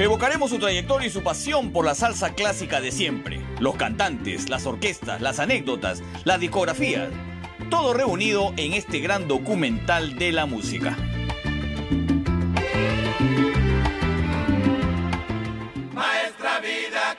Evocaremos 0.00 0.48
su 0.48 0.58
trayectoria 0.58 1.08
y 1.08 1.10
su 1.10 1.22
pasión 1.22 1.72
por 1.72 1.84
la 1.84 1.94
salsa 1.94 2.32
clásica 2.32 2.80
de 2.80 2.90
siempre. 2.90 3.44
Los 3.58 3.76
cantantes, 3.76 4.48
las 4.48 4.64
orquestas, 4.64 5.20
las 5.20 5.40
anécdotas, 5.40 6.02
las 6.24 6.40
discografías. 6.40 7.10
Todo 7.68 7.92
reunido 7.92 8.54
en 8.56 8.72
este 8.72 9.00
gran 9.00 9.28
documental 9.28 10.16
de 10.16 10.32
la 10.32 10.46
música. 10.46 10.96
Maestra 15.92 16.60
Vida 16.60 17.18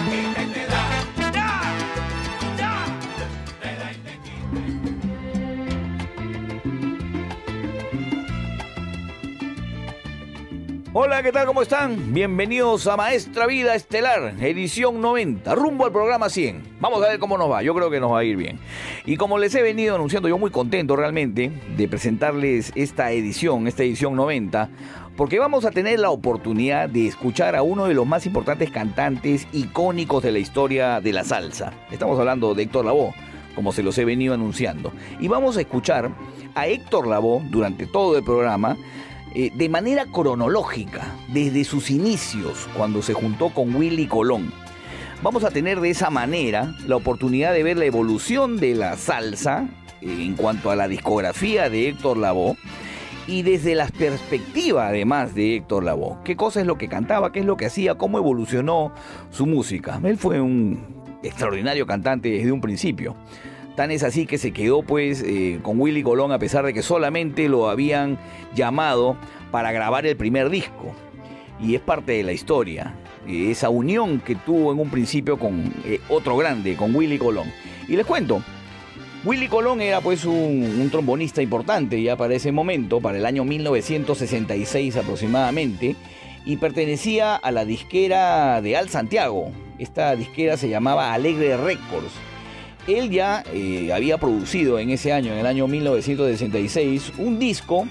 Hola, 10.93 11.23
¿qué 11.23 11.31
tal? 11.31 11.45
¿Cómo 11.45 11.61
están? 11.61 12.13
Bienvenidos 12.13 12.85
a 12.85 12.97
Maestra 12.97 13.47
Vida 13.47 13.75
Estelar, 13.75 14.33
edición 14.41 14.99
90, 14.99 15.55
rumbo 15.55 15.85
al 15.85 15.93
programa 15.93 16.27
100. 16.27 16.79
Vamos 16.81 17.01
a 17.01 17.07
ver 17.07 17.17
cómo 17.17 17.37
nos 17.37 17.49
va, 17.49 17.63
yo 17.63 17.73
creo 17.73 17.89
que 17.89 18.01
nos 18.01 18.11
va 18.11 18.19
a 18.19 18.23
ir 18.25 18.35
bien. 18.35 18.59
Y 19.05 19.15
como 19.15 19.37
les 19.37 19.55
he 19.55 19.61
venido 19.61 19.95
anunciando, 19.95 20.27
yo 20.27 20.37
muy 20.37 20.51
contento 20.51 20.97
realmente 20.97 21.49
de 21.77 21.87
presentarles 21.87 22.73
esta 22.75 23.09
edición, 23.13 23.67
esta 23.67 23.83
edición 23.83 24.17
90, 24.17 24.69
porque 25.15 25.39
vamos 25.39 25.63
a 25.63 25.71
tener 25.71 25.97
la 25.97 26.09
oportunidad 26.09 26.89
de 26.89 27.07
escuchar 27.07 27.55
a 27.55 27.63
uno 27.63 27.85
de 27.85 27.93
los 27.93 28.05
más 28.05 28.25
importantes 28.25 28.69
cantantes 28.69 29.47
icónicos 29.53 30.21
de 30.23 30.33
la 30.33 30.39
historia 30.39 30.99
de 30.99 31.13
la 31.13 31.23
salsa. 31.23 31.71
Estamos 31.89 32.19
hablando 32.19 32.53
de 32.53 32.63
Héctor 32.63 32.83
Lavoe, 32.83 33.13
como 33.55 33.71
se 33.71 33.81
los 33.81 33.97
he 33.97 34.03
venido 34.03 34.33
anunciando. 34.33 34.91
Y 35.21 35.29
vamos 35.29 35.55
a 35.55 35.61
escuchar 35.61 36.11
a 36.53 36.67
Héctor 36.67 37.07
Lavoe 37.07 37.43
durante 37.49 37.87
todo 37.87 38.17
el 38.17 38.25
programa 38.25 38.75
eh, 39.33 39.51
de 39.53 39.69
manera 39.69 40.05
cronológica, 40.05 41.15
desde 41.29 41.63
sus 41.63 41.89
inicios, 41.89 42.67
cuando 42.75 43.01
se 43.01 43.13
juntó 43.13 43.49
con 43.49 43.75
Willy 43.75 44.07
Colón. 44.07 44.51
Vamos 45.23 45.43
a 45.43 45.51
tener 45.51 45.79
de 45.79 45.91
esa 45.91 46.09
manera 46.09 46.75
la 46.87 46.95
oportunidad 46.95 47.53
de 47.53 47.63
ver 47.63 47.77
la 47.77 47.85
evolución 47.85 48.57
de 48.57 48.75
la 48.75 48.97
salsa 48.97 49.69
eh, 50.01 50.25
en 50.25 50.35
cuanto 50.35 50.71
a 50.71 50.75
la 50.75 50.87
discografía 50.87 51.69
de 51.69 51.89
Héctor 51.89 52.17
Lavoe 52.17 52.57
y 53.27 53.43
desde 53.43 53.75
la 53.75 53.87
perspectiva 53.87 54.87
además 54.87 55.35
de 55.35 55.55
Héctor 55.57 55.83
Lavoe. 55.83 56.17
¿Qué 56.23 56.35
cosa 56.35 56.59
es 56.59 56.67
lo 56.67 56.77
que 56.77 56.89
cantaba? 56.89 57.31
¿Qué 57.31 57.39
es 57.39 57.45
lo 57.45 57.55
que 57.55 57.67
hacía? 57.67 57.95
¿Cómo 57.95 58.17
evolucionó 58.17 58.91
su 59.29 59.45
música? 59.45 60.01
Él 60.03 60.17
fue 60.17 60.41
un 60.41 61.01
extraordinario 61.23 61.85
cantante 61.85 62.29
desde 62.29 62.51
un 62.51 62.61
principio. 62.61 63.15
Tan 63.75 63.89
es 63.91 64.03
así 64.03 64.25
que 64.25 64.37
se 64.37 64.51
quedó 64.51 64.83
pues 64.83 65.23
eh, 65.25 65.59
con 65.61 65.79
Willy 65.79 66.03
Colón 66.03 66.31
a 66.31 66.39
pesar 66.39 66.65
de 66.65 66.73
que 66.73 66.81
solamente 66.81 67.47
lo 67.47 67.69
habían 67.69 68.19
llamado 68.53 69.15
para 69.49 69.71
grabar 69.71 70.05
el 70.05 70.17
primer 70.17 70.49
disco. 70.49 70.93
Y 71.59 71.75
es 71.75 71.81
parte 71.81 72.13
de 72.13 72.23
la 72.23 72.33
historia. 72.33 72.95
Esa 73.27 73.69
unión 73.69 74.19
que 74.19 74.35
tuvo 74.35 74.71
en 74.73 74.79
un 74.79 74.89
principio 74.89 75.37
con 75.37 75.73
eh, 75.85 75.99
otro 76.09 76.35
grande, 76.35 76.75
con 76.75 76.93
Willy 76.93 77.17
Colón. 77.17 77.51
Y 77.87 77.95
les 77.95 78.05
cuento, 78.05 78.41
Willy 79.23 79.47
Colón 79.47 79.79
era 79.79 80.01
pues 80.01 80.25
un, 80.25 80.79
un, 80.81 80.89
trombonista 80.89 81.41
importante 81.41 82.01
ya 82.01 82.17
para 82.17 82.33
ese 82.33 82.51
momento, 82.51 82.99
para 82.99 83.19
el 83.19 83.25
año 83.25 83.45
1966 83.45 84.97
aproximadamente, 84.97 85.95
y 86.43 86.57
pertenecía 86.57 87.35
a 87.35 87.51
la 87.51 87.63
disquera 87.63 88.59
de 88.61 88.75
Al 88.75 88.89
Santiago. 88.89 89.51
Esta 89.77 90.15
disquera 90.15 90.57
se 90.57 90.67
llamaba 90.67 91.13
Alegre 91.13 91.55
Records 91.55 92.11
él 92.87 93.09
ya 93.09 93.43
eh, 93.53 93.91
había 93.93 94.17
producido 94.17 94.79
en 94.79 94.89
ese 94.89 95.13
año, 95.13 95.33
en 95.33 95.39
el 95.39 95.45
año 95.45 95.67
1966, 95.67 97.13
un 97.17 97.39
disco, 97.39 97.87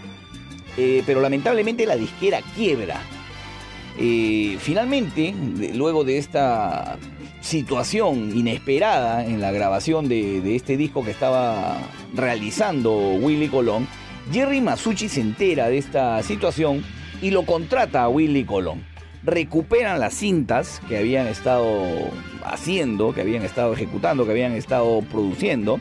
eh, 0.77 1.03
pero 1.07 1.21
lamentablemente 1.21 1.87
la 1.87 1.97
disquera 1.97 2.41
quiebra. 2.55 3.01
Eh, 3.99 4.57
finalmente, 4.61 5.35
luego 5.75 6.05
de 6.05 6.19
esta 6.19 6.99
situación 7.41 8.37
inesperada 8.37 9.25
en 9.25 9.41
la 9.41 9.51
grabación 9.51 10.09
de, 10.09 10.41
de, 10.41 10.57
este 10.57 10.77
disco 10.77 11.05
que 11.05 11.11
estaba 11.11 11.79
realizando 12.15 12.95
Willy 13.15 13.49
Colón, 13.49 13.87
Jerry 14.33 14.61
Masucci 14.61 15.09
se 15.09 15.21
entera 15.21 15.69
de 15.69 15.79
esta 15.79 16.23
situación 16.23 16.85
y 17.23 17.31
lo 17.31 17.45
contrata 17.45 18.03
a 18.03 18.09
Willy 18.09 18.45
Colón 18.45 18.90
recuperan 19.23 20.01
las 20.01 20.15
cintas 20.15 20.81
que 20.89 20.99
habían 20.99 21.27
estado 21.27 21.87
haciendo, 22.45 23.13
que 23.13 23.21
habían 23.21 23.43
estado 23.43 23.73
ejecutando, 23.73 24.25
que 24.25 24.31
habían 24.31 24.53
estado 24.53 25.03
produciendo, 25.03 25.81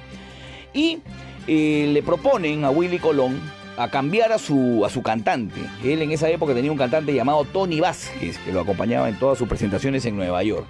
y 0.73 0.99
eh, 1.47 1.89
le 1.91 2.03
proponen 2.03 2.65
a 2.65 2.69
Willy 2.69 2.99
Colón 2.99 3.39
a 3.77 3.89
cambiar 3.89 4.33
a 4.33 4.37
su, 4.37 4.83
a 4.85 4.89
su 4.89 5.01
cantante. 5.01 5.61
Él 5.83 6.01
en 6.01 6.11
esa 6.11 6.29
época 6.29 6.53
tenía 6.53 6.71
un 6.71 6.77
cantante 6.77 7.13
llamado 7.13 7.45
Tony 7.45 7.79
Vázquez, 7.79 8.37
que 8.39 8.51
lo 8.51 8.59
acompañaba 8.59 9.07
en 9.07 9.17
todas 9.17 9.37
sus 9.37 9.47
presentaciones 9.47 10.05
en 10.05 10.17
Nueva 10.17 10.43
York. 10.43 10.65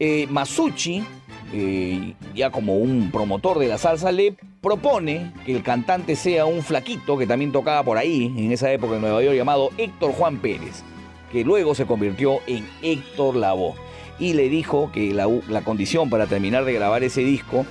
Eh, 0.00 0.26
Masucci, 0.28 1.04
eh, 1.52 2.14
ya 2.34 2.50
como 2.50 2.74
un 2.74 3.12
promotor 3.12 3.60
de 3.60 3.68
la 3.68 3.78
salsa, 3.78 4.10
le 4.10 4.34
propone 4.60 5.32
que 5.46 5.54
el 5.54 5.62
cantante 5.62 6.16
sea 6.16 6.44
un 6.44 6.62
flaquito 6.62 7.16
que 7.16 7.26
también 7.28 7.52
tocaba 7.52 7.84
por 7.84 7.98
ahí, 7.98 8.34
en 8.36 8.50
esa 8.50 8.72
época 8.72 8.96
en 8.96 9.02
Nueva 9.02 9.22
York, 9.22 9.36
llamado 9.36 9.70
Héctor 9.78 10.10
Juan 10.12 10.38
Pérez 10.38 10.82
que 11.32 11.44
luego 11.44 11.74
se 11.74 11.86
convirtió 11.86 12.38
en 12.46 12.68
Héctor 12.82 13.36
Lavoe. 13.36 13.74
Y 14.18 14.34
le 14.34 14.48
dijo 14.48 14.90
que 14.92 15.12
la, 15.14 15.62
condición 15.62 16.10
para 16.10 16.26
terminar 16.26 16.64
de 16.64 16.74
grabar 16.74 17.02
ese 17.02 17.22
disco 17.22 17.64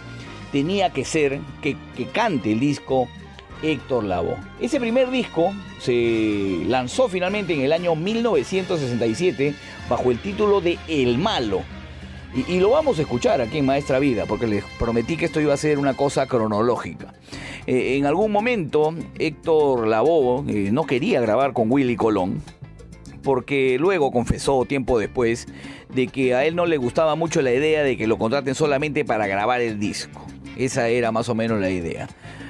tenía 0.51 0.89
que 0.89 1.05
ser 1.05 1.39
que, 1.61 1.77
cante 2.11 2.51
el 2.51 2.59
disco 2.59 3.07
Héctor 3.61 4.03
Lavoe. 4.03 4.37
Ese 4.59 4.79
primer 4.79 5.11
disco 5.11 5.53
se 5.79 6.63
lanzó 6.67 7.07
finalmente 7.07 7.53
en 7.53 7.61
el 7.61 7.71
año 7.71 7.95
1967 7.95 9.53
bajo 9.87 10.11
el 10.11 10.19
título 10.19 10.59
de 10.59 10.77
El 10.87 11.19
Malo. 11.19 11.61
Y, 12.47 12.59
lo 12.59 12.69
vamos 12.69 12.97
a 12.97 13.01
escuchar 13.01 13.41
aquí 13.41 13.57
en 13.57 13.65
Maestra 13.65 13.99
Vida, 13.99 14.25
porque 14.25 14.47
les 14.47 14.63
prometí 14.79 15.17
que 15.17 15.25
esto 15.25 15.41
iba 15.41 15.53
a 15.53 15.57
ser 15.57 15.77
una 15.77 15.95
cosa 15.95 16.27
cronológica. 16.27 17.13
Eh, 17.67 17.97
en 17.97 18.05
algún 18.05 18.31
momento, 18.31 18.95
Héctor 19.19 19.85
Lavoe 19.85 20.45
eh, 20.47 20.71
no 20.71 20.85
quería 20.85 21.19
grabar 21.19 21.51
con 21.51 21.69
Willy 21.69 21.97
Colón, 21.97 22.41
porque 23.21 23.77
luego 23.79 24.11
confesó 24.11 24.65
tiempo 24.65 24.99
después 24.99 25.47
de 25.93 26.07
que 26.07 26.35
a 26.35 26.45
él 26.45 26.55
no 26.55 26.65
le 26.65 26.77
gustaba 26.77 27.15
mucho 27.15 27.41
la 27.41 27.53
idea 27.53 27.83
de 27.83 27.97
que 27.97 28.07
lo 28.07 28.17
contraten 28.17 28.55
solamente 28.55 29.05
para 29.05 29.27
grabar 29.27 29.61
el 29.61 29.79
disco. 29.79 30.25
Esa 30.57 30.89
era 30.89 31.11
más 31.11 31.29
o 31.29 31.35
menos 31.35 31.59
la 31.59 31.69
idea. 31.69 32.07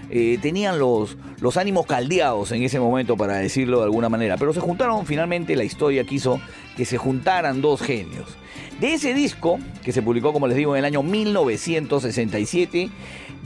Eh, 0.10 0.38
tenían 0.42 0.78
los, 0.78 1.18
los 1.40 1.56
ánimos 1.56 1.86
caldeados 1.86 2.52
en 2.52 2.64
ese 2.64 2.80
momento, 2.82 3.16
para 3.16 3.38
decirlo 3.38 3.80
de 3.80 3.86
alguna 3.86 4.10
manera, 4.10 4.36
pero 4.36 4.54
se 4.54 4.60
juntaron 4.60 5.06
finalmente, 5.06 5.56
la 5.56 5.64
historia 5.64 6.04
quiso 6.04 6.42
que 6.76 6.84
se 6.84 6.98
juntaran 6.98 7.62
dos 7.62 7.82
genios. 7.82 8.28
De 8.82 8.94
ese 8.94 9.14
disco, 9.14 9.60
que 9.84 9.94
se 9.94 10.02
publicó, 10.02 10.34
como 10.34 10.48
les 10.48 10.58
digo, 10.58 10.76
en 10.76 10.80
el 10.80 10.86
año 10.86 11.02
1967, 11.02 12.90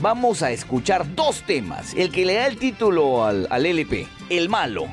vamos 0.00 0.42
a 0.42 0.50
escuchar 0.50 1.14
dos 1.14 1.42
temas. 1.42 1.94
El 1.94 2.10
que 2.10 2.24
le 2.26 2.34
da 2.34 2.46
el 2.46 2.56
título 2.56 3.24
al, 3.24 3.46
al 3.50 3.64
LP, 3.64 4.08
El 4.28 4.48
Malo, 4.48 4.86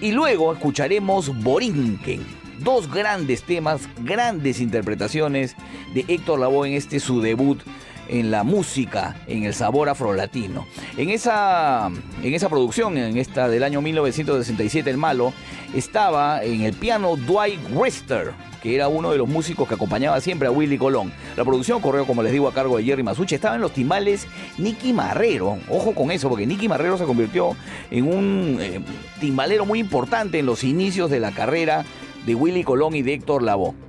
y 0.00 0.12
luego 0.12 0.52
escucharemos 0.52 1.42
Borinquen, 1.42 2.24
dos 2.60 2.92
grandes 2.92 3.42
temas, 3.42 3.88
grandes 4.02 4.60
interpretaciones 4.60 5.56
de 5.94 6.04
Héctor 6.08 6.40
Lavoe 6.40 6.68
en 6.68 6.74
este 6.74 7.00
su 7.00 7.20
debut 7.20 7.60
en 8.08 8.30
la 8.30 8.42
música, 8.42 9.16
en 9.26 9.44
el 9.44 9.54
sabor 9.54 9.88
afrolatino. 9.88 10.66
En 10.96 11.10
esa, 11.10 11.90
en 12.22 12.34
esa 12.34 12.48
producción, 12.48 12.96
en 12.96 13.16
esta 13.16 13.48
del 13.48 13.62
año 13.62 13.80
1967, 13.80 14.90
El 14.90 14.96
Malo, 14.96 15.32
estaba 15.74 16.42
en 16.42 16.62
el 16.62 16.74
piano 16.74 17.16
Dwight 17.16 17.60
Wester, 17.72 18.32
que 18.62 18.74
era 18.74 18.88
uno 18.88 19.10
de 19.10 19.18
los 19.18 19.28
músicos 19.28 19.68
que 19.68 19.74
acompañaba 19.74 20.20
siempre 20.20 20.48
a 20.48 20.50
Willy 20.50 20.78
Colón. 20.78 21.12
La 21.36 21.44
producción 21.44 21.80
corrió, 21.80 22.06
como 22.06 22.22
les 22.22 22.32
digo, 22.32 22.48
a 22.48 22.54
cargo 22.54 22.78
de 22.78 22.84
Jerry 22.84 23.02
Masucci. 23.02 23.34
Estaba 23.34 23.54
en 23.54 23.60
los 23.60 23.72
timbales 23.72 24.26
Nicky 24.56 24.92
Marrero. 24.92 25.58
Ojo 25.68 25.94
con 25.94 26.10
eso, 26.10 26.28
porque 26.28 26.46
Nicky 26.46 26.68
Marrero 26.68 26.98
se 26.98 27.04
convirtió 27.04 27.56
en 27.90 28.08
un 28.08 28.58
eh, 28.60 28.80
timbalero 29.20 29.64
muy 29.64 29.78
importante 29.78 30.38
en 30.38 30.46
los 30.46 30.64
inicios 30.64 31.10
de 31.10 31.20
la 31.20 31.30
carrera 31.32 31.84
de 32.26 32.34
Willy 32.34 32.64
Colón 32.64 32.94
y 32.94 33.02
de 33.02 33.14
Héctor 33.14 33.42
Lavoe. 33.42 33.87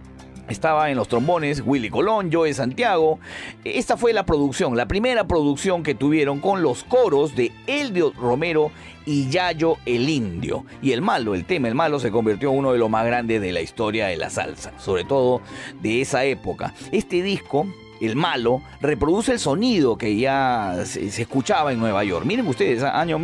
Estaba 0.49 0.89
en 0.89 0.97
los 0.97 1.07
trombones 1.07 1.61
Willy 1.63 1.89
Colón, 1.89 2.31
Joe 2.31 2.53
Santiago. 2.53 3.19
Esta 3.63 3.97
fue 3.97 4.13
la 4.13 4.25
producción, 4.25 4.75
la 4.75 4.87
primera 4.87 5.27
producción 5.27 5.83
que 5.83 5.93
tuvieron 5.93 6.39
con 6.39 6.63
los 6.63 6.83
coros 6.83 7.35
de 7.35 7.51
Eldio 7.67 8.11
Romero 8.19 8.71
y 9.05 9.29
Yayo 9.29 9.77
el 9.85 10.09
Indio. 10.09 10.65
Y 10.81 10.91
el 10.91 11.01
malo, 11.01 11.35
el 11.35 11.45
tema 11.45 11.67
El 11.67 11.75
malo, 11.75 11.99
se 11.99 12.11
convirtió 12.11 12.51
en 12.51 12.57
uno 12.57 12.73
de 12.73 12.79
los 12.79 12.89
más 12.89 13.05
grandes 13.05 13.41
de 13.41 13.51
la 13.51 13.61
historia 13.61 14.07
de 14.07 14.17
la 14.17 14.31
salsa, 14.31 14.73
sobre 14.79 15.03
todo 15.03 15.41
de 15.81 16.01
esa 16.01 16.25
época. 16.25 16.73
Este 16.91 17.21
disco 17.21 17.67
el 18.01 18.15
malo, 18.15 18.61
reproduce 18.81 19.33
el 19.33 19.39
sonido 19.39 19.97
que 19.97 20.15
ya 20.15 20.83
se, 20.85 21.05
escuchaba 21.05 21.73
en 21.73 21.79
Nueva 21.79 22.03
York. 22.05 22.25
Miren 22.25 22.47
ustedes, 22.47 22.81
año 22.81 23.19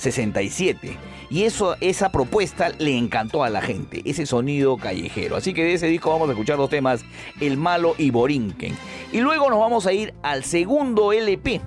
1967. 0.00 0.96
Y 1.30 1.44
eso, 1.44 1.76
esa 1.80 2.10
propuesta 2.10 2.70
le 2.78 2.96
encantó 2.96 3.44
a 3.44 3.50
la 3.50 3.60
gente, 3.60 4.02
ese 4.04 4.26
sonido 4.26 4.76
callejero. 4.76 5.36
Así 5.36 5.54
que 5.54 5.62
de 5.62 5.74
ese 5.74 5.86
disco 5.86 6.10
vamos 6.10 6.28
a 6.28 6.32
escuchar 6.32 6.58
los 6.58 6.70
temas 6.70 7.04
El 7.40 7.56
Malo 7.56 7.94
y 7.98 8.10
Borinquen. 8.10 8.76
Y 9.12 9.20
luego 9.20 9.48
nos 9.50 9.60
vamos 9.60 9.86
a 9.86 9.92
ir 9.92 10.14
al 10.22 10.44
segundo 10.44 11.12
LP 11.12 11.60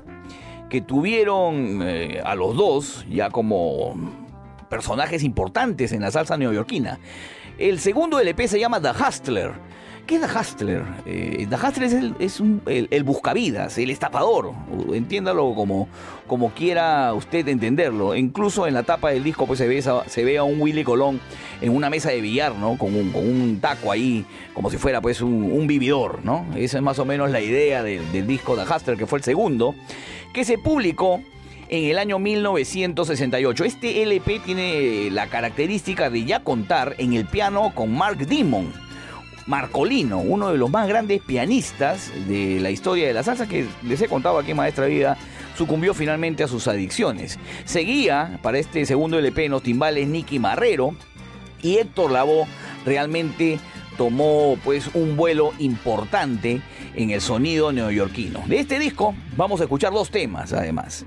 que 0.70 0.82
tuvieron 0.82 1.82
eh, 1.84 2.22
a 2.26 2.36
los 2.36 2.56
dos 2.56 3.06
ya 3.10 3.30
como 3.30 3.94
personajes 4.70 5.24
importantes 5.24 5.92
en 5.92 6.02
la 6.02 6.12
salsa 6.12 6.36
neoyorquina. 6.36 7.00
El 7.58 7.80
segundo 7.80 8.20
LP 8.20 8.48
se 8.48 8.60
llama 8.60 8.82
The 8.82 8.90
Hustler 8.90 9.54
¿Qué 10.06 10.16
es 10.16 10.22
The 10.22 10.38
Hustler? 10.38 10.84
Eh, 11.06 11.48
es, 11.50 11.94
el, 11.94 12.16
es 12.20 12.42
el, 12.66 13.04
buscavidas, 13.04 13.78
el 13.78 13.90
estafador. 13.90 14.52
Entiéndalo 14.94 15.54
como, 15.56 15.88
como 16.28 16.50
quiera 16.52 17.14
usted 17.14 17.48
entenderlo. 17.48 18.14
Incluso 18.14 18.68
en 18.68 18.74
la 18.74 18.84
tapa 18.84 19.12
del 19.12 19.24
disco 19.24 19.48
pues, 19.48 19.60
se, 19.60 19.68
ve 19.68 19.82
se 19.82 20.24
ve 20.26 20.38
a 20.38 20.44
un 20.44 20.60
Willy 20.60 20.84
Colón 20.84 21.22
en 21.62 21.74
una 21.74 21.90
mesa 21.90 22.10
de 22.10 22.20
billar, 22.20 22.54
¿no? 22.56 22.78
Con 22.78 22.94
un, 22.96 23.12
con 23.12 23.26
un 23.26 23.60
taco 23.62 23.94
ahí, 23.94 24.26
como 24.54 24.70
si 24.70 24.78
fuera 24.78 25.00
pues 25.00 25.22
un, 25.22 25.68
vividor, 25.68 26.20
¿no? 26.26 26.46
Esa 26.56 26.78
es 26.78 26.84
más 26.84 27.00
o 27.00 27.06
menos 27.06 27.32
la 27.32 27.40
idea 27.40 27.82
del, 27.82 28.12
del 28.12 28.28
disco 28.28 28.58
The 28.58 28.64
Hustler, 28.64 28.98
que 28.98 29.06
fue 29.06 29.20
el 29.20 29.24
segundo, 29.24 29.74
que 30.34 30.44
se 30.44 30.58
publicó 30.58 31.22
en 31.70 31.86
el 31.86 31.98
año 31.98 32.20
1968. 32.20 33.64
Este 33.64 34.04
LP 34.04 34.40
tiene 34.40 35.10
la 35.12 35.28
característica 35.28 36.10
de 36.10 36.26
ya 36.26 36.44
contar 36.44 36.96
en 36.98 37.14
el 37.14 37.26
piano 37.26 37.72
con 37.74 37.96
Mark 37.96 38.18
Dimon 38.28 38.83
Marcolino, 39.48 40.20
uno 40.20 40.52
de 40.52 40.58
los 40.58 40.70
más 40.70 40.88
grandes 40.88 41.22
pianistas 41.22 42.12
de 42.28 42.60
la 42.60 42.72
historia 42.72 43.08
de 43.08 43.14
la 43.14 43.24
salsa 43.24 43.48
que 43.48 43.66
les 43.84 44.02
he 44.02 44.08
contado 44.08 44.38
aquí 44.38 44.52
en 44.52 44.58
Maestra 44.58 44.86
Vida, 44.86 45.18
sucumbió 45.58 45.94
finalmente 45.94 46.44
a 46.44 46.48
sus 46.48 46.68
adicciones. 46.68 47.40
Seguía 47.66 48.40
para 48.42 48.58
este 48.58 48.86
segundo 48.86 49.20
LP 49.20 49.46
en 49.46 49.52
los 49.52 49.64
timbales 49.64 50.08
Nicky 50.08 50.40
Marrero 50.40 50.96
y 51.62 51.78
Héctor 51.78 52.12
Lavoe 52.12 52.46
realmente 52.86 53.60
tomó 53.98 54.58
pues 54.64 54.90
un 54.94 55.16
vuelo 55.16 55.54
importante 55.60 56.62
en 56.96 57.10
el 57.12 57.22
sonido 57.22 57.72
neoyorquino. 57.72 58.44
De 58.48 58.60
este 58.60 58.80
disco 58.80 59.16
vamos 59.38 59.62
a 59.62 59.64
escuchar 59.66 59.94
dos 59.94 60.10
temas 60.10 60.54
además. 60.54 61.06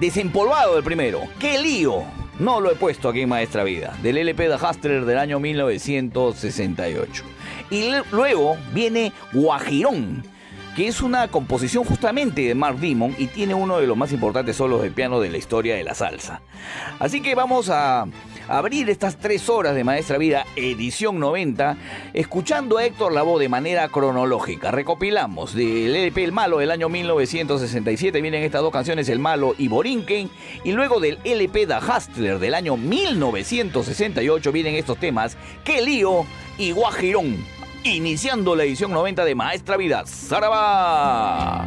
Desempolvado 0.00 0.78
el 0.78 0.84
primero, 0.84 1.20
qué 1.38 1.60
lío, 1.60 2.02
no 2.38 2.60
lo 2.60 2.72
he 2.72 2.74
puesto 2.74 3.08
aquí 3.08 3.20
en 3.20 3.28
Maestra 3.28 3.62
Vida, 3.62 3.96
del 4.02 4.18
LP 4.18 4.48
de 4.48 4.56
Hustler 4.56 5.04
del 5.04 5.18
año 5.18 5.38
1968. 5.38 7.24
Y 7.70 7.90
luego 8.10 8.56
viene 8.72 9.12
Guajirón, 9.32 10.24
que 10.76 10.88
es 10.88 11.02
una 11.02 11.28
composición 11.28 11.84
justamente 11.84 12.42
de 12.42 12.54
Mark 12.54 12.78
Dimon 12.78 13.14
y 13.18 13.26
tiene 13.26 13.54
uno 13.54 13.78
de 13.78 13.86
los 13.86 13.96
más 13.96 14.12
importantes 14.12 14.56
solos 14.56 14.82
de 14.82 14.90
piano 14.90 15.20
de 15.20 15.30
la 15.30 15.38
historia 15.38 15.74
de 15.74 15.84
la 15.84 15.94
salsa. 15.94 16.40
Así 16.98 17.20
que 17.20 17.34
vamos 17.34 17.68
a 17.70 18.06
abrir 18.48 18.90
estas 18.90 19.16
tres 19.16 19.48
horas 19.48 19.74
de 19.74 19.84
Maestra 19.84 20.18
Vida, 20.18 20.46
edición 20.56 21.18
90, 21.18 21.76
escuchando 22.14 22.78
a 22.78 22.84
Héctor 22.84 23.12
Lavoe 23.12 23.40
de 23.40 23.48
manera 23.48 23.88
cronológica. 23.88 24.70
Recopilamos 24.70 25.54
del 25.54 25.94
LP 25.94 26.24
El 26.24 26.32
Malo 26.32 26.58
del 26.58 26.70
año 26.70 26.88
1967, 26.88 28.20
vienen 28.20 28.42
estas 28.42 28.62
dos 28.62 28.72
canciones, 28.72 29.08
El 29.08 29.18
Malo 29.18 29.54
y 29.58 29.68
Borinquen, 29.68 30.30
y 30.64 30.72
luego 30.72 31.00
del 31.00 31.18
LP 31.24 31.66
Da 31.66 31.80
Hustler 31.80 32.38
del 32.38 32.54
año 32.54 32.76
1968 32.76 34.52
vienen 34.52 34.74
estos 34.74 34.98
temas, 34.98 35.36
Qué 35.64 35.82
lío 35.82 36.26
y 36.58 36.72
Guajirón 36.72 37.44
iniciando 37.84 38.54
la 38.54 38.64
edición 38.64 38.92
90 38.92 39.24
de 39.24 39.34
Maestra 39.34 39.76
Vida. 39.76 40.04
¡Zaraba! 40.06 41.66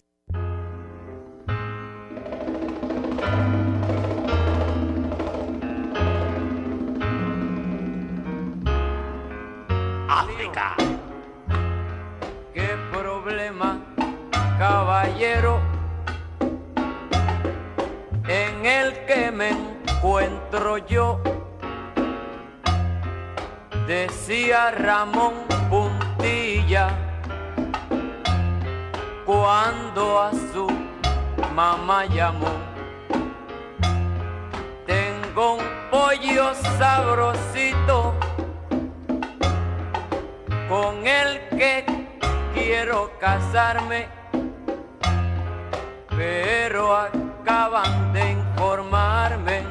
Acaban 47.71 48.13
de 48.13 48.31
informarme 48.31 49.63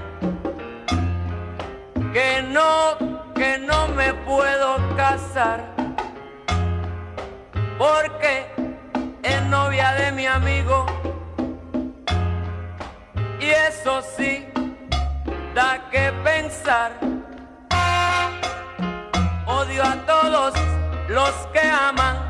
que 2.13 2.43
no 2.43 2.97
que 3.35 3.59
no 3.59 3.89
me 3.89 4.15
puedo 4.15 4.77
casar 4.97 5.75
porque 7.79 8.47
es 9.23 9.43
novia 9.45 9.93
de 9.93 10.13
mi 10.13 10.27
amigo 10.27 10.87
y 13.39 13.51
eso 13.69 14.03
sí 14.17 14.47
da 15.55 15.89
que 15.91 16.13
pensar. 16.25 16.93
Odio 19.47 19.83
a 19.83 19.97
todos 20.07 20.55
los 21.09 21.33
que 21.53 21.61
aman 21.61 22.30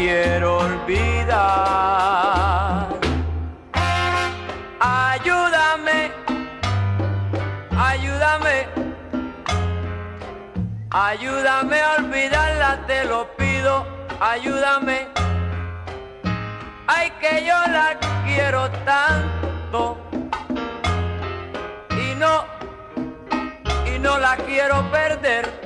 Quiero 0.00 0.60
olvidar. 0.60 1.28
Ayúdame. 4.80 6.10
Ayúdame 7.76 8.56
ayúdame, 10.90 11.80
a 11.82 11.96
olvidarla, 11.98 12.86
te 12.86 13.04
lo 13.04 13.28
pido, 13.36 13.86
ayúdame. 14.20 15.08
Ay, 16.86 17.12
que 17.20 17.44
yo 17.44 17.58
la 17.76 17.98
quiero 18.24 18.70
tanto 18.86 19.98
y 21.90 22.14
no, 22.14 22.46
y 23.84 23.98
no 23.98 24.18
la 24.18 24.36
quiero 24.38 24.90
perder. 24.90 25.59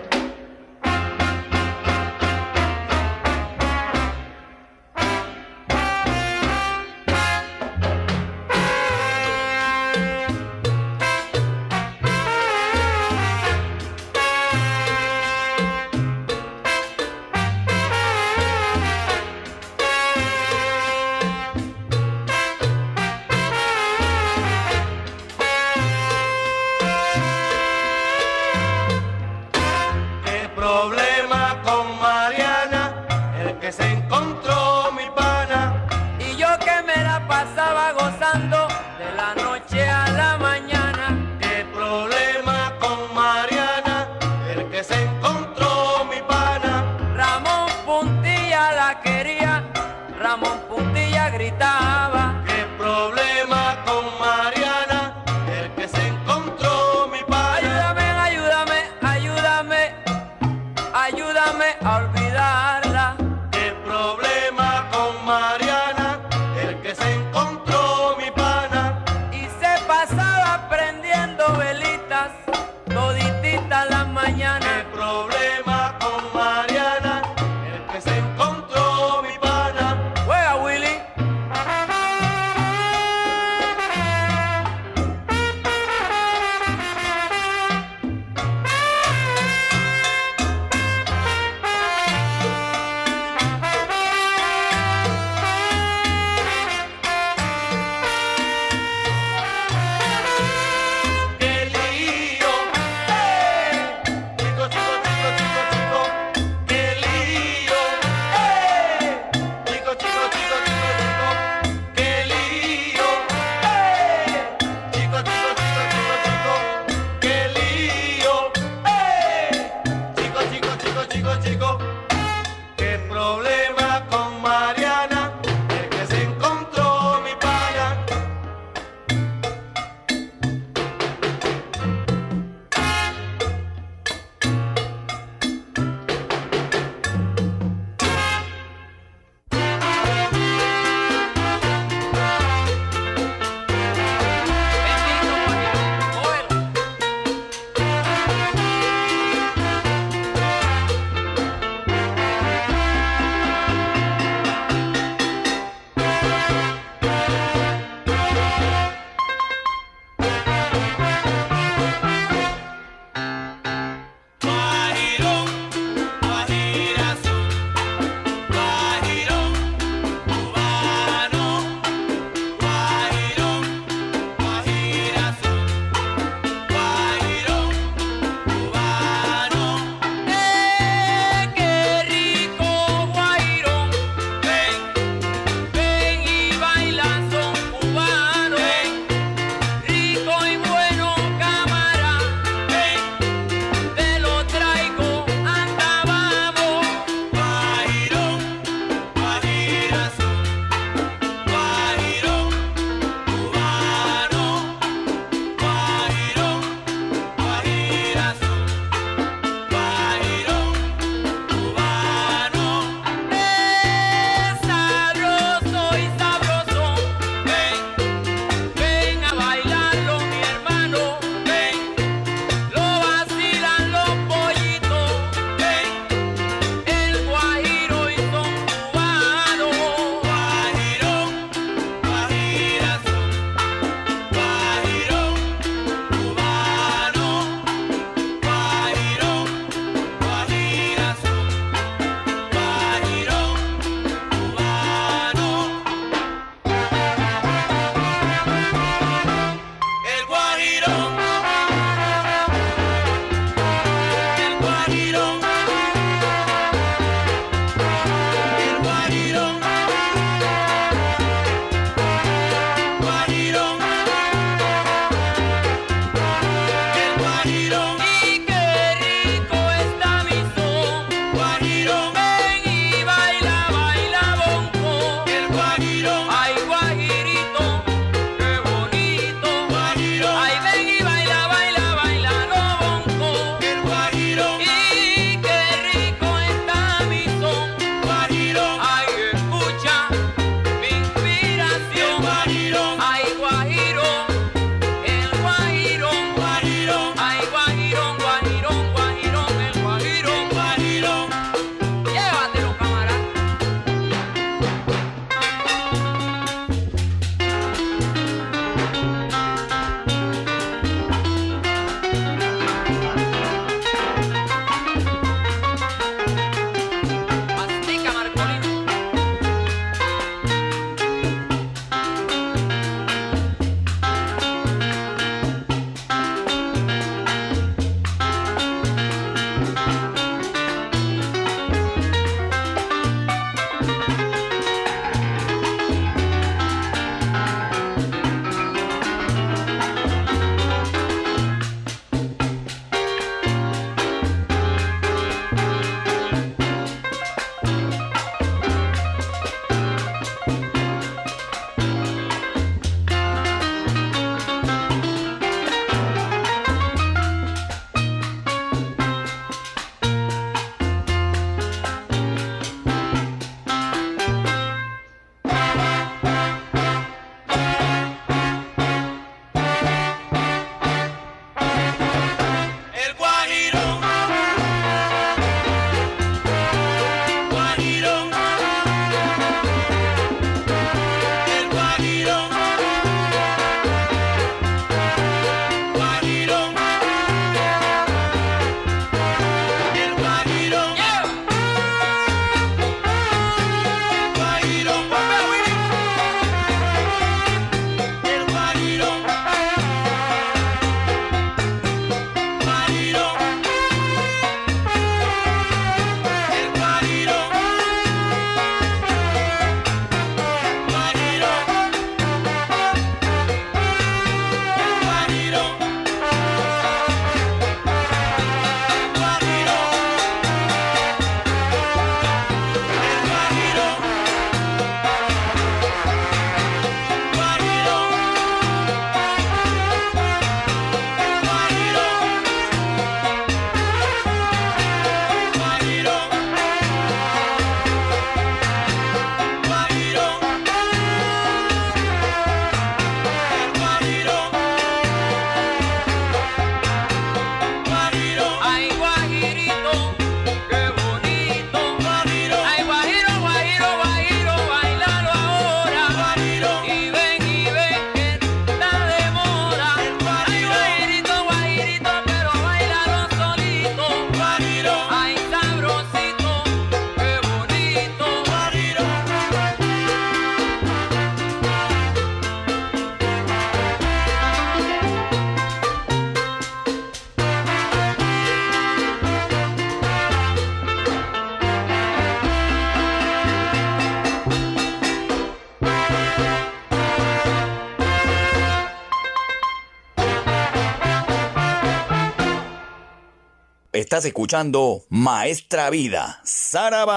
Estás 494.15 494.27
escuchando 494.27 495.03
Maestra 495.09 495.91
Vida, 495.91 496.41
Saraba. 496.45 497.11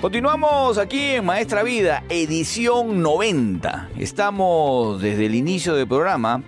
Continuamos 0.00 0.78
aquí 0.78 1.10
en 1.10 1.26
Maestra 1.26 1.62
Vida, 1.62 2.04
edición 2.08 3.02
90. 3.02 3.90
Estamos 3.98 5.02
desde 5.02 5.26
el 5.26 5.34
inicio 5.34 5.74
del 5.74 5.86
programa 5.86 6.42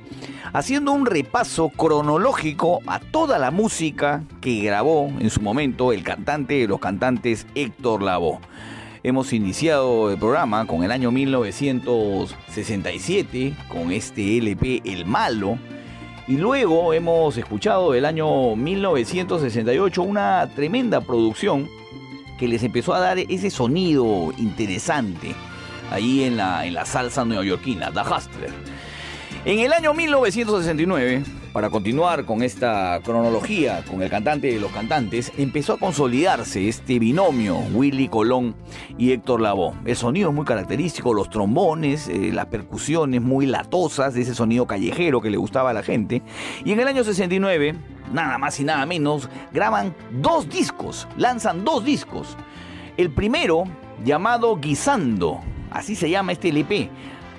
haciendo 0.55 0.92
un 0.92 1.05
repaso 1.05 1.68
cronológico 1.68 2.81
a 2.87 2.98
toda 2.98 3.38
la 3.38 3.50
música 3.50 4.24
que 4.40 4.62
grabó 4.62 5.12
en 5.18 5.29
su 5.29 5.42
momento 5.42 5.92
el 5.92 6.03
cantante 6.03 6.55
de 6.55 6.66
los 6.66 6.81
cantantes 6.81 7.46
Héctor 7.55 8.03
Lavoe. 8.03 8.38
Hemos 9.03 9.35
iniciado 9.35 10.11
el 10.11 10.18
programa 10.18 10.66
con 10.66 10.83
el 10.83 10.90
año 10.90 11.11
1967, 12.54 13.54
con 13.68 13.90
este 13.90 14.38
LP 14.38 14.82
El 14.84 15.06
Malo, 15.06 15.58
y 16.28 16.36
luego 16.36 16.92
hemos 16.92 17.36
escuchado 17.36 17.94
el 17.94 18.04
año 18.04 18.54
1968 18.54 20.02
una 20.02 20.48
tremenda 20.54 21.00
producción 21.00 21.68
que 22.38 22.46
les 22.46 22.62
empezó 22.62 22.94
a 22.94 23.00
dar 23.00 23.18
ese 23.18 23.50
sonido 23.50 24.32
interesante 24.38 25.34
ahí 25.90 26.22
en 26.22 26.36
la, 26.36 26.64
en 26.64 26.74
la 26.74 26.86
salsa 26.86 27.24
neoyorquina, 27.24 27.90
The 27.92 28.00
Hustler. 28.00 28.52
En 29.44 29.58
el 29.58 29.72
año 29.72 29.92
1969, 29.92 31.24
para 31.54 31.70
continuar 31.70 32.24
con 32.24 32.42
esta 32.42 33.00
cronología 33.04 33.84
con 33.88 34.02
el 34.02 34.10
cantante 34.10 34.48
de 34.48 34.58
los 34.58 34.72
cantantes, 34.72 35.30
empezó 35.38 35.74
a 35.74 35.78
consolidarse 35.78 36.68
este 36.68 36.98
binomio 36.98 37.58
Willy 37.72 38.08
Colón 38.08 38.56
y 38.98 39.12
Héctor 39.12 39.40
Lavoe. 39.40 39.72
El 39.84 39.94
sonido 39.94 40.30
es 40.30 40.34
muy 40.34 40.44
característico, 40.44 41.14
los 41.14 41.30
trombones, 41.30 42.08
eh, 42.08 42.32
las 42.32 42.46
percusiones 42.46 43.22
muy 43.22 43.46
latosas 43.46 44.14
de 44.14 44.22
ese 44.22 44.34
sonido 44.34 44.66
callejero 44.66 45.20
que 45.20 45.30
le 45.30 45.36
gustaba 45.36 45.70
a 45.70 45.74
la 45.74 45.84
gente. 45.84 46.22
Y 46.64 46.72
en 46.72 46.80
el 46.80 46.88
año 46.88 47.04
69, 47.04 47.76
nada 48.12 48.36
más 48.36 48.58
y 48.58 48.64
nada 48.64 48.84
menos, 48.84 49.28
graban 49.52 49.94
dos 50.10 50.48
discos, 50.48 51.06
lanzan 51.16 51.64
dos 51.64 51.84
discos. 51.84 52.36
El 52.96 53.12
primero, 53.12 53.62
llamado 54.04 54.56
Guisando, 54.56 55.40
así 55.70 55.94
se 55.94 56.10
llama 56.10 56.32
este 56.32 56.48
LP, 56.48 56.90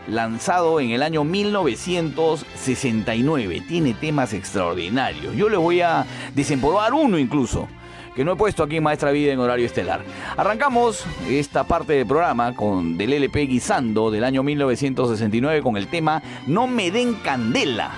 lanzado 0.07 0.79
en 0.79 0.91
el 0.91 1.03
año 1.03 1.23
1969. 1.23 3.63
Tiene 3.67 3.93
temas 3.93 4.33
extraordinarios. 4.33 5.35
Yo 5.35 5.49
les 5.49 5.59
voy 5.59 5.81
a 5.81 6.05
desempolvar 6.33 6.93
uno 6.93 7.17
incluso 7.17 7.67
que 8.15 8.23
no 8.23 8.33
he 8.33 8.35
puesto 8.35 8.63
aquí 8.63 8.79
Maestra 8.79 9.11
Vida 9.11 9.33
en 9.33 9.39
horario 9.39 9.65
estelar. 9.65 10.01
Arrancamos 10.37 11.05
esta 11.27 11.65
parte 11.65 11.93
del 11.93 12.07
programa 12.07 12.55
con 12.55 12.97
del 12.97 13.13
LP 13.13 13.47
Guisando 13.47 14.09
del 14.09 14.23
año 14.23 14.41
1969 14.41 15.61
con 15.61 15.75
el 15.75 15.87
tema 15.87 16.23
No 16.47 16.65
me 16.65 16.91
den 16.91 17.15
candela 17.15 17.91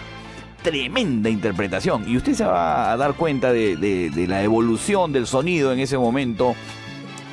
tremenda 0.64 1.30
interpretación. 1.30 2.10
Y 2.10 2.18
usted 2.18 2.34
se 2.34 2.44
va 2.44 2.92
a 2.92 2.98
dar 2.98 3.14
cuenta 3.14 3.54
de, 3.54 4.26
la 4.28 4.44
evolución 4.44 5.14
del 5.14 5.28
sonido 5.28 5.72
en 5.72 5.80
ese 5.80 5.98
momento 5.98 6.56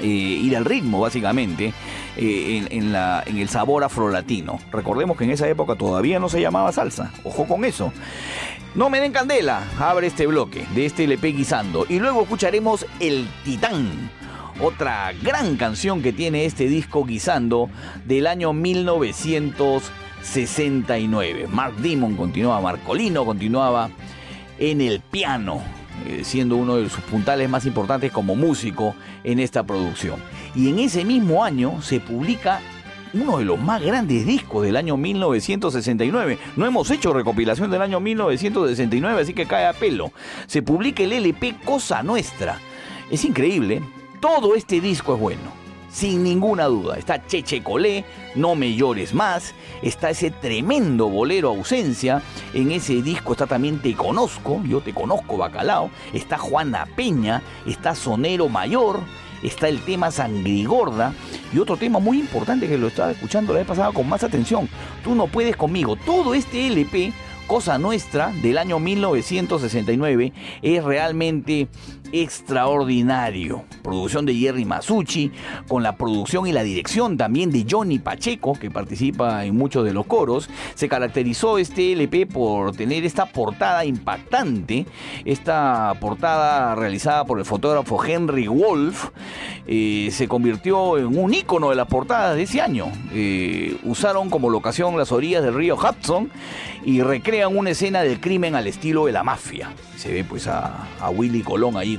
eh, 0.00 0.06
y 0.06 0.48
del 0.50 0.64
ritmo, 0.64 1.00
básicamente, 1.00 1.72
eh, 2.16 2.66
en, 2.70 2.94
el 3.38 3.48
sabor 3.48 3.84
afrolatino. 3.84 4.58
Recordemos 4.72 5.16
que 5.16 5.24
en 5.24 5.30
esa 5.30 5.48
época 5.48 5.76
todavía 5.76 6.18
no 6.18 6.28
se 6.28 6.40
llamaba 6.40 6.72
salsa. 6.72 7.12
Ojo 7.24 7.46
con 7.46 7.64
eso. 7.64 7.92
No 8.74 8.90
me 8.90 9.00
den 9.00 9.12
candela, 9.12 9.62
abre 9.78 10.08
este 10.08 10.26
bloque 10.26 10.66
de 10.74 10.86
este 10.86 11.04
LP 11.04 11.28
Guisando. 11.28 11.86
Y 11.88 12.00
luego 12.00 12.22
escucharemos 12.22 12.86
El 13.00 13.28
Titán 13.44 14.10
otra 14.60 15.12
gran 15.20 15.56
canción 15.56 16.00
que 16.00 16.12
tiene 16.12 16.44
este 16.44 16.68
disco 16.68 17.04
Guisando 17.04 17.68
del 18.04 18.26
año 18.26 18.52
1900. 18.52 19.92
69. 20.24 21.46
Mark 21.48 21.76
Dimon 21.76 22.16
continuaba, 22.16 22.60
Marcolino 22.60 23.24
continuaba 23.24 23.90
en 24.58 24.80
el 24.80 25.00
piano, 25.00 25.62
siendo 26.22 26.56
uno 26.56 26.76
de 26.76 26.88
sus 26.88 27.02
puntales 27.04 27.48
más 27.48 27.66
importantes 27.66 28.12
como 28.12 28.36
músico 28.36 28.94
en 29.22 29.38
esta 29.38 29.62
producción. 29.62 30.20
Y 30.54 30.68
en 30.68 30.78
ese 30.78 31.04
mismo 31.04 31.44
año 31.44 31.80
se 31.82 32.00
publica 32.00 32.60
uno 33.14 33.38
de 33.38 33.44
los 33.44 33.58
más 33.60 33.80
grandes 33.80 34.26
discos 34.26 34.64
del 34.64 34.76
año 34.76 34.96
1969. 34.96 36.38
No 36.56 36.66
hemos 36.66 36.90
hecho 36.90 37.12
recopilación 37.12 37.70
del 37.70 37.82
año 37.82 38.00
1969, 38.00 39.22
así 39.22 39.34
que 39.34 39.46
cae 39.46 39.66
a 39.66 39.72
pelo. 39.72 40.12
Se 40.46 40.62
publica 40.62 41.02
el 41.02 41.12
LP 41.12 41.56
Cosa 41.64 42.02
Nuestra. 42.02 42.58
Es 43.10 43.24
increíble, 43.24 43.82
todo 44.20 44.54
este 44.54 44.80
disco 44.80 45.14
es 45.14 45.20
bueno 45.20 45.63
sin 45.94 46.24
ninguna 46.24 46.64
duda. 46.64 46.96
Está 46.96 47.24
Cheche 47.24 47.62
Colé, 47.62 48.04
No 48.34 48.56
me 48.56 48.74
llores 48.74 49.14
más, 49.14 49.54
está 49.80 50.10
ese 50.10 50.32
tremendo 50.32 51.08
bolero 51.08 51.50
ausencia, 51.50 52.20
en 52.52 52.72
ese 52.72 53.00
disco 53.00 53.32
está 53.32 53.46
también 53.46 53.78
Te 53.78 53.94
conozco, 53.94 54.60
yo 54.64 54.80
te 54.80 54.92
conozco 54.92 55.36
Bacalao, 55.36 55.90
está 56.12 56.36
Juana 56.36 56.86
Peña, 56.96 57.42
está 57.64 57.94
Sonero 57.94 58.48
Mayor, 58.48 59.00
está 59.42 59.68
el 59.68 59.80
tema 59.84 60.10
Sangrigorda 60.10 61.14
y 61.52 61.58
otro 61.60 61.76
tema 61.76 62.00
muy 62.00 62.18
importante 62.18 62.68
que 62.68 62.76
lo 62.76 62.88
estaba 62.88 63.12
escuchando 63.12 63.52
la 63.52 63.60
vez 63.60 63.68
pasada 63.68 63.92
con 63.92 64.08
más 64.08 64.24
atención, 64.24 64.68
Tú 65.04 65.14
no 65.14 65.28
puedes 65.28 65.56
conmigo. 65.56 65.96
Todo 65.96 66.34
este 66.34 66.66
LP 66.66 67.12
Cosa 67.46 67.76
Nuestra 67.76 68.32
del 68.42 68.56
año 68.56 68.78
1969 68.78 70.32
es 70.62 70.82
realmente 70.82 71.68
extraordinario. 72.22 73.64
Producción 73.82 74.24
de 74.24 74.34
Jerry 74.34 74.64
Masucci, 74.64 75.32
con 75.68 75.82
la 75.82 75.96
producción 75.96 76.46
y 76.46 76.52
la 76.52 76.62
dirección 76.62 77.16
también 77.16 77.50
de 77.50 77.66
Johnny 77.68 77.98
Pacheco, 77.98 78.54
que 78.54 78.70
participa 78.70 79.44
en 79.44 79.56
muchos 79.56 79.84
de 79.84 79.92
los 79.92 80.06
coros. 80.06 80.48
Se 80.74 80.88
caracterizó 80.88 81.58
este 81.58 81.92
LP 81.92 82.26
por 82.26 82.76
tener 82.76 83.04
esta 83.04 83.26
portada 83.26 83.84
impactante, 83.84 84.86
esta 85.24 85.94
portada 86.00 86.74
realizada 86.74 87.24
por 87.24 87.38
el 87.38 87.44
fotógrafo 87.44 88.04
Henry 88.04 88.46
Wolf, 88.46 89.10
eh, 89.66 90.08
se 90.12 90.28
convirtió 90.28 90.98
en 90.98 91.18
un 91.18 91.32
icono 91.34 91.70
de 91.70 91.76
las 91.76 91.88
portadas 91.88 92.36
de 92.36 92.42
ese 92.42 92.60
año. 92.60 92.92
Eh, 93.12 93.76
usaron 93.82 94.30
como 94.30 94.50
locación 94.50 94.96
las 94.96 95.10
orillas 95.10 95.42
del 95.42 95.54
río 95.54 95.76
Hudson 95.76 96.30
y 96.84 97.00
recrean 97.00 97.56
una 97.56 97.70
escena 97.70 98.02
del 98.02 98.20
crimen 98.20 98.54
al 98.54 98.66
estilo 98.66 99.06
de 99.06 99.12
la 99.12 99.22
mafia. 99.22 99.72
Se 99.96 100.12
ve 100.12 100.24
pues 100.24 100.46
a, 100.46 100.88
Willy 101.14 101.42
Colón 101.42 101.76
ahí 101.76 101.96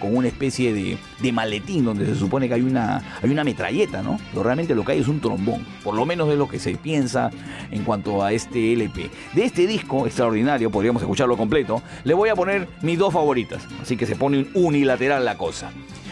con, 0.00 0.14
una 0.14 0.28
especie 0.28 0.72
de, 0.72 1.32
maletín 1.32 1.84
donde 1.84 2.06
se 2.06 2.16
supone 2.16 2.48
que 2.48 2.54
hay 2.54 2.62
una, 2.62 3.18
hay 3.22 3.30
una 3.30 3.44
metralleta, 3.44 4.02
¿no? 4.02 4.18
Pero 4.30 4.42
realmente 4.42 4.74
lo 4.74 4.84
que 4.84 4.92
hay 4.92 5.00
es 5.00 5.08
un 5.08 5.20
trombón, 5.20 5.64
por 5.82 5.94
lo 5.94 6.04
menos 6.04 6.28
es 6.28 6.36
lo 6.36 6.48
que 6.48 6.58
se 6.58 6.76
piensa 6.76 7.30
en 7.70 7.84
cuanto 7.84 8.22
a 8.22 8.32
este 8.32 8.72
LP. 8.72 9.10
De 9.32 9.44
este 9.44 9.66
disco 9.66 10.06
extraordinario, 10.06 10.70
podríamos 10.70 11.02
escucharlo 11.02 11.36
completo, 11.36 11.82
le 12.04 12.14
voy 12.14 12.28
a 12.28 12.34
poner 12.34 12.68
mis 12.82 12.98
dos 12.98 13.12
favoritas, 13.12 13.62
así 13.80 13.96
que 13.96 14.06
se 14.06 14.16
pone 14.16 14.46
unilateral 14.54 15.24
la 15.24 15.36
cosa. 15.36 15.70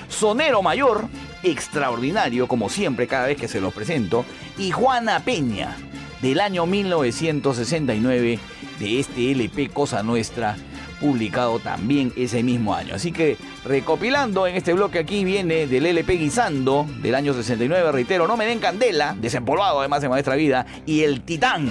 Sonero 0.09 0.63
Mayor, 0.63 1.09
extraordinario 1.43 2.49
como 2.49 2.69
siempre 2.69 3.07
cada 3.07 3.27
vez 3.27 3.37
que 3.37 3.49
se 3.49 3.61
los 3.61 3.73
presento, 3.75 4.25
y 4.59 4.71
Juana 4.71 5.21
Peña, 5.21 5.77
del 6.23 6.41
año 6.41 6.67
1969 6.67 8.39
de 8.79 9.01
este 9.01 9.33
LP 9.33 9.69
Cosa 9.69 10.03
Nuestra, 10.03 10.57
publicado 11.01 11.59
también 11.59 12.13
ese 12.17 12.43
mismo 12.43 12.75
año. 12.75 12.95
Así 12.95 13.13
que 13.13 13.37
recopilando 13.65 14.47
en 14.47 14.57
este 14.57 14.73
bloque 14.73 14.99
aquí 14.99 15.25
viene 15.25 15.67
del 15.67 15.87
LP 15.87 16.13
Guisando 16.15 16.87
del 17.03 17.15
año 17.15 17.35
69, 17.35 17.93
reitero, 17.93 18.27
No 18.27 18.37
me 18.37 18.47
den 18.47 18.59
candela, 18.59 19.17
desempolvado 19.19 19.81
además 19.81 20.03
de 20.03 20.09
Maestra 20.09 20.37
Vida, 20.37 20.67
y 20.87 21.03
El 21.03 21.23
Titán. 21.23 21.71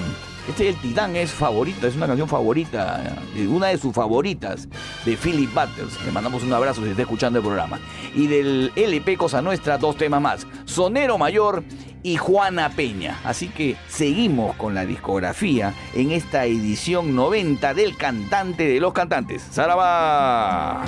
Este 0.49 0.67
El 0.67 0.75
Titán 0.77 1.15
es 1.15 1.29
favorita, 1.29 1.85
es 1.85 1.95
una 1.95 2.07
canción 2.07 2.27
favorita, 2.27 3.15
eh, 3.35 3.47
una 3.47 3.67
de 3.67 3.77
sus 3.77 3.93
favoritas 3.93 4.67
de 5.05 5.15
Philip 5.15 5.53
Butters. 5.53 6.03
Le 6.03 6.11
mandamos 6.11 6.41
un 6.41 6.51
abrazo 6.51 6.83
si 6.83 6.89
está 6.89 7.03
escuchando 7.03 7.37
el 7.37 7.45
programa. 7.45 7.79
Y 8.15 8.25
del 8.25 8.71
LP 8.75 9.15
Cosa 9.15 9.43
Nuestra, 9.43 9.77
dos 9.77 9.95
temas 9.95 10.21
más. 10.21 10.47
Sonero 10.65 11.19
Mayor 11.19 11.63
y 12.03 12.17
Juana 12.17 12.69
Peña. 12.69 13.19
Así 13.23 13.49
que 13.49 13.75
seguimos 13.87 14.55
con 14.55 14.73
la 14.73 14.85
discografía 14.85 15.73
en 15.93 16.11
esta 16.11 16.45
edición 16.45 17.15
90 17.15 17.73
del 17.73 17.97
cantante 17.97 18.67
de 18.67 18.79
los 18.79 18.93
cantantes. 18.93 19.41
¡Saraba! 19.51 20.83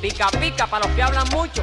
Pica 0.00 0.28
pica 0.40 0.66
para 0.66 0.86
los 0.86 0.96
que 0.96 1.02
hablan 1.02 1.28
mucho. 1.30 1.62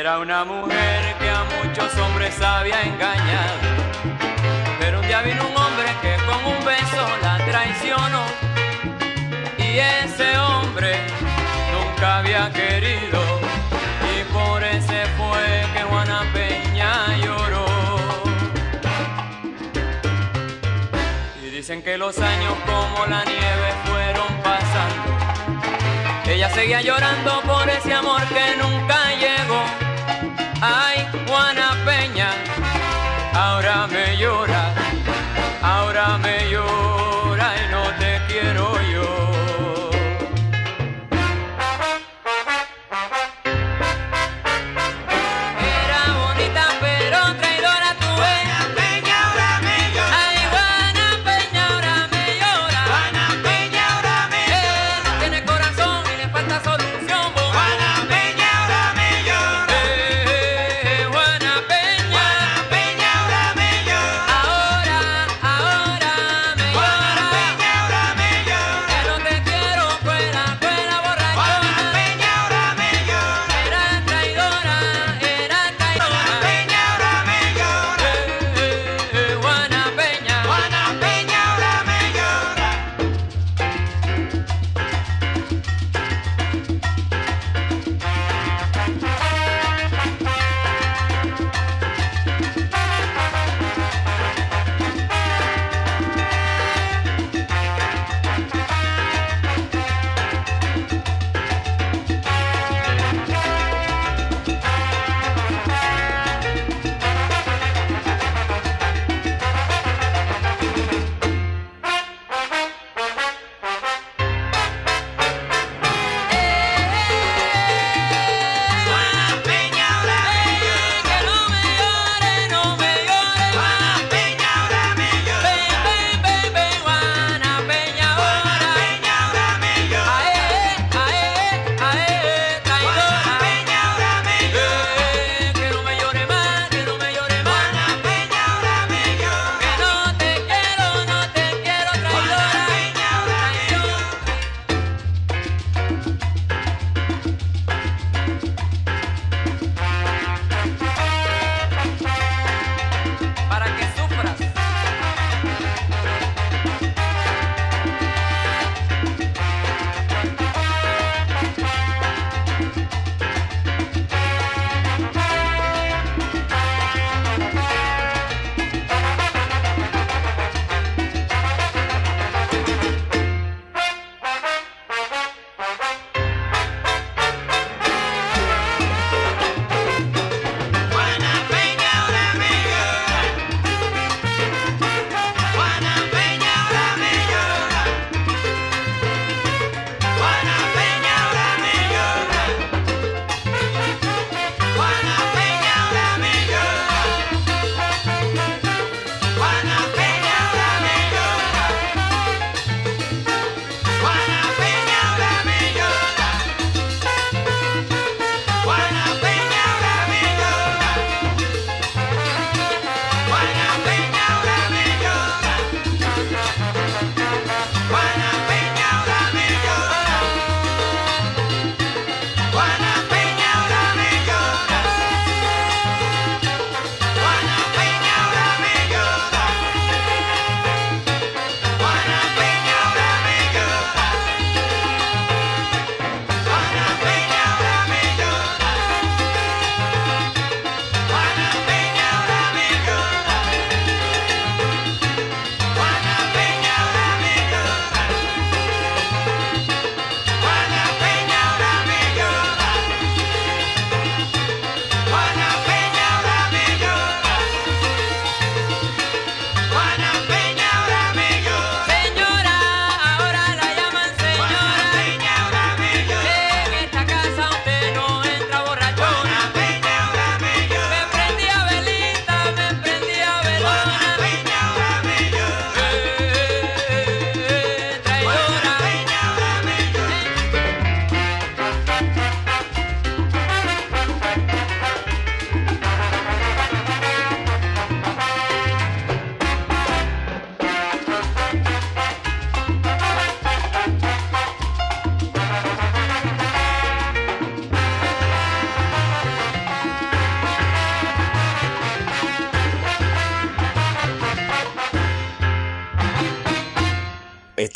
Era 0.00 0.18
una 0.18 0.44
mujer 0.44 1.14
que 1.20 1.30
a 1.30 1.44
muchos 1.44 1.96
hombres 1.98 2.40
había 2.40 2.82
engañado. 2.82 3.58
Pero 4.80 5.00
un 5.00 5.06
día 5.06 5.22
vino 5.22 5.46
un 5.46 5.56
hombre 5.56 5.86
que 6.02 6.16
con 6.26 6.44
un 6.52 6.64
beso 6.64 7.06
la 7.22 7.36
traicionó. 7.44 8.24
Y 9.58 9.78
ese 9.78 10.36
hombre 10.38 10.96
nunca 11.72 12.18
había 12.18 12.50
querido. 12.52 13.20
Y 14.12 14.24
por 14.32 14.64
ese 14.64 15.06
fue 15.16 15.64
que 15.72 15.82
Juana 15.84 16.22
Peña 16.32 17.16
lloró. 17.18 17.66
Y 21.42 21.50
dicen 21.50 21.82
que 21.82 21.96
los 21.96 22.18
años 22.18 22.54
como 22.66 23.06
la 23.06 23.24
nieve 23.24 23.68
fueron 23.84 24.42
pasando. 24.42 25.14
Ella 26.26 26.50
seguía 26.50 26.80
llorando 26.80 27.42
por 27.42 27.68
ese 27.68 27.94
amor 27.94 28.22
que 28.28 28.56
nunca 28.60 28.96
llegó. 29.20 29.83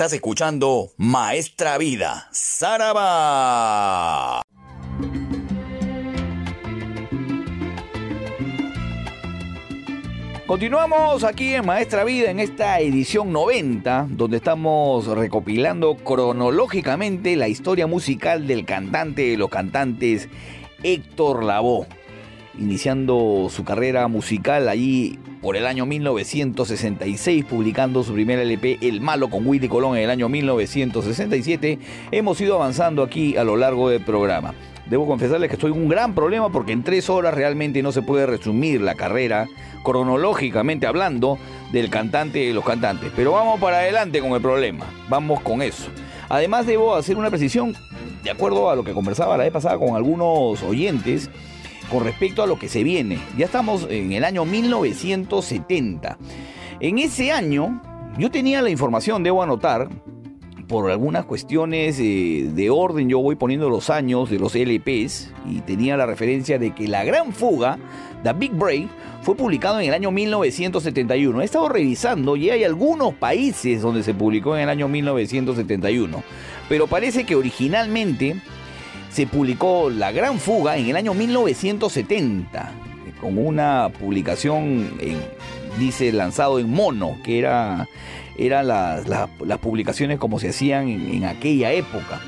Estás 0.09 0.17
escuchando 0.17 0.93
Maestra 0.97 1.77
Vida, 1.77 2.29
Saraba. 2.33 2.81
Continuamos 10.47 11.25
aquí 11.25 11.53
en 11.53 11.67
Maestra 11.67 12.05
Vida 12.05 12.31
en 12.31 12.41
esta 12.41 12.81
edición 12.81 13.35
90, 13.35 14.07
donde 14.09 14.39
estamos 14.39 15.07
recopilando 15.09 15.95
cronológicamente 15.97 17.37
la 17.37 17.49
historia 17.49 17.87
musical 17.87 18.47
del 18.47 18.65
cantante 18.65 19.33
de 19.33 19.37
los 19.37 19.51
cantantes 19.51 20.31
Héctor 20.83 21.45
Lavoe, 21.45 21.87
iniciando 22.59 23.49
su 23.51 23.63
carrera 23.63 24.09
musical 24.09 24.71
allí 24.71 25.19
por 25.41 25.57
el 25.57 25.67
año 25.67 25.87
1966, 25.87 27.45
publicando 27.45 28.03
su 28.03 28.13
primer 28.13 28.39
LP 28.39 28.79
El 28.83 29.01
Malo 29.01 29.31
con 29.31 29.47
Willy 29.47 29.69
Colón 29.69 29.97
en 29.97 30.05
el 30.05 30.11
año 30.11 30.29
1967. 30.29 31.79
Hemos 32.11 32.41
ido 32.41 32.57
avanzando 32.57 33.03
aquí 33.03 33.37
a 33.37 33.45
lo 33.45 33.57
largo 33.57 33.89
del 33.89 34.03
programa. 34.03 34.55
Debo 34.87 35.07
confesarles 35.07 35.51
que 35.51 35.57
estoy 35.57 35.73
en 35.73 35.79
un 35.79 35.89
gran 35.89 36.15
problema 36.15 36.51
porque 36.51 36.73
en 36.73 36.83
tres 36.83 37.11
horas 37.11 37.35
realmente 37.35 37.83
no 37.83 37.93
se 37.93 38.03
puede 38.03 38.27
resumir 38.27 38.81
la 38.81 38.95
carrera 38.95 39.47
cronológicamente 39.85 40.87
hablando 40.87 41.39
del 41.73 41.91
cantante 41.91 42.39
de 42.39 42.55
los 42.55 42.65
cantantes. 42.65 43.13
Pero 43.15 43.33
vamos 43.33 43.61
para 43.61 43.79
adelante 43.79 44.21
con 44.21 44.33
el 44.33 44.41
problema. 44.41 44.87
Vamos 45.09 45.41
con 45.43 45.61
eso. 45.61 45.91
Además 46.31 46.67
debo 46.67 46.95
hacer 46.95 47.17
una 47.17 47.29
precisión 47.31 47.75
de 48.23 48.31
acuerdo 48.31 48.71
a 48.71 48.77
lo 48.77 48.85
que 48.85 48.93
conversaba 48.93 49.37
la 49.37 49.45
vez 49.45 49.53
pasada 49.53 49.79
con 49.79 49.95
algunos 49.95 50.63
oyentes 50.63 51.31
con 51.91 52.05
respecto 52.05 52.43
a 52.43 52.47
lo 52.47 52.59
que 52.59 52.69
se 52.69 52.85
viene. 52.85 53.19
Ya 53.37 53.47
estamos 53.47 53.87
en 53.91 54.13
el 54.13 54.25
año 54.25 54.45
1970. 54.45 56.19
En 56.81 56.99
ese 56.99 57.33
año 57.33 57.83
yo 58.19 58.31
tenía 58.31 58.63
la 58.63 58.71
información, 58.71 59.23
debo 59.23 59.43
anotar, 59.43 59.89
por 60.69 60.91
algunas 60.91 61.25
cuestiones 61.25 61.99
eh, 61.99 62.51
de 62.53 62.71
orden 62.71 63.09
yo 63.09 63.21
voy 63.21 63.37
poniendo 63.37 63.71
los 63.71 63.89
años 63.89 64.31
de 64.31 64.39
los 64.39 64.55
LPs 64.55 65.33
y 65.51 65.61
tenía 65.63 65.97
la 65.97 66.05
referencia 66.05 66.59
de 66.59 66.75
que 66.75 66.87
La 66.87 67.05
Gran 67.05 67.33
Fuga, 67.33 67.79
The 68.23 68.35
Big 68.35 68.53
Break, 68.53 68.87
fue 69.23 69.35
publicado 69.35 69.81
en 69.81 69.89
el 69.89 69.95
año 69.95 70.11
1971. 70.11 71.41
He 71.41 71.45
estado 71.45 71.69
revisando 71.69 72.37
y 72.37 72.51
hay 72.51 72.65
algunos 72.65 73.15
países 73.15 73.81
donde 73.81 74.03
se 74.03 74.15
publicó 74.15 74.57
en 74.57 74.65
el 74.65 74.69
año 74.69 74.89
1971, 74.89 76.23
pero 76.69 76.87
parece 76.87 77.25
que 77.25 77.35
originalmente 77.35 78.37
se 79.11 79.27
publicó 79.27 79.91
La 79.91 80.13
Gran 80.13 80.39
Fuga 80.39 80.77
en 80.77 80.89
el 80.89 80.97
año 80.97 81.15
1970, 81.15 82.73
con 83.21 83.39
una 83.39 83.91
publicación, 83.99 84.93
en, 85.01 85.19
dice, 85.79 86.13
lanzado 86.13 86.59
en 86.59 86.71
mono, 86.71 87.17
que 87.25 87.39
era 87.39 87.89
eran 88.39 88.69
las, 88.69 89.05
publicaciones 89.61 90.19
como 90.19 90.39
se 90.39 90.51
hacían 90.51 90.89
en, 90.89 91.25
aquella 91.25 91.73
época. 91.73 92.21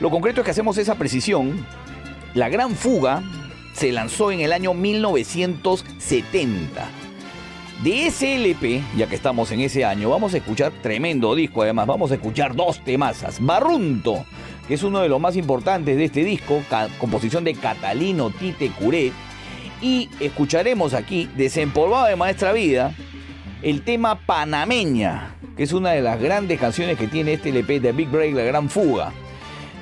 Lo 0.00 0.10
concreto 0.10 0.40
es 0.40 0.44
que 0.44 0.50
hacemos 0.50 0.76
esa 0.78 0.96
precisión. 0.96 1.64
La 2.34 2.48
Gran 2.48 2.74
Fuga 2.74 3.22
se 3.72 3.92
lanzó 3.92 4.32
en 4.32 4.40
el 4.40 4.52
año 4.52 4.74
1970. 4.74 6.88
De 7.82 8.08
ese 8.08 8.56
ya 8.96 9.06
que 9.06 9.14
estamos 9.14 9.52
en 9.52 9.60
ese 9.60 9.84
año, 9.84 10.10
vamos 10.10 10.34
a 10.34 10.38
escuchar 10.38 10.72
tremendo 10.82 11.36
disco. 11.36 11.62
Además, 11.62 11.86
vamos 11.86 12.10
a 12.10 12.14
escuchar 12.14 12.56
dos 12.56 12.82
temazas. 12.84 13.38
Barrunto, 13.40 14.24
que 14.68 14.74
es 14.74 14.82
uno 14.82 15.00
de 15.00 15.08
los 15.08 15.18
más 15.18 15.34
importantes 15.34 15.96
de 15.96 16.04
este 16.04 16.22
disco, 16.22 16.62
composición 16.98 17.42
de 17.42 17.54
Catalino 17.54 18.30
Tite 18.30 18.70
Curé. 18.70 19.12
Y 19.80 20.10
escucharemos 20.20 20.92
aquí, 20.92 21.28
desempolvado 21.36 22.06
de 22.06 22.16
Maestra 22.16 22.52
Vida, 22.52 22.94
el 23.62 23.82
tema 23.82 24.26
Panameña, 24.26 25.34
que 25.56 25.62
es 25.62 25.72
una 25.72 25.92
de 25.92 26.02
las 26.02 26.20
grandes 26.20 26.60
canciones 26.60 26.98
que 26.98 27.08
tiene 27.08 27.32
este 27.32 27.48
LP 27.48 27.80
de 27.80 27.92
Big 27.92 28.10
Break, 28.10 28.34
La 28.34 28.42
Gran 28.42 28.68
Fuga. 28.68 29.12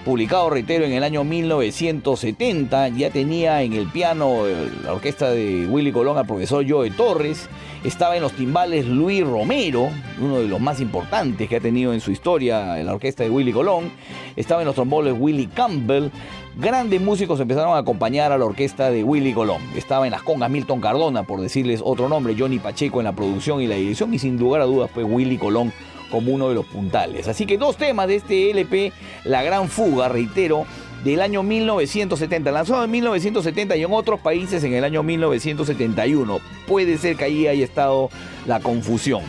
Publicado, 0.07 0.51
reitero, 0.51 0.85
en 0.85 0.93
el 0.93 1.03
año 1.03 1.25
1970, 1.25 2.91
ya 2.91 3.11
tenía 3.11 3.63
en 3.63 3.73
el 3.73 3.89
piano 3.89 4.45
la 4.85 4.93
orquesta 4.93 5.33
de 5.33 5.67
Willy 5.67 5.91
Colón 5.91 6.17
al 6.17 6.29
profesor 6.29 6.65
Joe 6.67 6.93
Torres, 6.93 7.49
estaba 7.83 8.15
en 8.15 8.23
los 8.23 8.31
timbales 8.31 8.87
Luis 8.87 9.27
Romero, 9.27 9.89
uno 10.21 10.39
de 10.39 10.47
los 10.47 10.61
más 10.61 10.79
importantes 10.79 11.49
que 11.49 11.57
ha 11.57 11.61
tenido 11.61 11.93
en 11.93 12.01
su 12.01 12.13
historia 12.13 12.77
la 12.85 12.95
orquesta 12.95 13.25
de 13.25 13.31
Willy 13.31 13.53
Colón, 13.53 13.91
estaba 14.37 14.63
en 14.63 14.67
los 14.67 14.77
trombones 14.77 15.13
Willy 15.19 15.49
Campbell, 15.49 16.11
grandes 16.57 17.01
músicos 17.01 17.41
empezaron 17.41 17.75
a 17.75 17.79
acompañar 17.79 18.31
a 18.31 18.39
la 18.39 18.45
orquesta 18.45 18.93
de 18.93 19.03
Willy 19.03 19.33
Colón. 19.33 19.61
Estaba 19.75 20.07
en 20.07 20.13
las 20.13 20.23
congas 20.23 20.49
Milton 20.49 20.81
Cardona, 20.81 21.25
por 21.25 21.41
decirles 21.41 21.81
otro 21.85 22.09
nombre, 22.09 22.37
Johnny 22.39 22.61
Pacheco 22.61 23.01
en 23.01 23.07
la 23.07 23.13
producción 23.13 23.61
y 23.61 23.67
la 23.67 23.75
dirección, 23.75 24.15
y 24.15 24.21
sin 24.21 24.39
lugar 24.39 24.61
a 24.61 24.67
dudas 24.67 24.89
fue 24.89 25.03
Willy 25.03 25.37
Colón 25.37 25.73
como 26.17 26.33
uno 26.33 26.49
de 26.49 26.55
los 26.55 26.65
puntales. 26.65 27.29
Así 27.29 27.45
que 27.45 27.59
dos 27.59 27.77
temas 27.77 28.09
de 28.09 28.17
este 28.17 28.51
LP, 28.51 28.91
La 29.25 29.43
Gran 29.43 29.69
Fuga, 29.69 30.09
reitero, 30.09 30.65
del 31.05 31.21
año 31.21 31.43
1970, 31.43 32.51
lanzado 32.51 32.85
en 32.85 32.91
1970 32.91 33.77
y 33.77 33.83
en 33.83 33.93
otros 33.93 34.19
países 34.19 34.65
en 34.65 34.73
el 34.73 34.83
año 34.83 35.03
1971. 35.03 36.41
Puede 36.67 36.97
ser 36.97 37.17
que 37.17 37.25
ahí 37.25 37.47
haya 37.47 37.63
estado 37.63 38.09
la 38.47 38.61
confusión. 38.61 39.21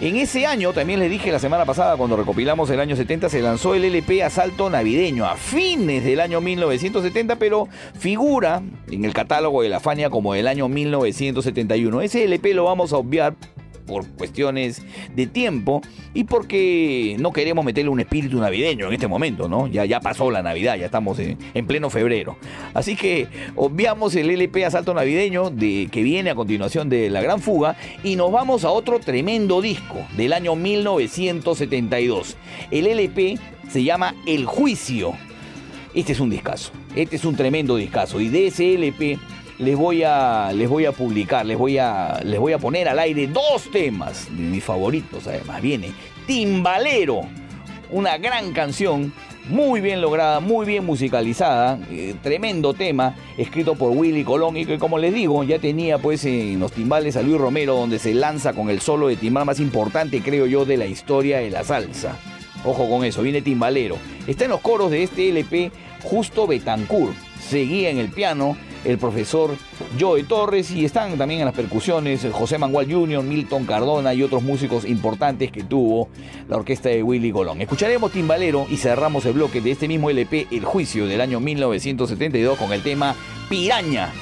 En 0.00 0.16
ese 0.16 0.46
año, 0.46 0.72
también 0.72 0.98
les 0.98 1.08
dije 1.08 1.30
la 1.30 1.38
semana 1.38 1.64
pasada, 1.64 1.96
cuando 1.96 2.16
recopilamos 2.16 2.68
el 2.70 2.80
año 2.80 2.96
70, 2.96 3.28
se 3.28 3.40
lanzó 3.40 3.76
el 3.76 3.84
LP 3.84 4.24
Asalto 4.24 4.68
Navideño 4.68 5.26
a 5.26 5.36
fines 5.36 6.04
del 6.04 6.18
año 6.18 6.40
1970, 6.40 7.36
pero 7.36 7.68
figura 7.96 8.62
en 8.90 9.04
el 9.04 9.14
catálogo 9.14 9.62
de 9.62 9.68
la 9.68 9.78
Fania 9.78 10.10
como 10.10 10.34
del 10.34 10.48
año 10.48 10.68
1971. 10.68 12.00
Ese 12.02 12.24
LP 12.24 12.52
lo 12.52 12.64
vamos 12.64 12.92
a 12.92 12.96
obviar 12.96 13.36
por 13.86 14.06
cuestiones 14.08 14.82
de 15.14 15.26
tiempo 15.26 15.80
y 16.14 16.24
porque 16.24 17.16
no 17.18 17.32
queremos 17.32 17.64
meterle 17.64 17.90
un 17.90 18.00
espíritu 18.00 18.38
navideño 18.38 18.88
en 18.88 18.92
este 18.92 19.06
momento, 19.06 19.48
¿no? 19.48 19.66
Ya, 19.66 19.84
ya 19.84 20.00
pasó 20.00 20.30
la 20.30 20.42
Navidad, 20.42 20.76
ya 20.76 20.86
estamos 20.86 21.18
en, 21.18 21.38
en 21.54 21.66
pleno 21.66 21.90
febrero. 21.90 22.36
Así 22.74 22.96
que 22.96 23.28
obviamos 23.54 24.14
el 24.16 24.30
LP 24.30 24.64
Asalto 24.64 24.94
Navideño 24.94 25.50
de, 25.50 25.88
que 25.90 26.02
viene 26.02 26.30
a 26.30 26.34
continuación 26.34 26.88
de 26.88 27.10
La 27.10 27.22
Gran 27.22 27.40
Fuga 27.40 27.76
y 28.02 28.16
nos 28.16 28.32
vamos 28.32 28.64
a 28.64 28.70
otro 28.70 28.98
tremendo 28.98 29.60
disco 29.60 30.06
del 30.16 30.32
año 30.32 30.56
1972. 30.56 32.36
El 32.70 32.86
LP 32.86 33.38
se 33.68 33.84
llama 33.84 34.14
El 34.26 34.46
Juicio. 34.46 35.12
Este 35.94 36.12
es 36.12 36.20
un 36.20 36.28
discazo, 36.28 36.72
este 36.94 37.16
es 37.16 37.24
un 37.24 37.36
tremendo 37.36 37.76
discazo 37.76 38.20
y 38.20 38.28
de 38.28 38.48
ese 38.48 38.74
LP 38.74 39.18
les 39.58 39.76
voy 39.76 40.02
a 40.02 40.52
les 40.52 40.68
voy 40.68 40.84
a 40.84 40.92
publicar, 40.92 41.46
les 41.46 41.56
voy 41.56 41.78
a 41.78 42.20
les 42.24 42.38
voy 42.38 42.52
a 42.52 42.58
poner 42.58 42.88
al 42.88 42.98
aire 42.98 43.26
dos 43.26 43.70
temas 43.70 44.28
de 44.30 44.42
mis 44.42 44.64
favoritos, 44.64 45.26
además 45.26 45.62
viene 45.62 45.92
Timbalero, 46.26 47.22
una 47.90 48.18
gran 48.18 48.52
canción 48.52 49.12
muy 49.48 49.80
bien 49.80 50.00
lograda, 50.00 50.40
muy 50.40 50.66
bien 50.66 50.84
musicalizada, 50.84 51.78
eh, 51.90 52.16
tremendo 52.20 52.74
tema, 52.74 53.14
escrito 53.38 53.76
por 53.76 53.92
Willy 53.92 54.24
Colón 54.24 54.56
y 54.56 54.66
que 54.66 54.78
como 54.78 54.98
les 54.98 55.14
digo, 55.14 55.44
ya 55.44 55.60
tenía 55.60 55.98
pues 55.98 56.24
en 56.24 56.58
los 56.58 56.72
timbales 56.72 57.16
a 57.16 57.22
Luis 57.22 57.40
Romero 57.40 57.76
donde 57.76 57.98
se 57.98 58.12
lanza 58.12 58.52
con 58.52 58.70
el 58.70 58.80
solo 58.80 59.06
de 59.06 59.16
timbal 59.16 59.44
más 59.44 59.60
importante 59.60 60.20
creo 60.20 60.46
yo 60.46 60.64
de 60.64 60.76
la 60.76 60.86
historia 60.86 61.38
de 61.38 61.50
la 61.50 61.64
salsa. 61.64 62.18
Ojo 62.64 62.88
con 62.90 63.04
eso, 63.04 63.22
viene 63.22 63.42
Timbalero. 63.42 63.96
Está 64.26 64.44
en 64.44 64.50
los 64.50 64.60
coros 64.60 64.90
de 64.90 65.04
este 65.04 65.28
LP 65.28 65.70
Justo 66.02 66.48
Betancourt. 66.48 67.14
Seguía 67.38 67.90
en 67.90 67.98
el 67.98 68.08
piano 68.08 68.56
el 68.86 68.98
profesor 68.98 69.56
Joe 69.98 70.22
Torres 70.24 70.70
y 70.70 70.84
están 70.84 71.18
también 71.18 71.40
en 71.40 71.46
las 71.46 71.54
percusiones 71.54 72.26
José 72.32 72.58
Mangual 72.58 72.90
Jr., 72.90 73.22
Milton 73.22 73.64
Cardona 73.66 74.14
y 74.14 74.22
otros 74.22 74.42
músicos 74.42 74.84
importantes 74.84 75.50
que 75.50 75.64
tuvo 75.64 76.08
la 76.48 76.56
orquesta 76.56 76.88
de 76.88 77.02
Willy 77.02 77.32
Colón. 77.32 77.60
Escucharemos 77.60 78.12
Timbalero 78.12 78.66
y 78.70 78.76
cerramos 78.76 79.24
el 79.26 79.34
bloque 79.34 79.60
de 79.60 79.72
este 79.72 79.88
mismo 79.88 80.10
LP 80.10 80.46
El 80.50 80.64
Juicio 80.64 81.06
del 81.06 81.20
año 81.20 81.40
1972 81.40 82.58
con 82.58 82.72
el 82.72 82.82
tema 82.82 83.14
Piraña 83.48 84.12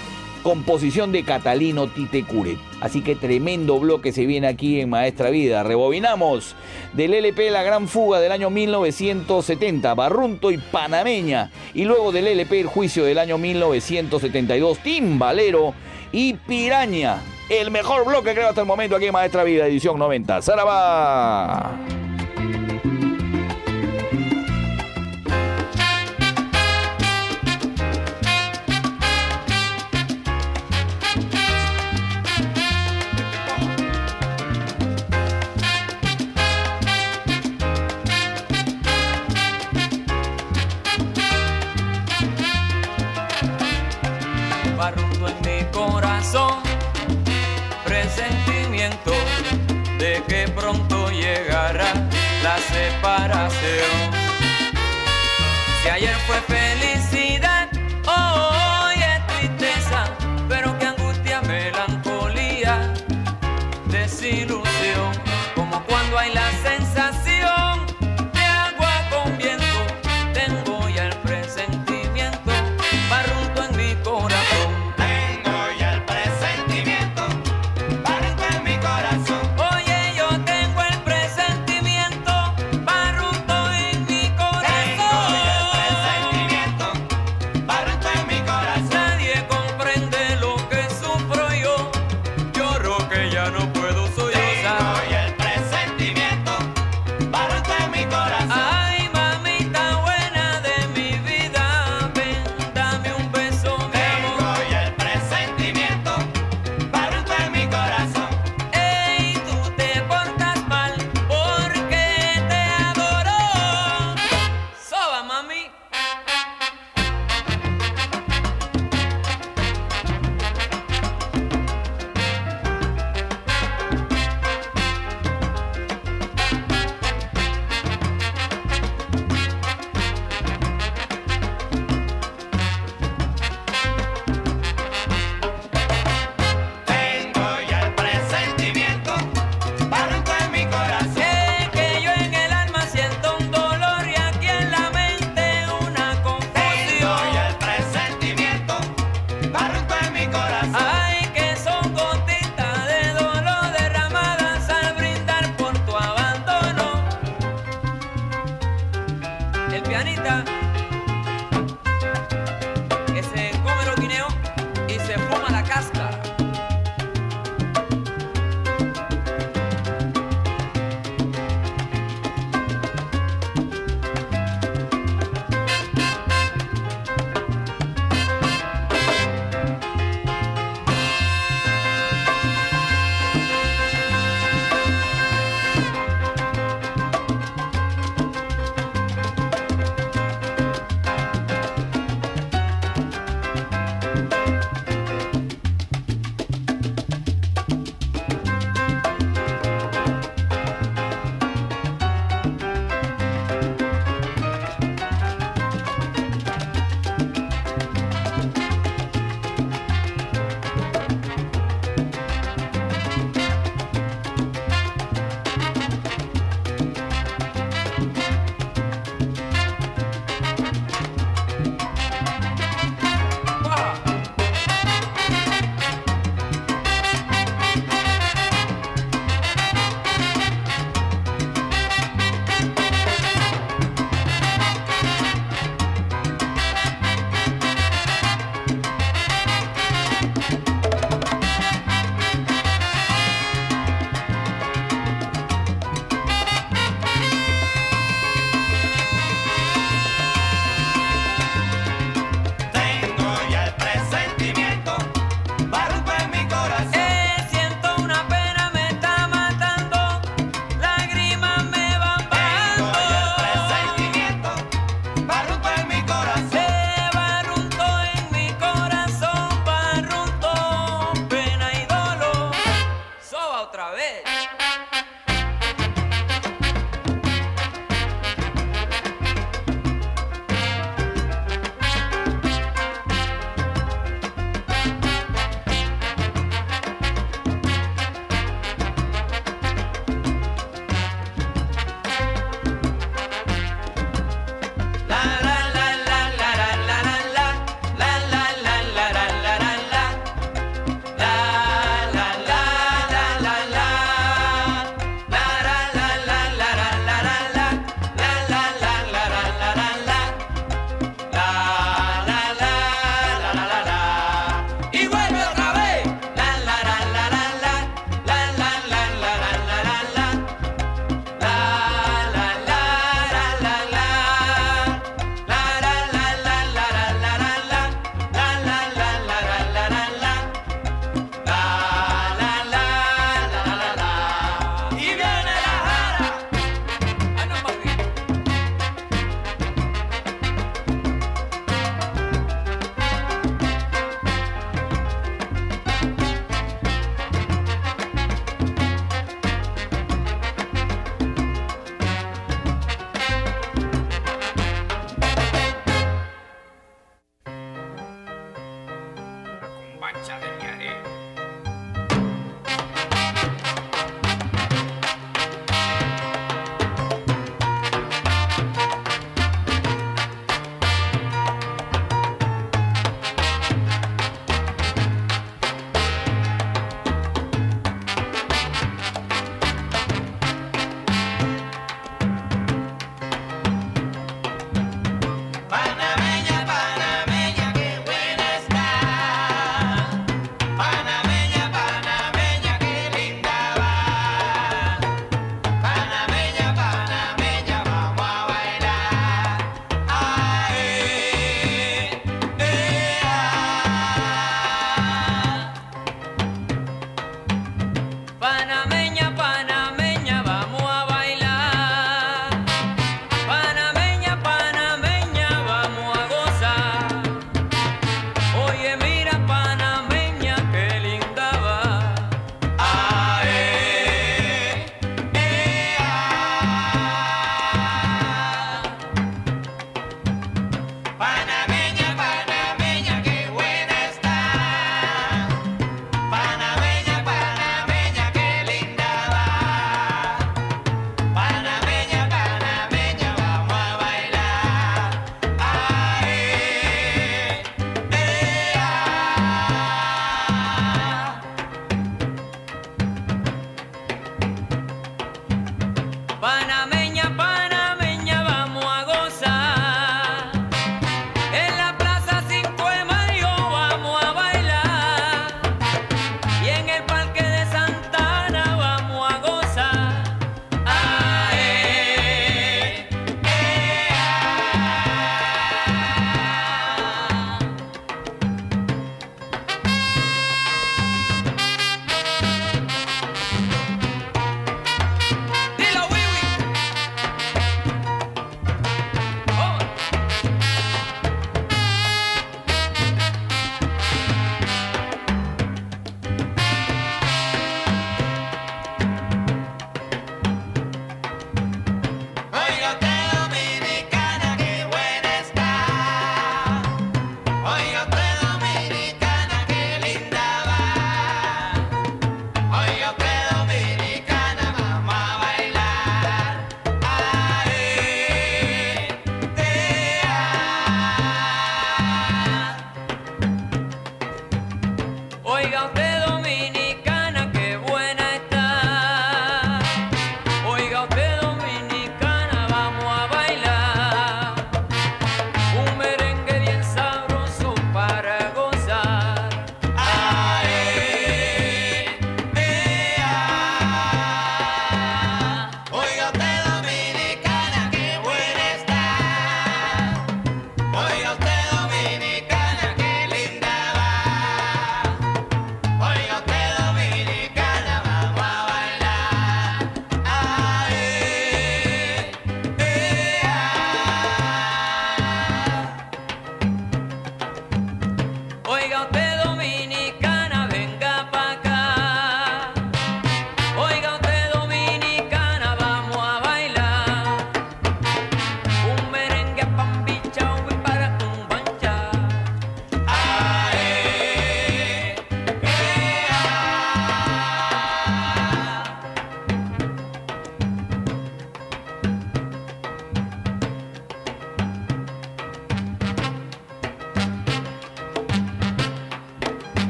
composición 0.45 1.11
de 1.11 1.25
Catalino 1.25 1.89
Tite 1.89 2.23
Curet. 2.23 2.59
Así 2.81 3.01
que 3.01 3.17
tremendo 3.17 3.81
bloque 3.81 4.13
se 4.13 4.27
viene 4.27 4.47
aquí 4.47 4.79
en 4.81 4.91
Maestra 4.91 5.31
Vida. 5.31 5.65
Rebobinamos 5.65 6.55
del 6.93 7.15
LP 7.15 7.51
La 7.51 7.63
Gran 7.63 7.89
Fuga 7.89 8.21
del 8.21 8.31
año 8.31 8.51
1970, 8.51 9.95
Barrunto 9.95 10.51
y 10.51 10.59
Panameña. 10.59 11.51
Y 11.73 11.85
luego 11.87 12.13
del 12.13 12.29
LP 12.29 12.61
El 12.61 12.67
Juicio 12.67 13.05
del 13.05 13.19
año 13.19 13.39
1972, 13.39 14.79
Timbalero 14.81 15.75
y 16.13 16.35
Piraña. 16.35 17.23
El 17.49 17.71
mejor 17.71 18.05
bloque 18.07 18.35
creo 18.35 18.49
hasta 18.49 18.61
el 18.61 18.67
momento 18.67 18.97
aquí 18.97 19.07
en 19.07 19.13
Maestra 19.13 19.45
Vida, 19.45 19.67
edición 19.67 19.99
90. 19.99 20.43
¡Saraba! 20.43 22.04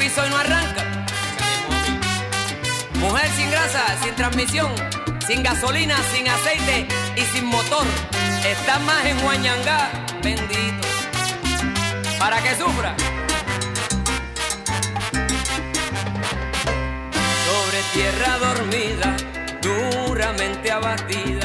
Piso 0.00 0.22
hoy 0.22 0.30
no 0.30 0.36
arranca. 0.38 0.82
Mujer 2.94 3.30
sin 3.36 3.50
grasa, 3.50 3.82
sin 4.02 4.14
transmisión, 4.14 4.72
sin 5.26 5.42
gasolina, 5.42 5.96
sin 6.12 6.26
aceite 6.26 6.88
y 7.16 7.20
sin 7.32 7.44
motor. 7.44 7.86
Está 8.44 8.78
más 8.80 9.04
en 9.04 9.22
Huañangá, 9.24 9.90
bendito. 10.22 10.88
Para 12.18 12.42
que 12.42 12.56
sufra. 12.56 12.94
Sobre 17.46 17.78
tierra 17.92 18.38
dormida, 18.38 19.16
duramente 19.60 20.70
abatida 20.72 21.39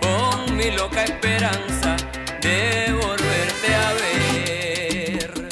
con 0.00 0.56
mi 0.56 0.70
loca 0.70 1.04
esperanza 1.04 1.96
de 2.42 2.92
volverte 2.92 3.74
a 3.74 3.92
ver. 4.02 5.48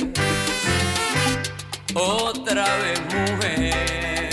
Otra 1.95 2.67
vez 2.77 3.01
mujer. 3.15 4.31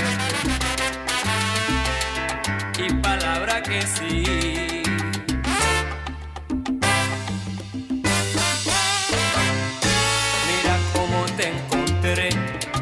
Y 2.77 2.94
palabra 2.95 3.64
que 3.64 3.81
sí. 3.84 4.84
Mira 10.49 10.76
cómo 10.94 11.26
te 11.38 11.48
encontré, 11.49 12.30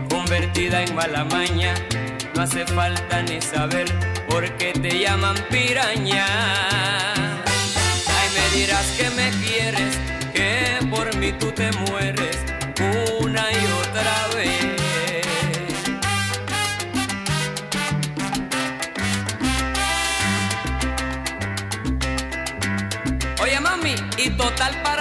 convertida 0.09 0.81
en 0.81 0.95
mala 0.95 1.25
maña. 1.25 1.75
No 2.35 2.41
hace 2.41 2.65
falta 2.65 3.21
ni 3.21 3.39
saber 3.39 4.10
por 4.31 4.49
qué 4.57 4.71
te 4.71 4.99
llaman 4.99 5.35
piraña. 5.49 6.25
Ay, 8.17 8.27
me 8.37 8.57
dirás 8.57 8.87
que 8.97 9.09
me 9.09 9.29
quieres, 9.43 9.97
que 10.33 10.79
por 10.89 11.13
mí 11.17 11.33
tú 11.33 11.51
te 11.51 11.69
mueres 11.73 12.37
una 13.19 13.43
y 13.51 13.63
otra 13.83 14.15
vez. 14.35 14.81
Oye 23.41 23.59
mami, 23.59 23.95
¿y 24.17 24.29
total 24.29 24.81
para 24.81 25.00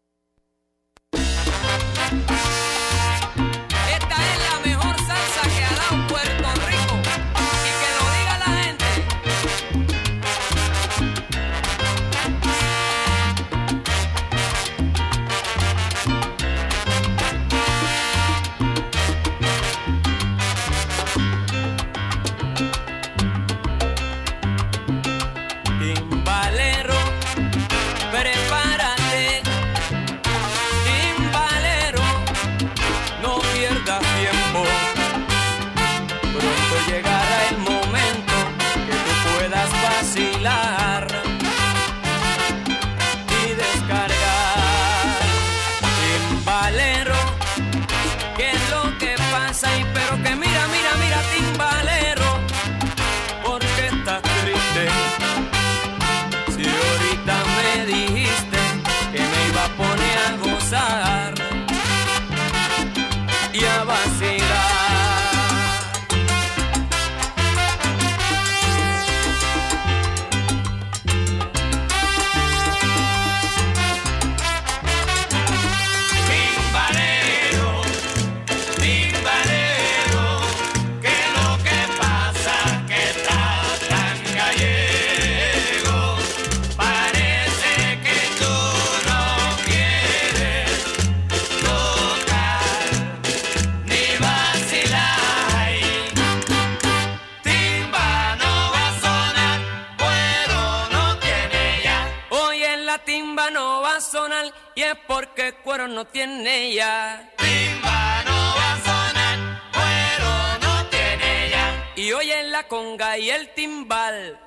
porque 104.95 105.53
cuero 105.63 105.87
no 105.87 106.05
tiene 106.05 106.73
ya. 106.73 107.31
Timba 107.37 108.23
no 108.25 108.55
va 108.57 108.73
a 108.73 108.79
sonar, 108.79 109.61
cuero 109.73 110.59
no 110.61 110.85
tiene 110.87 111.49
ya. 111.49 111.91
Y 111.95 112.11
oye 112.13 112.43
la 112.43 112.67
conga 112.67 113.17
y 113.17 113.29
el 113.29 113.53
timbal 113.53 114.39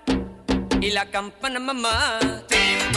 y 0.81 0.91
la 0.91 1.11
campana 1.11 1.61
mamá. 1.61 2.19
Timba. 2.49 2.94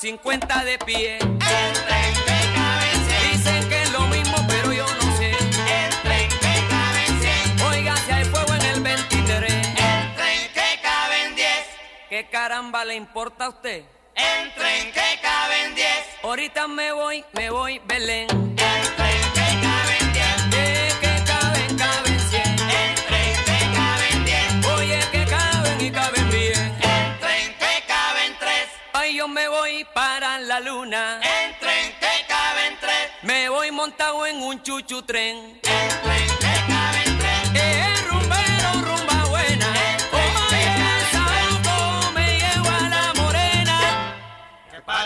50 0.00 0.64
de 0.64 0.78
pie. 0.80 1.16
El 1.16 1.30
tren 1.30 2.14
PKB 2.26 2.82
100. 3.08 3.32
Dicen 3.32 3.68
que 3.70 3.82
es 3.82 3.92
lo 3.92 4.00
mismo, 4.08 4.36
pero 4.46 4.70
yo 4.72 4.84
no 4.84 5.16
sé. 5.16 5.30
El 5.30 5.90
tren 6.02 6.28
PKB 6.28 7.20
100. 7.56 7.66
Oiga, 7.70 7.96
si 7.96 8.12
hay 8.12 8.24
fuego 8.24 8.54
en 8.54 8.62
el 8.62 8.80
23. 8.82 9.52
El 9.52 10.14
tren 10.16 10.52
que 10.52 10.80
cabe 10.82 11.24
en 11.24 11.34
10. 11.34 11.48
¿Qué 12.10 12.28
caramba 12.30 12.84
le 12.84 12.94
importa 12.94 13.46
a 13.46 13.48
usted? 13.48 13.84
El 14.14 14.54
tren 14.54 14.92
que 14.92 15.18
cabe 15.22 15.64
en 15.64 15.74
10. 15.74 15.88
Ahorita 16.24 16.68
me 16.68 16.92
voy, 16.92 17.24
me 17.32 17.48
voy, 17.48 17.80
Belén. 17.86 18.45
Yo 29.26 29.32
me 29.32 29.48
voy 29.48 29.84
para 29.92 30.38
la 30.38 30.60
luna. 30.60 31.20
El 31.20 31.58
tren 31.58 31.92
que 31.98 32.26
caben 32.28 32.76
3. 32.80 32.92
Me 33.22 33.48
voy 33.48 33.70
montado 33.70 34.26
en 34.26 34.40
un 34.42 34.62
chuchu 34.62 35.02
tren. 35.02 35.60
El 35.62 36.00
tren 36.02 36.15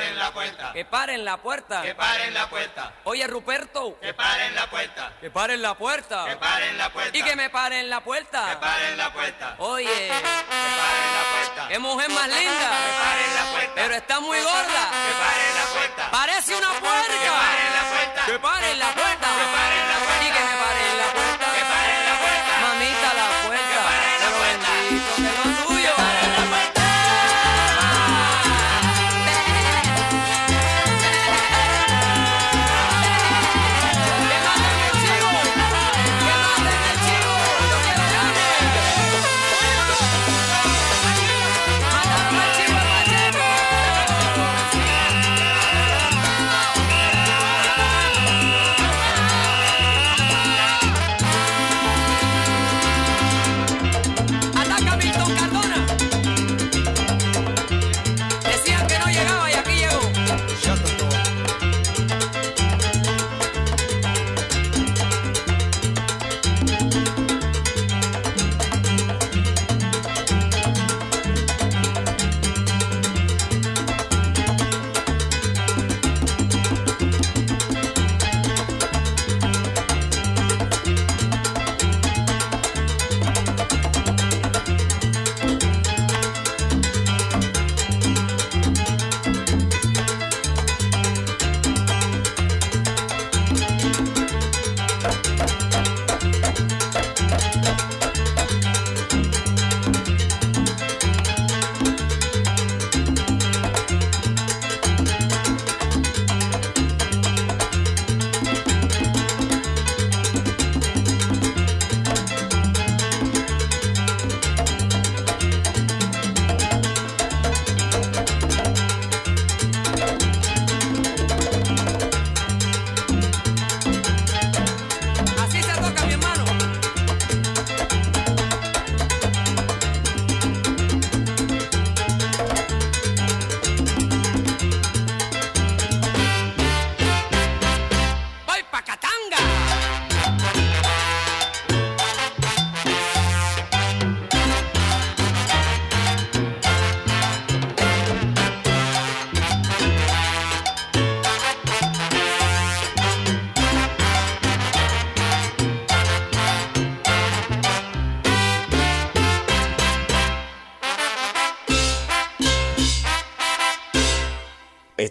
paren 0.01 0.19
la 0.19 0.31
puerta. 0.33 0.73
Que 0.73 0.85
paren 0.85 1.25
la 1.25 1.37
puerta. 1.37 1.83
Que 1.83 1.95
paren 1.95 2.35
la 2.35 2.47
puerta. 2.49 2.93
Oye, 3.05 3.27
Ruperto. 3.27 3.99
Que 4.01 4.15
paren 4.15 4.55
la 4.55 4.67
puerta. 4.69 5.13
Que 5.21 5.31
paren 5.31 5.63
la 5.63 5.75
puerta. 5.75 6.25
Que 6.27 6.37
paren 6.37 6.79
la 6.79 6.91
puerta. 6.91 7.19
Y 7.19 7.23
que 7.23 7.37
me 7.37 7.51
paren 7.51 7.91
la 7.91 7.99
Que 7.99 8.05
puerta. 8.05 8.61
paren 8.61 8.97
la 8.97 9.13
puerta. 9.13 9.55
Oye, 9.59 9.87
Que 9.87 10.09
paren 10.09 11.13
la 11.15 11.25
puerta. 11.33 11.69
qué 11.69 11.79
mujer 11.79 12.09
más 12.11 12.29
Que 12.29 12.35
linda. 12.35 12.71
paren 12.71 13.35
la 13.35 13.45
puerta. 13.53 13.73
Pero 13.75 13.95
está 13.95 14.21
muy 14.21 14.41
gorda. 14.41 14.83
Que 14.91 15.13
paren 15.25 15.55
la 15.55 15.67
puerta. 15.75 16.11
Parece 16.11 16.55
una 16.57 16.69
puerca. 16.81 17.07
Que 17.07 17.29
paren 17.29 17.73
la 17.75 17.83
puerta. 17.91 18.27
Que 18.27 18.39
paren 18.39 18.79
la 18.79 18.93
puerta. 18.95 19.29
Que 19.29 19.47
paren 19.57 19.89
la 19.89 19.99
puerta. 19.99 20.25
Y 20.25 20.31
que 20.33 20.41
me 20.41 20.57
paren 20.65 20.99
la 20.99 21.05
puerta. 21.13 21.20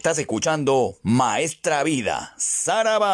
Estás 0.10 0.22
escuchando 0.22 0.96
Maestra 1.04 1.84
Vida, 1.84 2.34
Saraba. 2.36 3.14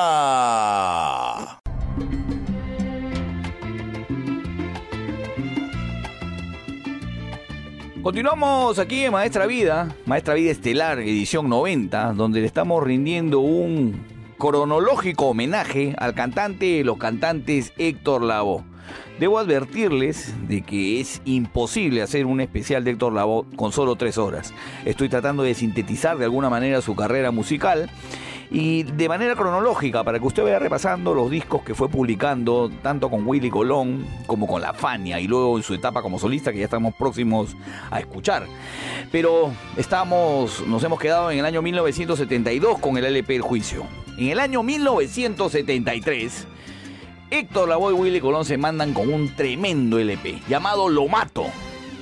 Continuamos 8.01 8.79
aquí 8.79 9.03
en 9.03 9.11
Maestra 9.11 9.45
Vida, 9.45 9.93
Maestra 10.05 10.35
Vida 10.35 10.51
Estelar, 10.51 10.99
edición 10.99 11.49
90, 11.49 12.13
donde 12.13 12.39
le 12.39 12.47
estamos 12.47 12.81
rindiendo 12.81 13.41
un 13.41 14.01
cronológico 14.37 15.25
homenaje 15.25 15.95
al 15.97 16.13
cantante 16.15 16.77
de 16.77 16.85
los 16.85 16.97
cantantes 16.97 17.73
Héctor 17.77 18.23
Lavoe. 18.23 18.63
Debo 19.19 19.39
advertirles 19.39 20.33
de 20.49 20.61
que 20.61 20.99
es 20.99 21.21
imposible 21.23 22.01
hacer 22.01 22.25
un 22.25 22.41
especial 22.41 22.83
de 22.83 22.91
Héctor 22.91 23.13
Lavoe 23.13 23.45
con 23.55 23.71
solo 23.71 23.95
tres 23.95 24.17
horas. 24.17 24.53
Estoy 24.83 25.07
tratando 25.07 25.43
de 25.43 25.53
sintetizar 25.53 26.17
de 26.17 26.25
alguna 26.25 26.49
manera 26.49 26.81
su 26.81 26.95
carrera 26.95 27.31
musical 27.31 27.89
y 28.51 28.83
de 28.83 29.07
manera 29.07 29.35
cronológica 29.35 30.03
para 30.03 30.19
que 30.19 30.25
usted 30.25 30.43
vaya 30.43 30.59
repasando 30.59 31.13
los 31.13 31.31
discos 31.31 31.63
que 31.63 31.73
fue 31.73 31.87
publicando 31.87 32.69
tanto 32.83 33.09
con 33.09 33.25
Willy 33.25 33.49
Colón 33.49 34.05
como 34.27 34.47
con 34.47 34.61
La 34.61 34.73
Fania 34.73 35.19
y 35.21 35.27
luego 35.27 35.55
en 35.55 35.63
su 35.63 35.73
etapa 35.73 36.01
como 36.01 36.19
solista 36.19 36.51
que 36.51 36.59
ya 36.59 36.65
estamos 36.65 36.93
próximos 36.93 37.55
a 37.91 38.01
escuchar. 38.01 38.45
Pero 39.13 39.53
estamos, 39.77 40.67
nos 40.67 40.83
hemos 40.83 40.99
quedado 40.99 41.31
en 41.31 41.39
el 41.39 41.45
año 41.45 41.61
1972 41.61 42.79
con 42.79 42.97
el 42.97 43.05
LP 43.05 43.37
El 43.37 43.41
Juicio. 43.41 43.85
En 44.17 44.27
el 44.27 44.41
año 44.41 44.61
1973 44.61 46.47
Héctor 47.31 47.67
Lavoe 47.69 47.91
y 47.91 47.95
Willy 47.95 48.21
Colón 48.21 48.45
se 48.45 48.57
mandan 48.57 48.93
con 48.93 49.11
un 49.11 49.35
tremendo 49.35 49.97
LP 49.97 50.41
llamado 50.47 50.89
Lo 50.89 51.07
Mato, 51.07 51.45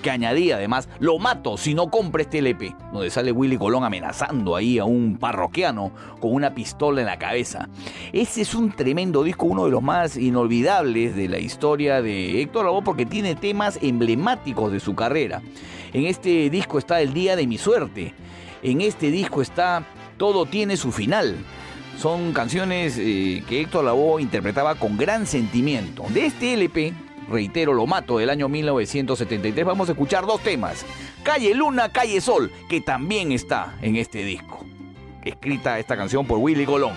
que 0.02 0.12
añadía 0.12 0.58
además 0.58 0.90
Lo 1.00 1.18
Mato 1.18 1.56
si 1.56 1.74
no 1.74 1.90
compra 1.90 2.24
este 2.24 2.40
LP, 2.40 2.76
donde 2.91 3.10
sale 3.10 3.32
Willy 3.32 3.58
Colón 3.58 3.86
amenazando 3.86 4.54
ahí 4.54 4.80
a 4.80 4.86
un 4.86 5.18
parroquiano 5.18 5.94
con 6.20 6.34
una 6.34 6.54
pistola 6.54 7.00
en 7.00 7.08
la 7.08 7.20
cabeza. 7.20 7.70
Ese 8.12 8.41
es 8.41 8.54
un 8.54 8.74
tremendo 8.74 9.24
disco, 9.24 9.45
uno 9.45 9.64
de 9.64 9.72
los 9.72 9.82
más 9.82 10.18
inolvidables 10.18 11.16
de 11.16 11.30
la 11.30 11.40
historia 11.40 12.02
de 12.02 12.41
Héctor 12.41 12.66
Lavoe 12.66 12.84
porque 12.84 13.06
tiene 13.06 13.36
temas 13.36 13.80
emblemáticos 13.82 14.74
de 14.74 14.82
su 14.82 14.94
carrera. 14.94 15.41
En 15.94 16.06
este 16.06 16.50
disco 16.50 16.80
está 16.80 17.00
El 17.00 17.14
Día 17.14 17.38
de 17.38 17.48
mi 17.48 17.58
Suerte, 17.58 18.14
en 18.62 18.82
este 18.82 19.10
disco 19.10 19.41
está 19.41 19.86
Todo 20.18 20.45
tiene 20.45 20.76
su 20.76 20.91
final. 20.91 21.38
Son 21.98 22.34
canciones 22.34 22.98
eh, 22.98 23.44
que 23.48 23.61
Héctor 23.61 23.86
Lavoe 23.86 24.22
interpretaba 24.22 24.76
con 24.76 24.98
gran 24.98 25.26
sentimiento. 25.26 26.03
De 26.10 26.26
este 26.26 26.53
LP, 26.53 26.94
reitero, 27.30 27.74
lo 27.74 27.86
mato 27.86 28.18
del 28.18 28.30
año 28.30 28.49
1973, 28.49 29.65
vamos 29.65 29.90
a 29.90 29.94
escuchar 29.94 30.26
dos 30.26 30.41
temas. 30.41 30.86
Calle 31.24 31.53
Luna, 31.53 31.90
Calle 31.90 32.20
Sol, 32.20 32.52
que 32.68 32.82
también 32.82 33.32
está 33.32 33.76
en 33.82 33.95
este 33.95 34.24
disco. 34.26 34.65
Escrita 35.24 35.80
esta 35.80 35.95
canción 35.95 36.26
por 36.26 36.40
Willy 36.40 36.65
Colón. 36.65 36.94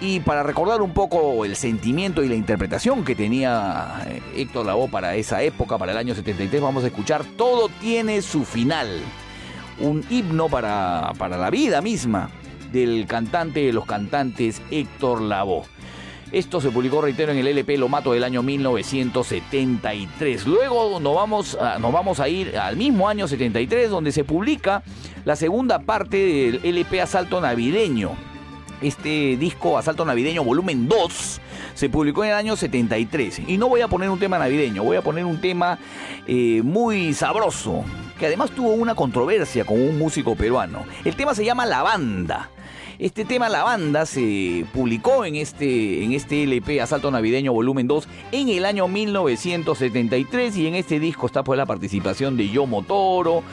Y 0.00 0.20
para 0.20 0.42
recordar 0.42 0.82
un 0.82 0.92
poco 0.92 1.44
el 1.44 1.56
sentimiento 1.56 2.22
y 2.22 2.28
la 2.28 2.34
interpretación 2.34 3.04
que 3.04 3.16
tenía 3.16 4.04
eh, 4.06 4.22
Héctor 4.36 4.66
Lavoe 4.66 4.88
para 4.88 5.16
esa 5.16 5.42
época, 5.42 5.78
para 5.78 5.92
el 5.92 5.98
año 5.98 6.14
73, 6.14 6.60
vamos 6.60 6.84
a 6.84 6.88
escuchar 6.88 7.24
Todo 7.24 7.68
tiene 7.80 8.20
su 8.22 8.44
final. 8.44 9.00
Un 9.80 10.04
himno 10.10 10.48
para, 10.48 11.12
para 11.18 11.36
la 11.36 11.50
vida 11.50 11.80
misma 11.80 12.30
del 12.72 13.06
cantante 13.06 13.60
de 13.60 13.72
los 13.72 13.86
cantantes 13.86 14.60
Héctor 14.70 15.22
Lavoe. 15.22 15.64
Esto 16.30 16.60
se 16.60 16.70
publicó, 16.70 17.00
reitero, 17.00 17.32
en 17.32 17.38
el 17.38 17.46
LP 17.46 17.78
Lo 17.78 17.88
Mato 17.88 18.12
del 18.12 18.22
año 18.22 18.42
1973. 18.42 20.46
Luego 20.46 21.00
nos 21.00 21.14
vamos, 21.14 21.56
a, 21.58 21.78
nos 21.78 21.90
vamos 21.90 22.20
a 22.20 22.28
ir 22.28 22.58
al 22.58 22.76
mismo 22.76 23.08
año 23.08 23.26
73, 23.26 23.88
donde 23.88 24.12
se 24.12 24.24
publica 24.24 24.82
la 25.24 25.36
segunda 25.36 25.78
parte 25.78 26.18
del 26.18 26.60
LP 26.62 27.00
Asalto 27.00 27.40
Navideño. 27.40 28.10
Este 28.82 29.38
disco 29.38 29.78
Asalto 29.78 30.04
Navideño 30.04 30.44
Volumen 30.44 30.86
2 30.86 31.40
se 31.74 31.88
publicó 31.88 32.24
en 32.24 32.30
el 32.30 32.36
año 32.36 32.56
73. 32.56 33.40
Y 33.46 33.56
no 33.56 33.70
voy 33.70 33.80
a 33.80 33.88
poner 33.88 34.10
un 34.10 34.18
tema 34.18 34.38
navideño, 34.38 34.84
voy 34.84 34.98
a 34.98 35.02
poner 35.02 35.24
un 35.24 35.40
tema 35.40 35.78
eh, 36.26 36.60
muy 36.62 37.14
sabroso, 37.14 37.86
que 38.18 38.26
además 38.26 38.50
tuvo 38.50 38.72
una 38.72 38.94
controversia 38.94 39.64
con 39.64 39.80
un 39.80 39.96
músico 39.96 40.36
peruano. 40.36 40.84
El 41.06 41.16
tema 41.16 41.34
se 41.34 41.42
llama 41.44 41.64
La 41.64 41.82
Banda. 41.82 42.50
Este 42.98 43.24
tema 43.24 43.48
La 43.48 43.62
Banda 43.62 44.06
se 44.06 44.66
publicó 44.74 45.24
en 45.24 45.36
este, 45.36 46.02
en 46.02 46.10
este 46.10 46.42
LP 46.42 46.80
Asalto 46.80 47.12
Navideño 47.12 47.52
Volumen 47.52 47.86
2 47.86 48.08
en 48.32 48.48
el 48.48 48.64
año 48.64 48.88
1973 48.88 50.56
y 50.56 50.66
en 50.66 50.74
este 50.74 50.98
disco 50.98 51.26
está 51.26 51.44
pues 51.44 51.56
la 51.58 51.64
participación 51.64 52.36
de 52.36 52.48
Yomo 52.48 52.82
Toro, 52.82 53.44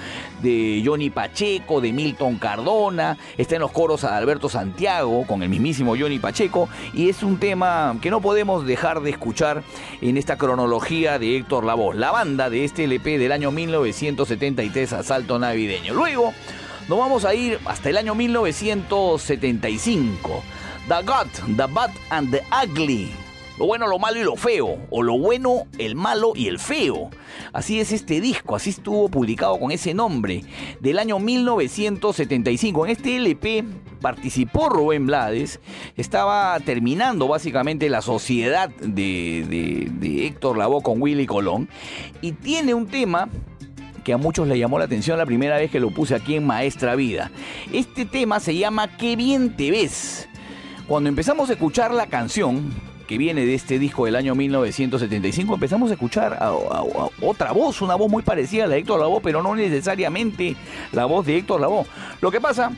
de 0.41 0.81
Johnny 0.83 1.11
Pacheco, 1.11 1.79
de 1.79 1.93
Milton 1.93 2.37
Cardona, 2.39 3.19
está 3.37 3.53
en 3.53 3.61
los 3.61 3.71
coros 3.71 4.03
a 4.03 4.17
Alberto 4.17 4.49
Santiago 4.49 5.27
con 5.27 5.43
el 5.43 5.49
mismísimo 5.49 5.95
Johnny 5.95 6.17
Pacheco 6.17 6.67
y 6.95 7.09
es 7.09 7.21
un 7.21 7.37
tema 7.37 7.95
que 8.01 8.09
no 8.09 8.21
podemos 8.21 8.65
dejar 8.65 9.01
de 9.01 9.11
escuchar 9.11 9.61
en 10.01 10.17
esta 10.17 10.39
cronología 10.39 11.19
de 11.19 11.37
Héctor 11.37 11.65
Lavoe, 11.65 11.93
la 11.93 12.09
banda 12.09 12.49
de 12.49 12.65
este 12.65 12.85
LP 12.85 13.19
del 13.19 13.31
año 13.31 13.51
1973 13.51 14.91
Asalto 14.93 15.37
Navideño. 15.37 15.93
Luego 15.93 16.33
nos 16.87 16.99
vamos 16.99 17.25
a 17.25 17.33
ir 17.33 17.59
hasta 17.65 17.89
el 17.89 17.97
año 17.97 18.13
1975. 18.13 20.43
The 20.87 21.01
Good, 21.03 21.57
The 21.57 21.65
Bad 21.65 21.89
and 22.11 22.29
the 22.31 22.43
Ugly. 22.63 23.25
Lo 23.57 23.67
bueno, 23.67 23.87
lo 23.87 23.99
malo 23.99 24.19
y 24.19 24.23
lo 24.23 24.35
feo. 24.35 24.77
O 24.89 25.01
lo 25.01 25.17
bueno, 25.17 25.65
el 25.77 25.95
malo 25.95 26.33
y 26.35 26.47
el 26.47 26.59
feo. 26.59 27.09
Así 27.53 27.79
es 27.79 27.91
este 27.91 28.21
disco, 28.21 28.55
así 28.55 28.69
estuvo 28.69 29.09
publicado 29.09 29.59
con 29.59 29.71
ese 29.71 29.93
nombre. 29.93 30.43
Del 30.81 30.99
año 30.99 31.19
1975. 31.19 32.85
En 32.85 32.91
este 32.91 33.15
LP 33.15 33.63
participó 34.01 34.69
Rubén 34.69 35.07
Blades. 35.07 35.59
Estaba 35.95 36.59
terminando 36.59 37.27
básicamente 37.27 37.89
la 37.89 38.01
sociedad 38.01 38.69
de, 38.69 39.45
de, 39.49 39.89
de 39.89 40.27
Héctor 40.27 40.57
Lavoe 40.57 40.83
con 40.83 41.01
Willy 41.01 41.25
Colón. 41.25 41.69
Y 42.21 42.33
tiene 42.33 42.73
un 42.73 42.87
tema 42.87 43.29
que 44.05 44.13
a 44.13 44.17
muchos 44.17 44.47
le 44.47 44.57
llamó 44.57 44.77
la 44.77 44.85
atención 44.85 45.17
la 45.17 45.25
primera 45.25 45.57
vez 45.57 45.71
que 45.71 45.79
lo 45.79 45.89
puse 45.89 46.13
aquí 46.13 46.35
en 46.35 46.45
Maestra 46.45 46.95
Vida. 46.95 47.31
Este 47.73 48.05
tema 48.05 48.39
se 48.39 48.55
llama 48.55 48.95
Qué 48.95 49.15
bien 49.15 49.57
te 49.57 49.71
ves. 49.71 50.29
Cuando 50.87 51.09
empezamos 51.09 51.49
a 51.49 51.53
escuchar 51.53 51.91
la 51.91 52.05
canción, 52.05 52.71
que 53.07 53.17
viene 53.17 53.45
de 53.47 53.55
este 53.55 53.79
disco 53.79 54.05
del 54.05 54.15
año 54.15 54.35
1975, 54.35 55.55
empezamos 55.55 55.89
a 55.89 55.95
escuchar 55.95 56.37
a, 56.39 56.53
otra 57.21 57.51
voz, 57.51 57.81
una 57.81 57.95
voz 57.95 58.09
muy 58.09 58.21
parecida 58.21 58.65
a 58.65 58.67
la 58.67 58.75
de 58.75 58.81
Héctor 58.81 58.99
Lavoe, 58.99 59.21
pero 59.21 59.41
no 59.41 59.55
necesariamente 59.55 60.55
la 60.91 61.05
voz 61.05 61.25
de 61.25 61.37
Héctor 61.37 61.59
Lavoe. 61.59 61.87
Lo 62.21 62.29
que 62.29 62.39
pasa 62.39 62.71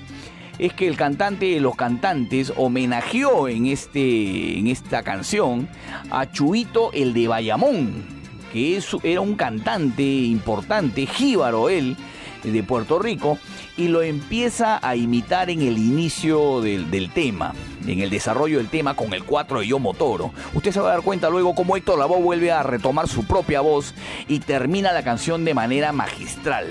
es 0.60 0.72
que 0.74 0.88
el 0.88 0.96
cantante 0.96 1.48
de 1.48 1.60
los 1.60 1.76
cantantes 1.76 2.54
homenajeó 2.56 3.50
en, 3.50 3.66
este, 3.66 4.58
en 4.58 4.68
esta 4.68 5.04
canción 5.04 5.68
a 6.10 6.32
Chuito 6.32 6.92
el 6.94 7.14
de 7.14 7.28
Bayamón, 7.28 8.17
que 8.52 8.78
es, 8.78 8.88
era 9.04 9.22
un 9.22 9.36
cantante 9.36 10.04
importante, 10.04 11.06
jíbaro 11.06 11.70
él, 11.70 11.98
de 12.44 12.64
Puerto 12.64 13.00
Rico, 13.00 13.38
y 13.76 13.90
lo 13.90 14.02
empieza 14.02 14.80
a 14.82 14.96
imitar 14.96 15.50
en 15.50 15.62
el 15.62 15.78
inicio 15.78 16.62
del, 16.62 16.90
del 16.90 17.12
tema, 17.12 17.54
en 17.86 18.00
el 18.00 18.10
desarrollo 18.10 18.58
del 18.58 18.70
tema 18.70 18.96
con 18.96 19.14
el 19.14 19.24
4 19.24 19.60
de 19.60 19.68
Yomo 19.68 19.94
Toro. 19.94 20.32
Usted 20.54 20.72
se 20.72 20.80
va 20.80 20.90
a 20.90 20.94
dar 20.94 21.02
cuenta 21.02 21.30
luego 21.30 21.56
cómo 21.56 21.76
Héctor 21.76 22.00
Lavoe 22.00 22.22
vuelve 22.22 22.52
a 22.52 22.64
retomar 22.64 23.08
su 23.08 23.26
propia 23.26 23.62
voz 23.62 23.94
y 24.28 24.40
termina 24.40 24.94
la 24.94 25.04
canción 25.04 25.46
de 25.46 25.54
manera 25.54 25.92
magistral. 25.92 26.68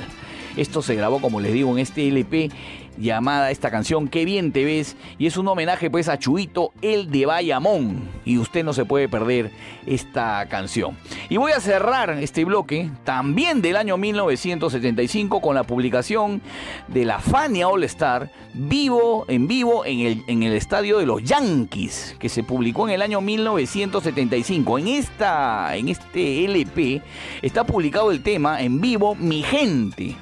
Esto 0.57 0.81
se 0.81 0.95
grabó, 0.95 1.21
como 1.21 1.41
les 1.41 1.53
digo, 1.53 1.71
en 1.73 1.79
este 1.79 2.09
LP 2.09 2.51
llamada 2.99 3.51
esta 3.51 3.71
canción 3.71 4.09
Qué 4.09 4.25
bien 4.25 4.53
te 4.53 4.65
ves 4.65 4.97
y 5.19 5.27
es 5.27 5.37
un 5.37 5.49
homenaje 5.49 5.91
pues 5.91 6.09
a 6.09 6.19
Chuito 6.19 6.73
el 6.83 7.11
de 7.11 7.27
Bayamón 7.27 8.09
y 8.25 8.39
usted 8.39 8.65
no 8.65 8.73
se 8.73 8.85
puede 8.85 9.09
perder 9.09 9.51
esta 9.87 10.47
canción. 10.49 10.97
Y 11.29 11.37
voy 11.37 11.53
a 11.53 11.61
cerrar 11.61 12.11
este 12.21 12.45
bloque 12.45 12.91
también 13.05 13.63
del 13.63 13.77
año 13.77 13.97
1975 13.97 15.41
con 15.41 15.55
la 15.55 15.65
publicación 15.65 16.43
de 16.89 17.05
la 17.05 17.21
Fania 17.21 17.69
All 17.69 17.85
Star 17.85 18.31
vivo 18.55 19.25
en 19.29 19.47
vivo 19.47 19.85
en 19.85 20.01
el, 20.01 20.25
en 20.27 20.43
el 20.43 20.53
estadio 20.55 20.99
de 20.99 21.07
los 21.07 21.23
Yankees 21.23 22.17
que 22.19 22.29
se 22.29 22.43
publicó 22.43 22.89
en 22.89 22.95
el 22.95 23.03
año 23.03 23.21
1975. 23.21 24.79
En 24.79 24.89
esta 24.89 25.77
en 25.77 25.89
este 25.89 26.45
LP 26.45 27.03
está 27.43 27.65
publicado 27.65 28.11
el 28.11 28.23
tema 28.23 28.61
en 28.61 28.81
vivo 28.81 29.15
Mi 29.15 29.43
gente 29.43 30.17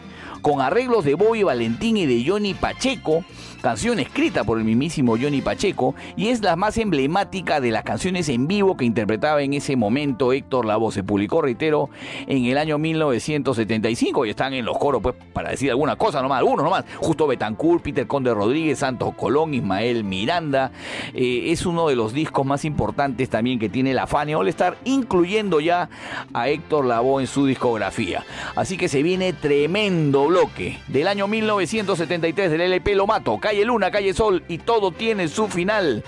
con 0.44 0.60
arreglos 0.60 1.06
de 1.06 1.14
Bobby 1.14 1.42
Valentín 1.42 1.96
y 1.96 2.04
de 2.04 2.22
Johnny 2.22 2.52
Pacheco, 2.52 3.24
canción 3.64 3.98
escrita 3.98 4.44
por 4.44 4.58
el 4.58 4.64
mismísimo 4.64 5.16
Johnny 5.18 5.40
Pacheco, 5.40 5.94
y 6.16 6.28
es 6.28 6.42
la 6.42 6.54
más 6.54 6.76
emblemática 6.76 7.62
de 7.62 7.70
las 7.70 7.82
canciones 7.82 8.28
en 8.28 8.46
vivo 8.46 8.76
que 8.76 8.84
interpretaba 8.84 9.40
en 9.40 9.54
ese 9.54 9.74
momento 9.74 10.34
Héctor 10.34 10.66
Lavoe. 10.66 10.92
Se 10.92 11.02
publicó, 11.02 11.40
reitero, 11.40 11.88
en 12.26 12.44
el 12.44 12.58
año 12.58 12.76
1975 12.76 14.26
y 14.26 14.28
están 14.28 14.52
en 14.52 14.66
los 14.66 14.76
coros, 14.76 15.00
pues, 15.00 15.14
para 15.32 15.48
decir 15.48 15.70
alguna 15.70 15.96
cosa 15.96 16.20
nomás, 16.20 16.40
algunos 16.40 16.62
nomás. 16.62 16.84
Justo 16.98 17.26
Betancourt, 17.26 17.82
Peter 17.82 18.06
Conde 18.06 18.34
Rodríguez, 18.34 18.80
Santos 18.80 19.14
Colón, 19.14 19.54
Ismael 19.54 20.04
Miranda. 20.04 20.70
Eh, 21.14 21.44
es 21.46 21.64
uno 21.64 21.88
de 21.88 21.96
los 21.96 22.12
discos 22.12 22.44
más 22.44 22.66
importantes 22.66 23.30
también 23.30 23.58
que 23.58 23.70
tiene 23.70 23.94
la 23.94 24.06
Fania 24.06 24.36
All 24.36 24.48
Star, 24.48 24.76
incluyendo 24.84 25.60
ya 25.60 25.88
a 26.34 26.50
Héctor 26.50 26.84
Lavoe 26.84 27.22
en 27.22 27.26
su 27.26 27.46
discografía. 27.46 28.26
Así 28.56 28.76
que 28.76 28.88
se 28.88 29.02
viene 29.02 29.32
tremendo 29.32 30.26
bloque 30.26 30.80
del 30.88 31.08
año 31.08 31.26
1973 31.28 32.50
del 32.50 32.60
LP 32.60 32.94
Lo 32.94 33.06
Mato, 33.06 33.38
Calle 33.38 33.53
Luna, 33.62 33.90
Calle 33.90 34.14
Sol 34.14 34.42
y 34.48 34.58
todo 34.58 34.90
tiene 34.90 35.28
su 35.28 35.48
final. 35.48 36.02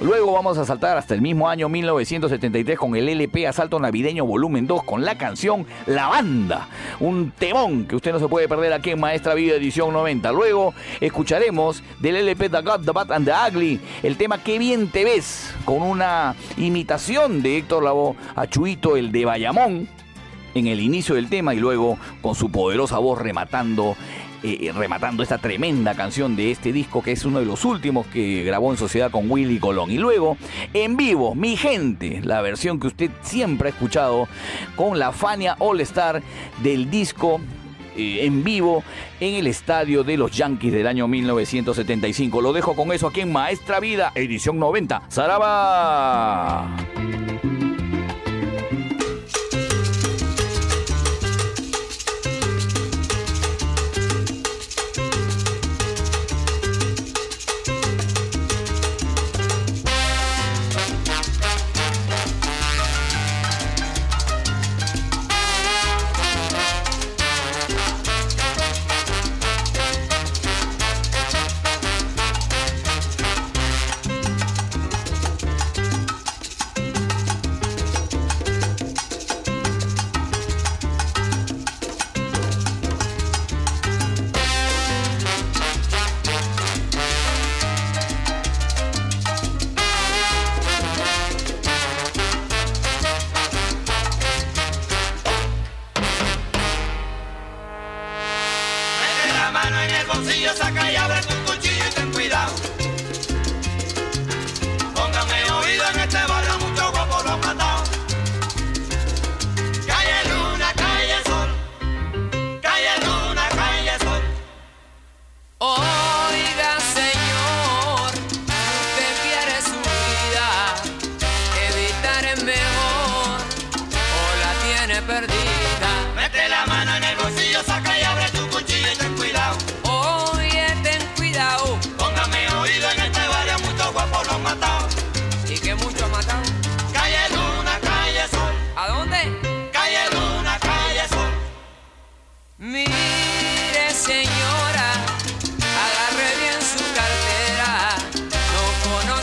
Luego 0.00 0.32
vamos 0.32 0.58
a 0.58 0.64
saltar 0.64 0.96
hasta 0.96 1.14
el 1.14 1.22
mismo 1.22 1.48
año 1.48 1.68
1973 1.68 2.78
con 2.78 2.96
el 2.96 3.08
LP 3.08 3.46
Asalto 3.46 3.78
Navideño 3.78 4.26
Volumen 4.26 4.66
2 4.66 4.82
con 4.82 5.04
la 5.04 5.16
canción 5.16 5.66
La 5.86 6.08
Banda, 6.08 6.68
un 6.98 7.30
temón 7.30 7.86
que 7.86 7.96
usted 7.96 8.12
no 8.12 8.18
se 8.18 8.28
puede 8.28 8.48
perder 8.48 8.72
aquí 8.72 8.90
en 8.90 9.00
Maestra 9.00 9.34
Vida 9.34 9.56
Edición 9.56 9.92
90. 9.92 10.32
Luego 10.32 10.74
escucharemos 11.00 11.82
del 12.00 12.16
LP 12.16 12.48
The 12.50 12.62
God, 12.62 12.84
The 12.84 12.92
Bad 12.92 13.12
and 13.12 13.26
the 13.26 13.32
Ugly 13.48 13.80
el 14.02 14.16
tema 14.16 14.42
Qué 14.42 14.58
bien 14.58 14.88
te 14.88 15.04
ves 15.04 15.54
con 15.64 15.82
una 15.82 16.34
imitación 16.56 17.42
de 17.42 17.58
Héctor 17.58 17.84
Lavoe 17.84 18.16
a 18.34 18.46
Chuito 18.46 18.96
el 18.96 19.12
de 19.12 19.24
Bayamón 19.24 19.88
en 20.54 20.66
el 20.66 20.80
inicio 20.80 21.14
del 21.14 21.28
tema 21.28 21.54
y 21.54 21.58
luego 21.58 21.98
con 22.22 22.34
su 22.34 22.50
poderosa 22.50 22.98
voz 22.98 23.20
rematando 23.20 23.96
eh, 24.42 24.72
rematando 24.74 25.22
esta 25.22 25.38
tremenda 25.38 25.94
canción 25.94 26.36
de 26.36 26.50
este 26.50 26.72
disco 26.72 27.02
que 27.02 27.12
es 27.12 27.24
uno 27.24 27.40
de 27.40 27.46
los 27.46 27.64
últimos 27.64 28.06
que 28.06 28.42
grabó 28.42 28.70
en 28.70 28.78
sociedad 28.78 29.10
con 29.10 29.30
Willy 29.30 29.58
Colón. 29.58 29.90
Y 29.90 29.98
luego, 29.98 30.36
en 30.72 30.96
vivo, 30.96 31.34
mi 31.34 31.56
gente, 31.56 32.20
la 32.22 32.40
versión 32.40 32.80
que 32.80 32.86
usted 32.86 33.10
siempre 33.22 33.68
ha 33.68 33.72
escuchado 33.72 34.28
con 34.76 34.98
la 34.98 35.12
Fania 35.12 35.56
All 35.58 35.80
Star 35.80 36.22
del 36.62 36.90
disco 36.90 37.40
eh, 37.96 38.24
en 38.24 38.44
vivo 38.44 38.82
en 39.20 39.34
el 39.34 39.46
estadio 39.46 40.04
de 40.04 40.16
los 40.16 40.30
Yankees 40.30 40.72
del 40.72 40.86
año 40.86 41.06
1975. 41.08 42.40
Lo 42.40 42.52
dejo 42.52 42.74
con 42.74 42.92
eso 42.92 43.08
aquí 43.08 43.20
en 43.20 43.32
Maestra 43.32 43.80
Vida, 43.80 44.12
edición 44.14 44.58
90. 44.58 45.02
¡Saraba! 45.08 46.76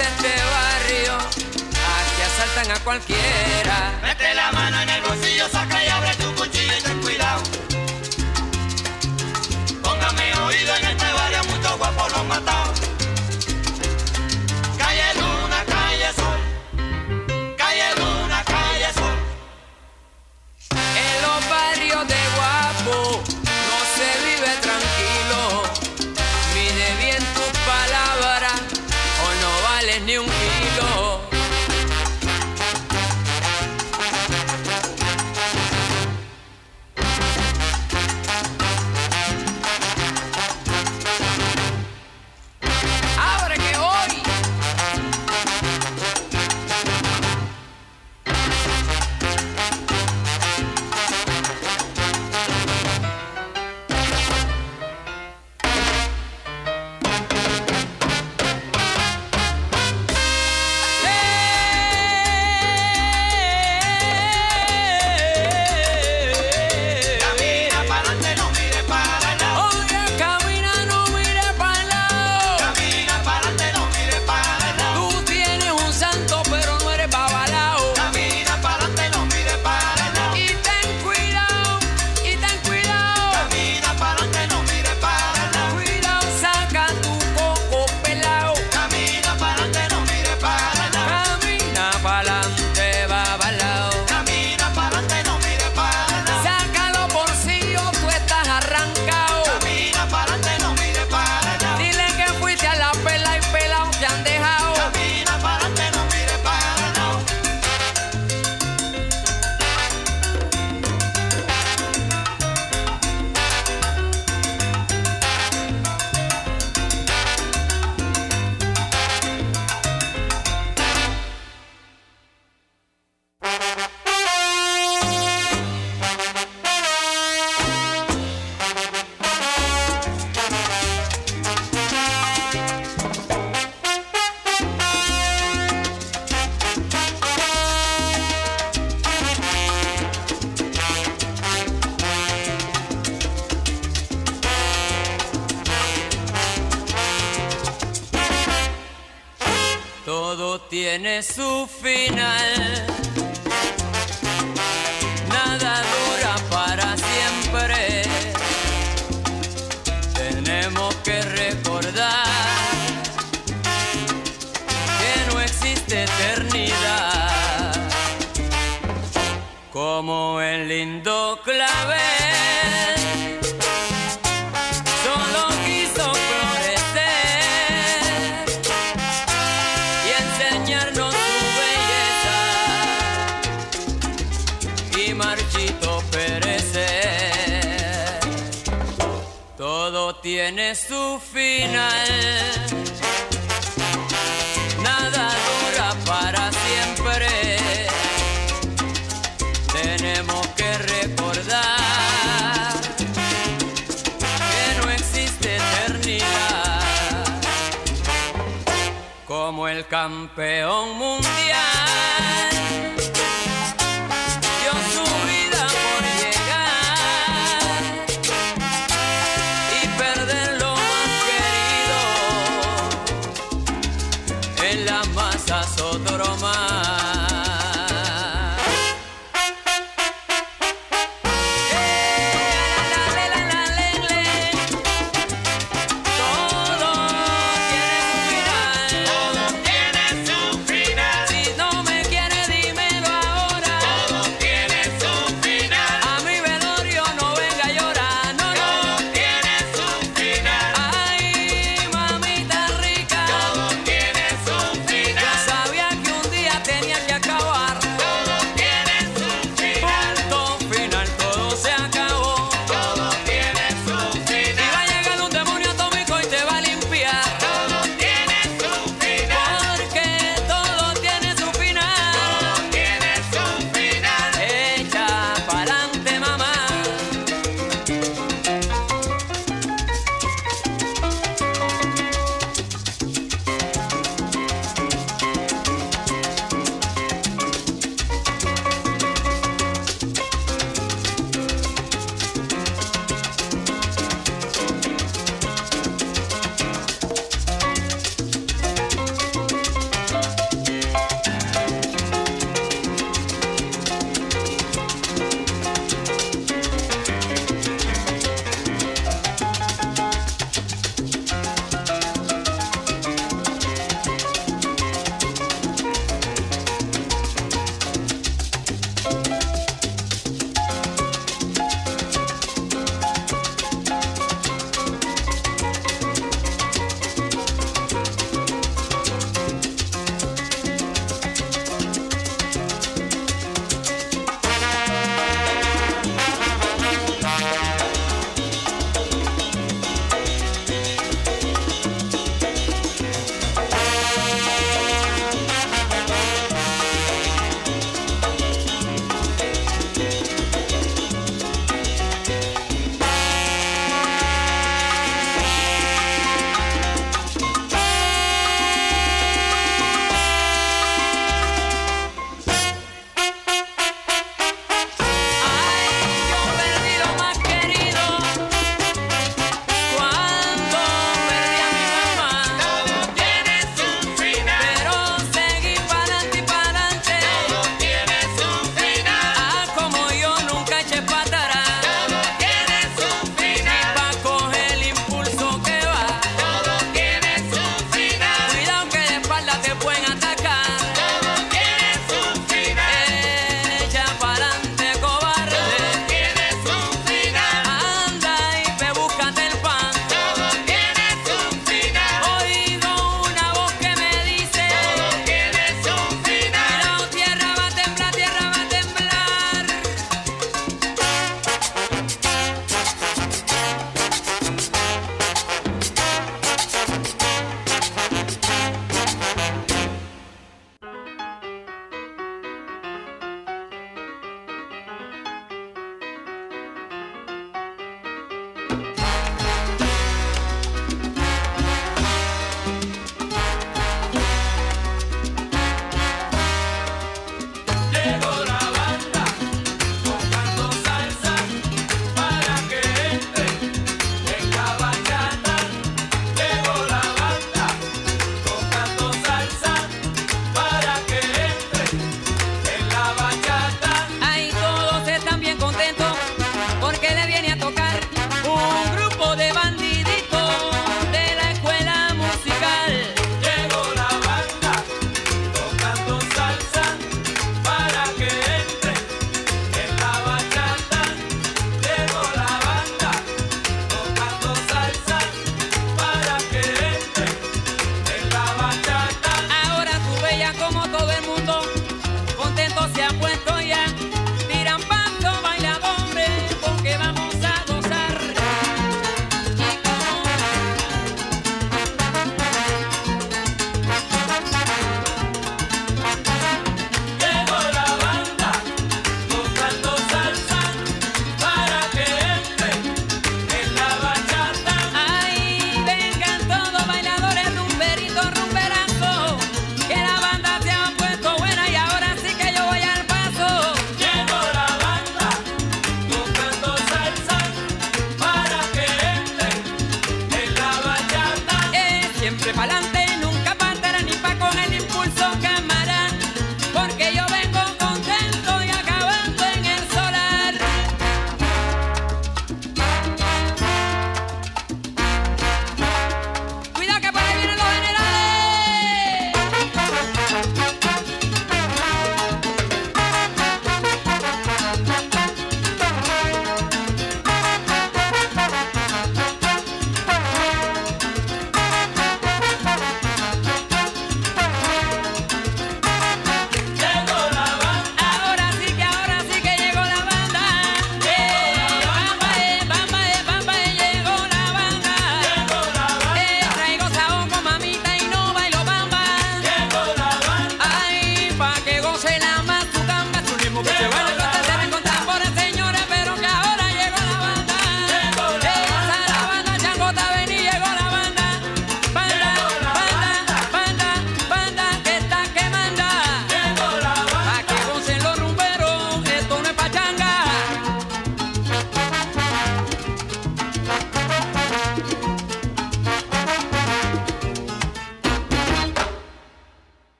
este 0.00 0.28
barrio, 0.28 1.16
aquí 1.16 2.22
asaltan 2.22 2.76
a 2.76 2.78
cualquiera. 2.84 3.98
Mete 4.02 4.32
la 4.34 4.52
mano 4.52 4.80
en 4.82 4.88
el 4.88 5.02
bolsillo, 5.02 5.48
saca 5.48 5.84
y 5.84 5.88
abre 5.88 6.14
tu 6.14 6.34
cuchillo 6.34 6.78
y 6.78 6.82
ten 6.82 7.00
cuidado. 7.00 7.67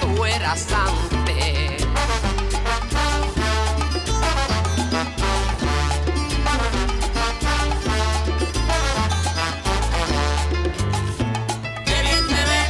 tú 0.00 0.24
eras 0.24 0.66
antes. 0.72 1.86
Qué 11.84 12.02
bien 12.02 12.26
te 12.28 12.40
ve, 12.50 12.60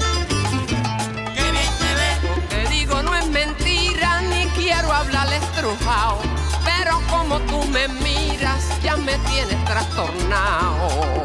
qué 1.34 1.46
bien 1.52 1.72
te 1.78 1.90
ve. 1.98 2.10
Lo 2.28 2.48
que 2.48 2.68
digo 2.70 3.02
no 3.02 3.14
es 3.14 3.26
mentira, 3.28 4.20
ni 4.22 4.44
quiero 4.58 4.92
hablar 4.92 5.32
estrujado. 5.32 6.18
Pero 6.64 7.00
como 7.08 7.38
tú 7.40 7.64
me 7.66 7.88
miras, 7.88 8.62
ya 8.82 8.96
me 8.96 9.16
tienes 9.30 9.64
trastornado. 9.64 11.19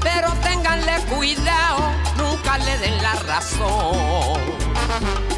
pero 0.00 0.30
ténganle 0.44 0.92
cuidado, 1.10 1.90
nunca 2.16 2.56
le 2.58 2.78
den 2.78 3.02
la 3.02 3.14
razón. 3.14 5.31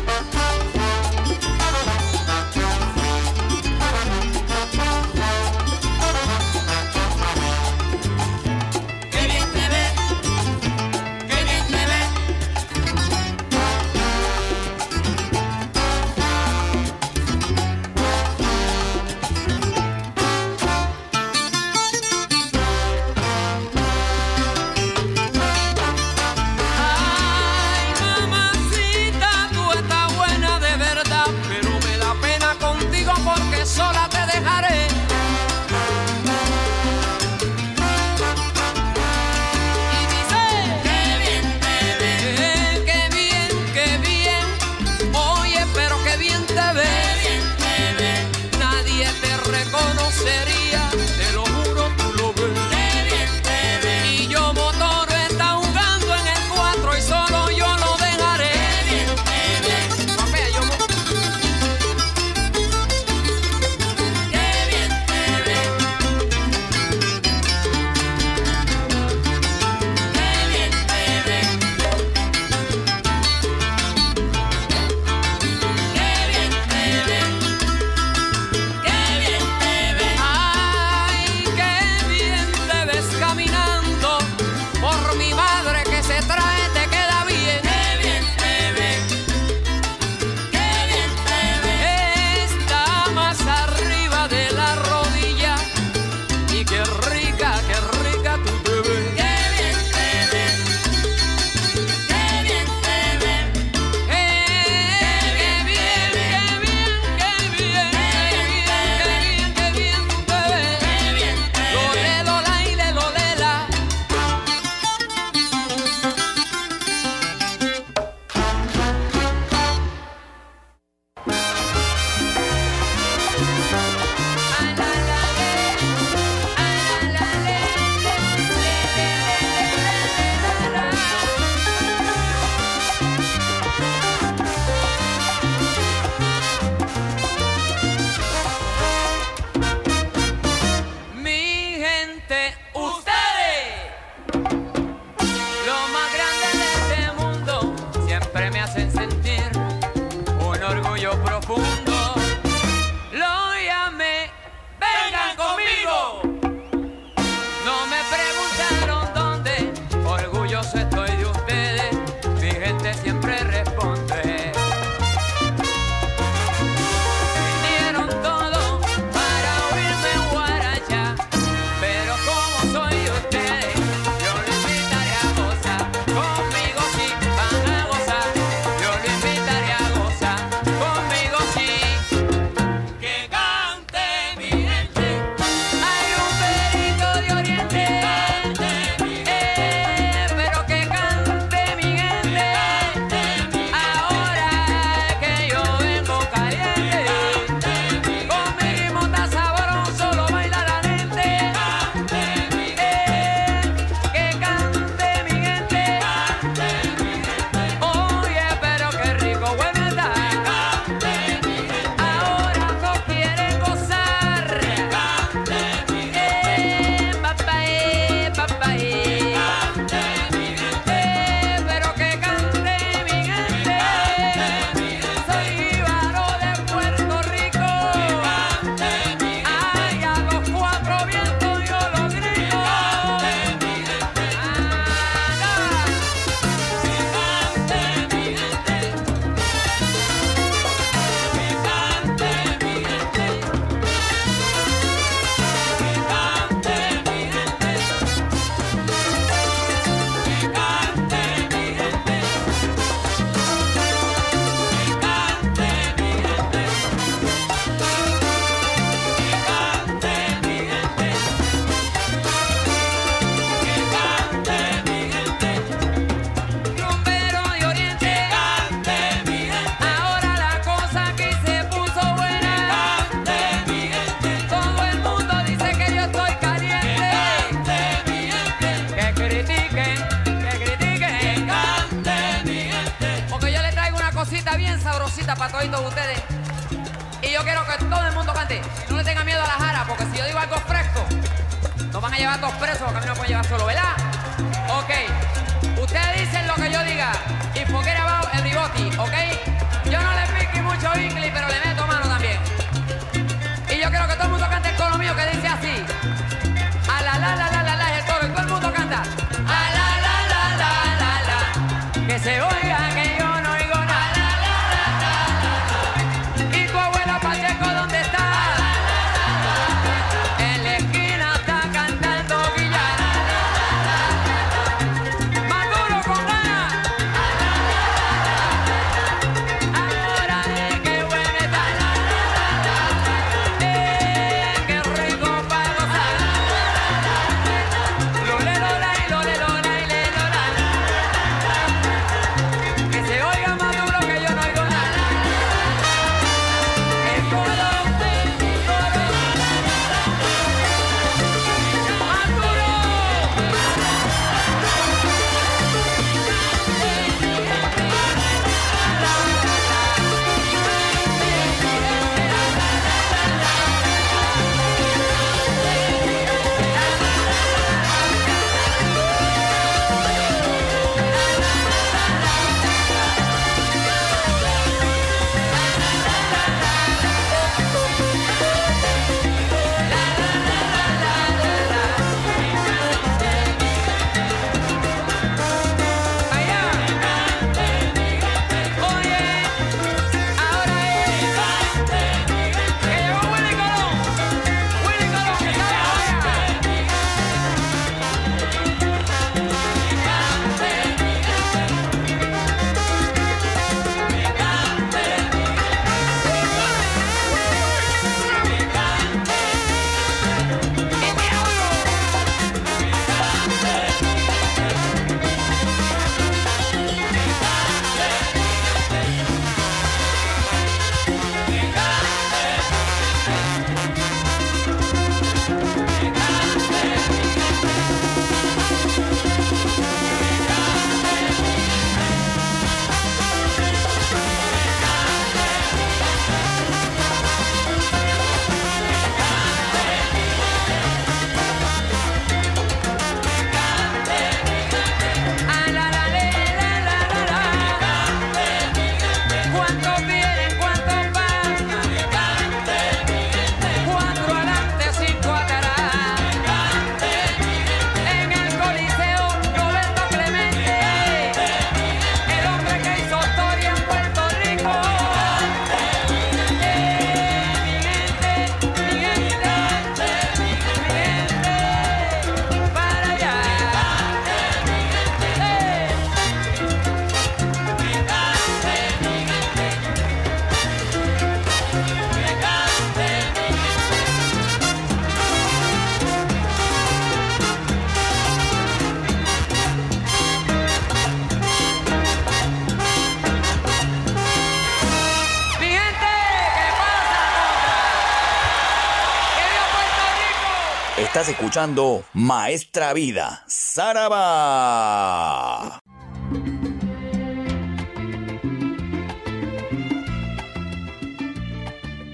Escuchando 501.35 502.05
Maestra 502.13 502.93
Vida, 502.93 503.43
Saraba. 503.49 503.81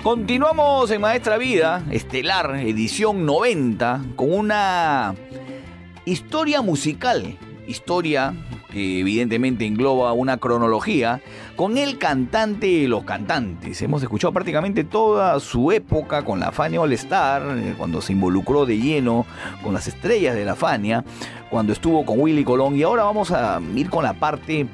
Continuamos 0.03 0.91
en 0.91 1.03
Maestra 1.03 1.37
Vida, 1.37 1.85
Estelar, 1.91 2.61
edición 2.61 3.27
90, 3.27 4.05
con 4.17 4.33
una 4.33 5.15
historia 6.07 6.63
musical. 6.63 7.37
Historia 7.67 8.33
que 8.73 9.01
evidentemente 9.01 9.67
engloba 9.67 10.15
una 10.15 10.39
cronología 10.39 11.21
con 11.61 11.77
el 11.77 11.99
cantante 11.99 12.67
de 12.69 12.89
los 12.89 13.05
cantantes. 13.05 13.83
Hemos 13.83 14.03
escuchado 14.03 14.33
prácticamente 14.33 14.83
toda 14.83 15.39
su 15.41 15.71
época 15.73 16.25
con 16.25 16.41
la 16.41 16.53
Fania 16.53 16.81
All 16.81 16.91
Star, 16.95 17.43
eh, 17.59 17.75
cuando 17.77 18.01
se 18.01 18.15
involucró 18.15 18.65
de 18.65 18.79
lleno 18.79 19.27
con 19.63 19.75
las 19.75 19.87
estrellas 19.87 20.35
de 20.35 20.47
la 20.47 20.57
Fania, 20.57 21.05
cuando 21.51 21.75
estuvo 21.75 22.07
con 22.07 22.19
Willy 22.19 22.45
Colón 22.45 22.77
y 22.77 22.83
ahora 22.83 23.03
vamos 23.03 23.31
a 23.31 23.61
ir 23.77 23.91
con 23.91 24.05
la 24.05 24.15
parte 24.15 24.69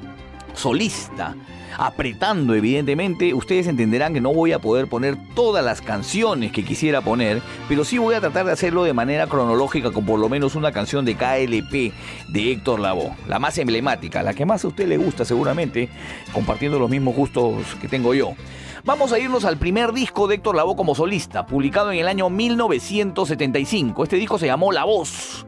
solista 0.53 1.35
apretando 1.77 2.55
evidentemente, 2.55 3.33
ustedes 3.33 3.67
entenderán 3.67 4.13
que 4.13 4.21
no 4.21 4.33
voy 4.33 4.51
a 4.51 4.59
poder 4.59 4.87
poner 4.87 5.15
todas 5.35 5.63
las 5.63 5.81
canciones 5.81 6.51
que 6.51 6.65
quisiera 6.65 7.01
poner, 7.01 7.41
pero 7.69 7.85
sí 7.85 7.99
voy 7.99 8.15
a 8.15 8.19
tratar 8.19 8.47
de 8.47 8.51
hacerlo 8.51 8.83
de 8.83 8.93
manera 8.93 9.27
cronológica 9.27 9.91
con 9.91 10.05
por 10.05 10.19
lo 10.19 10.27
menos 10.27 10.55
una 10.55 10.71
canción 10.71 11.05
de 11.05 11.15
KLP 11.15 11.93
de 12.29 12.51
Héctor 12.51 12.79
Lavoe, 12.79 13.15
la 13.27 13.37
más 13.39 13.57
emblemática, 13.59 14.23
la 14.23 14.33
que 14.33 14.45
más 14.45 14.65
a 14.65 14.69
usted 14.69 14.87
le 14.87 14.97
gusta 14.97 15.23
seguramente, 15.23 15.89
compartiendo 16.33 16.79
los 16.79 16.89
mismos 16.89 17.15
gustos 17.15 17.63
que 17.79 17.87
tengo 17.87 18.13
yo. 18.13 18.33
Vamos 18.83 19.11
a 19.11 19.19
irnos 19.19 19.45
al 19.45 19.57
primer 19.57 19.91
disco 19.91 20.27
de 20.27 20.35
Héctor 20.35 20.55
Lavoe 20.55 20.75
como 20.75 20.95
solista, 20.95 21.45
publicado 21.45 21.91
en 21.91 21.99
el 21.99 22.07
año 22.07 22.29
1975. 22.29 24.03
Este 24.03 24.15
disco 24.15 24.39
se 24.39 24.47
llamó 24.47 24.71
La 24.71 24.85
Voz. 24.85 25.45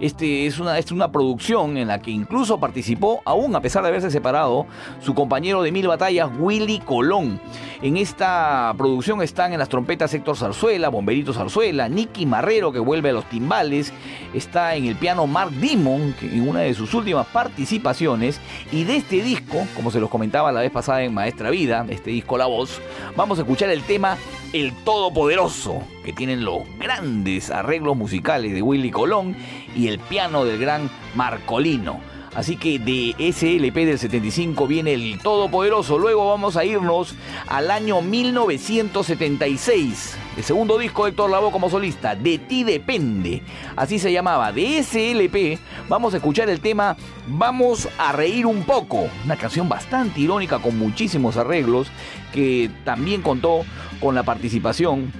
Este 0.00 0.46
es 0.46 0.58
una, 0.58 0.78
es 0.78 0.90
una 0.92 1.12
producción 1.12 1.76
en 1.76 1.88
la 1.88 2.00
que 2.00 2.10
incluso 2.10 2.58
participó, 2.58 3.22
aún 3.24 3.54
a 3.54 3.60
pesar 3.60 3.82
de 3.82 3.88
haberse 3.88 4.10
separado, 4.10 4.66
su 5.00 5.14
compañero 5.14 5.62
de 5.62 5.72
mil 5.72 5.88
batallas, 5.88 6.30
Willy 6.38 6.78
Colón. 6.80 7.40
En 7.82 7.96
esta 7.96 8.72
producción 8.78 9.22
están 9.22 9.52
en 9.52 9.58
las 9.58 9.68
trompetas 9.68 10.14
Héctor 10.14 10.36
Zarzuela, 10.36 10.88
Bomberito 10.88 11.32
Zarzuela, 11.32 11.88
Nicky 11.88 12.26
Marrero, 12.26 12.72
que 12.72 12.78
vuelve 12.78 13.10
a 13.10 13.12
los 13.12 13.24
timbales, 13.24 13.92
está 14.34 14.76
en 14.76 14.86
el 14.86 14.94
piano 14.94 15.26
Mark 15.26 15.50
Dimon, 15.50 16.14
en 16.22 16.48
una 16.48 16.60
de 16.60 16.74
sus 16.74 16.94
últimas 16.94 17.26
participaciones, 17.26 18.40
y 18.70 18.84
de 18.84 18.96
este 18.96 19.22
disco, 19.22 19.66
como 19.74 19.90
se 19.90 19.98
los 19.98 20.10
comentaba 20.10 20.52
la 20.52 20.60
vez 20.60 20.70
pasada 20.70 21.02
en 21.02 21.12
Maestra 21.12 21.50
Vida, 21.50 21.84
este 21.88 22.10
disco 22.10 22.38
La 22.38 22.46
Voz, 22.46 22.80
vamos 23.16 23.38
a 23.38 23.42
escuchar 23.42 23.70
el 23.70 23.82
tema 23.82 24.16
El 24.52 24.72
Todopoderoso, 24.84 25.82
que 26.04 26.12
tienen 26.12 26.44
los 26.44 26.62
grandes 26.78 27.50
arreglos 27.50 27.96
musicales 27.96 28.52
de 28.52 28.62
Willy 28.62 28.90
Colón 28.90 29.36
y 29.74 29.88
el 29.88 29.98
piano 29.98 30.44
del 30.44 30.58
gran 30.58 30.90
Marcolino. 31.14 32.00
Así 32.34 32.56
que 32.56 32.78
de 32.78 33.14
ese 33.18 33.56
LP 33.56 33.84
del 33.84 33.98
75 33.98 34.66
viene 34.66 34.94
el 34.94 35.18
Todopoderoso. 35.18 35.98
Luego 35.98 36.30
vamos 36.30 36.56
a 36.56 36.64
irnos 36.64 37.14
al 37.46 37.70
año 37.70 38.00
1976. 38.00 40.16
El 40.38 40.42
segundo 40.42 40.78
disco 40.78 41.04
de 41.04 41.10
Héctor 41.10 41.28
Lavoe 41.28 41.52
como 41.52 41.68
solista, 41.68 42.14
De 42.14 42.38
ti 42.38 42.64
depende. 42.64 43.42
Así 43.76 43.98
se 43.98 44.10
llamaba. 44.10 44.50
De 44.50 44.78
ese 44.78 45.10
LP 45.10 45.58
vamos 45.90 46.14
a 46.14 46.16
escuchar 46.16 46.48
el 46.48 46.60
tema 46.60 46.96
Vamos 47.26 47.86
a 47.98 48.12
reír 48.12 48.46
un 48.46 48.62
poco. 48.62 49.10
Una 49.26 49.36
canción 49.36 49.68
bastante 49.68 50.20
irónica 50.20 50.58
con 50.58 50.78
muchísimos 50.78 51.36
arreglos 51.36 51.88
que 52.32 52.70
también 52.84 53.20
contó 53.20 53.66
con 54.00 54.14
la 54.14 54.22
participación 54.22 55.12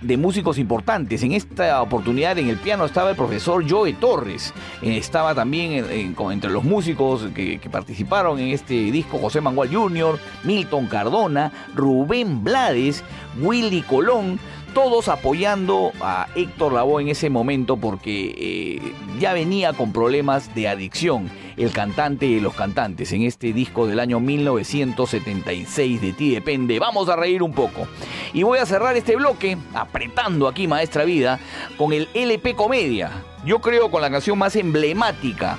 de 0.00 0.16
músicos 0.16 0.58
importantes. 0.58 1.22
En 1.22 1.32
esta 1.32 1.82
oportunidad 1.82 2.38
en 2.38 2.48
el 2.48 2.56
piano 2.56 2.84
estaba 2.84 3.10
el 3.10 3.16
profesor 3.16 3.64
Joe 3.68 3.92
Torres. 3.94 4.52
Eh, 4.82 4.96
estaba 4.96 5.34
también 5.34 6.14
con- 6.14 6.32
entre 6.32 6.50
los 6.50 6.64
músicos 6.64 7.26
que, 7.34 7.58
que 7.58 7.70
participaron 7.70 8.38
en 8.38 8.48
este 8.48 8.74
disco 8.74 9.18
José 9.18 9.40
Manuel 9.40 9.74
Jr., 9.74 10.18
Milton 10.44 10.86
Cardona, 10.86 11.52
Rubén 11.74 12.42
Blades, 12.42 13.04
Willy 13.40 13.82
Colón. 13.82 14.38
Todos 14.74 15.08
apoyando 15.08 15.92
a 16.00 16.28
Héctor 16.34 16.72
Lavoe 16.72 17.02
en 17.02 17.08
ese 17.08 17.28
momento 17.28 17.76
porque 17.76 18.34
eh, 18.36 18.92
ya 19.18 19.32
venía 19.32 19.72
con 19.72 19.92
problemas 19.92 20.54
de 20.54 20.68
adicción 20.68 21.30
el 21.60 21.72
cantante 21.72 22.26
de 22.26 22.40
los 22.40 22.54
cantantes 22.54 23.12
en 23.12 23.22
este 23.22 23.52
disco 23.52 23.86
del 23.86 24.00
año 24.00 24.18
1976 24.18 26.00
de 26.00 26.12
ti 26.14 26.30
depende. 26.30 26.78
Vamos 26.78 27.08
a 27.10 27.16
reír 27.16 27.42
un 27.42 27.52
poco. 27.52 27.86
Y 28.32 28.44
voy 28.44 28.58
a 28.58 28.66
cerrar 28.66 28.96
este 28.96 29.16
bloque 29.16 29.58
apretando 29.74 30.48
aquí 30.48 30.66
Maestra 30.66 31.04
Vida 31.04 31.38
con 31.76 31.92
el 31.92 32.08
LP 32.14 32.54
Comedia. 32.54 33.10
Yo 33.44 33.60
creo 33.60 33.90
con 33.90 34.00
la 34.00 34.10
canción 34.10 34.38
más 34.38 34.56
emblemática 34.56 35.58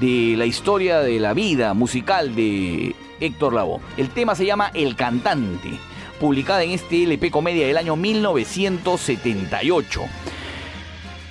de 0.00 0.34
la 0.36 0.46
historia 0.46 1.00
de 1.00 1.20
la 1.20 1.32
vida 1.32 1.74
musical 1.74 2.34
de 2.34 2.96
Héctor 3.20 3.54
Lavoe. 3.54 3.80
El 3.96 4.10
tema 4.10 4.34
se 4.34 4.46
llama 4.46 4.72
El 4.74 4.96
Cantante, 4.96 5.78
publicada 6.16 6.62
en 6.62 6.72
este 6.72 7.04
LP 7.04 7.30
Comedia 7.30 7.66
del 7.66 7.76
año 7.76 7.96
1978. 7.96 10.02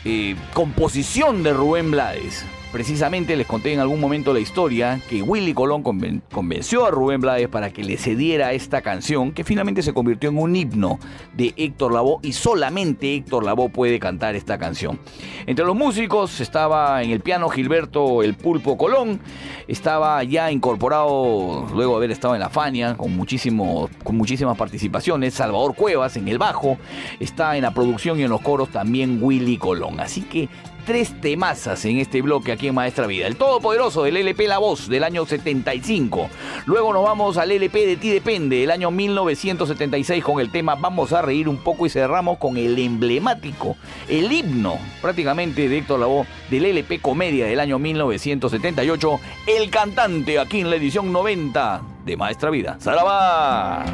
Eh, 0.05 0.35
composición 0.53 1.41
de 1.43 1.53
Rubén 1.53 1.91
Blades. 1.91 2.45
Precisamente 2.75 3.37
les 3.37 3.47
conté 3.47 3.71
en 3.71 3.79
algún 3.79 4.01
momento 4.01 4.33
la 4.33 4.41
historia 4.41 4.99
que 5.09 5.21
Willy 5.21 5.53
Colón 5.53 5.81
conven- 5.81 6.21
convenció 6.29 6.85
a 6.85 6.91
Rubén 6.91 7.21
Blades 7.21 7.47
para 7.47 7.69
que 7.71 7.85
le 7.85 7.95
cediera 7.95 8.51
esta 8.51 8.81
canción, 8.81 9.31
que 9.31 9.45
finalmente 9.45 9.81
se 9.81 9.93
convirtió 9.93 10.29
en 10.29 10.37
un 10.37 10.53
himno 10.57 10.99
de 11.37 11.53
Héctor 11.55 11.93
Lavoe 11.93 12.19
y 12.21 12.33
solamente 12.33 13.15
Héctor 13.15 13.45
Lavoe 13.45 13.69
puede 13.69 13.97
cantar 13.97 14.35
esta 14.35 14.57
canción. 14.57 14.99
Entre 15.45 15.63
los 15.63 15.73
músicos 15.73 16.41
estaba 16.41 17.01
en 17.01 17.11
el 17.11 17.21
piano 17.21 17.47
Gilberto 17.47 18.21
El 18.21 18.33
Pulpo 18.33 18.77
Colón, 18.77 19.21
estaba 19.69 20.21
ya 20.25 20.51
incorporado 20.51 21.65
luego 21.73 21.93
de 21.93 21.97
haber 21.99 22.11
estado 22.11 22.33
en 22.35 22.41
la 22.41 22.49
Fania 22.49 22.97
con, 22.97 23.15
muchísimo, 23.15 23.89
con 24.03 24.17
muchísimas 24.17 24.57
participaciones, 24.57 25.33
Salvador 25.33 25.75
Cuevas 25.75 26.17
en 26.17 26.27
el 26.27 26.39
bajo, 26.39 26.77
está 27.21 27.55
en 27.55 27.61
la 27.61 27.71
producción 27.73 28.19
y 28.19 28.23
en 28.23 28.29
los 28.31 28.41
coros 28.41 28.67
también 28.67 29.19
Willy 29.21 29.57
Colón. 29.57 30.01
Así 30.01 30.23
que 30.23 30.49
tres 30.85 31.19
temazas 31.19 31.83
en 31.85 31.97
este 31.97 32.21
bloque 32.21 32.51
aquí 32.51 32.67
en 32.67 32.75
Maestra 32.75 33.07
Vida. 33.07 33.27
El 33.27 33.35
Todopoderoso 33.35 34.03
del 34.03 34.17
LP 34.17 34.47
La 34.47 34.59
Voz 34.59 34.87
del 34.87 35.03
año 35.03 35.25
75. 35.25 36.29
Luego 36.65 36.93
nos 36.93 37.03
vamos 37.03 37.37
al 37.37 37.51
LP 37.51 37.85
de 37.85 37.97
Ti 37.97 38.09
Depende 38.09 38.57
del 38.57 38.71
año 38.71 38.91
1976 38.91 40.23
con 40.23 40.39
el 40.39 40.51
tema 40.51 40.75
Vamos 40.75 41.11
a 41.11 41.21
reír 41.21 41.49
un 41.49 41.57
poco 41.57 41.85
y 41.85 41.89
cerramos 41.89 42.37
con 42.37 42.57
el 42.57 42.77
emblemático, 42.77 43.75
el 44.07 44.31
himno 44.31 44.77
prácticamente 45.01 45.67
de 45.67 45.79
Héctor 45.79 45.99
Lavoe 45.99 46.27
del 46.49 46.65
LP 46.65 46.99
Comedia 47.01 47.47
del 47.47 47.59
año 47.59 47.79
1978. 47.79 49.19
El 49.47 49.69
cantante 49.69 50.39
aquí 50.39 50.61
en 50.61 50.69
la 50.69 50.75
edición 50.75 51.11
90 51.11 51.81
de 52.05 52.17
Maestra 52.17 52.51
Vida. 52.51 52.77
¡Sarabá! 52.79 53.85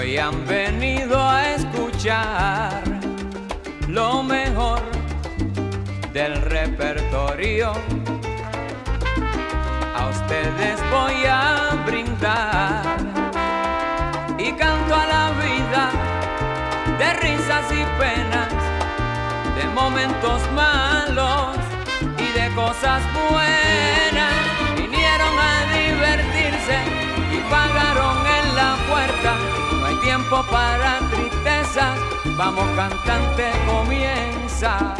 Hoy 0.00 0.16
han 0.16 0.46
venido 0.46 1.20
a 1.20 1.50
escuchar 1.50 2.82
lo 3.86 4.22
mejor 4.22 4.80
del 6.14 6.40
repertorio. 6.40 7.72
A 9.94 10.06
ustedes 10.08 10.80
voy 10.90 11.26
a 11.28 11.82
brindar 11.84 12.82
y 14.38 14.52
canto 14.52 14.94
a 14.94 15.06
la 15.06 15.26
vida 15.44 15.90
de 16.98 17.12
risas 17.26 17.66
y 17.70 17.84
penas, 18.00 18.52
de 19.56 19.64
momentos 19.80 20.40
malos 20.52 21.56
y 22.16 22.38
de 22.38 22.54
cosas 22.54 23.02
buenas. 23.28 24.34
Vinieron 24.76 25.34
a 25.38 25.56
divertirse 25.78 26.78
y 27.34 27.38
pagaron 27.50 28.16
en 28.38 28.56
la 28.56 28.76
puerta. 28.88 29.49
Tiempo 30.02 30.42
para 30.50 30.98
tristezas, 31.10 31.98
vamos 32.36 32.64
cantante, 32.74 33.50
comienza. 33.66 34.94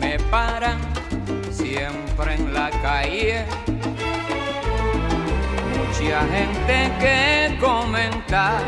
Me 0.00 0.18
paran 0.30 0.78
siempre 1.50 2.34
en 2.34 2.54
la 2.54 2.70
calle. 2.70 3.44
Mucha 5.76 6.20
gente 6.28 6.92
que 7.00 7.58
comenta. 7.60 8.58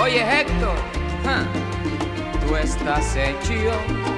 Oye 0.00 0.40
Héctor, 0.40 0.76
tú 2.46 2.56
estás 2.56 3.16
hecho 3.16 4.17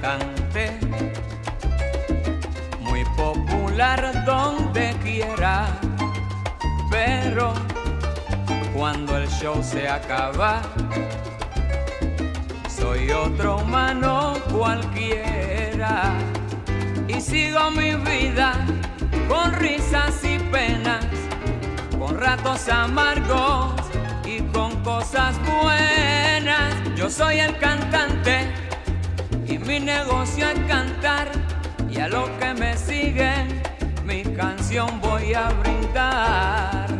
El 0.00 0.06
cantante, 0.06 0.78
muy 2.80 3.04
popular 3.16 4.24
donde 4.24 4.94
quiera, 5.02 5.66
pero 6.90 7.52
cuando 8.74 9.16
el 9.18 9.28
show 9.28 9.62
se 9.62 9.88
acaba, 9.88 10.62
soy 12.68 13.10
otro 13.10 13.58
humano 13.58 14.34
cualquiera 14.52 16.14
y 17.06 17.20
sigo 17.20 17.70
mi 17.70 17.94
vida 17.94 18.52
con 19.28 19.52
risas 19.52 20.24
y 20.24 20.38
penas, 20.50 21.04
con 21.98 22.18
ratos 22.18 22.68
amargos 22.68 23.74
y 24.24 24.40
con 24.52 24.82
cosas 24.82 25.36
buenas. 25.44 26.74
Yo 26.96 27.10
soy 27.10 27.40
el 27.40 27.56
cantante 27.58 28.59
mi 29.70 29.78
negocio 29.78 30.48
es 30.48 30.58
cantar 30.66 31.30
y 31.88 32.00
a 32.00 32.08
los 32.08 32.28
que 32.40 32.52
me 32.54 32.76
siguen 32.76 33.62
mi 34.04 34.24
canción 34.24 35.00
voy 35.00 35.32
a 35.32 35.48
brindar. 35.60 36.99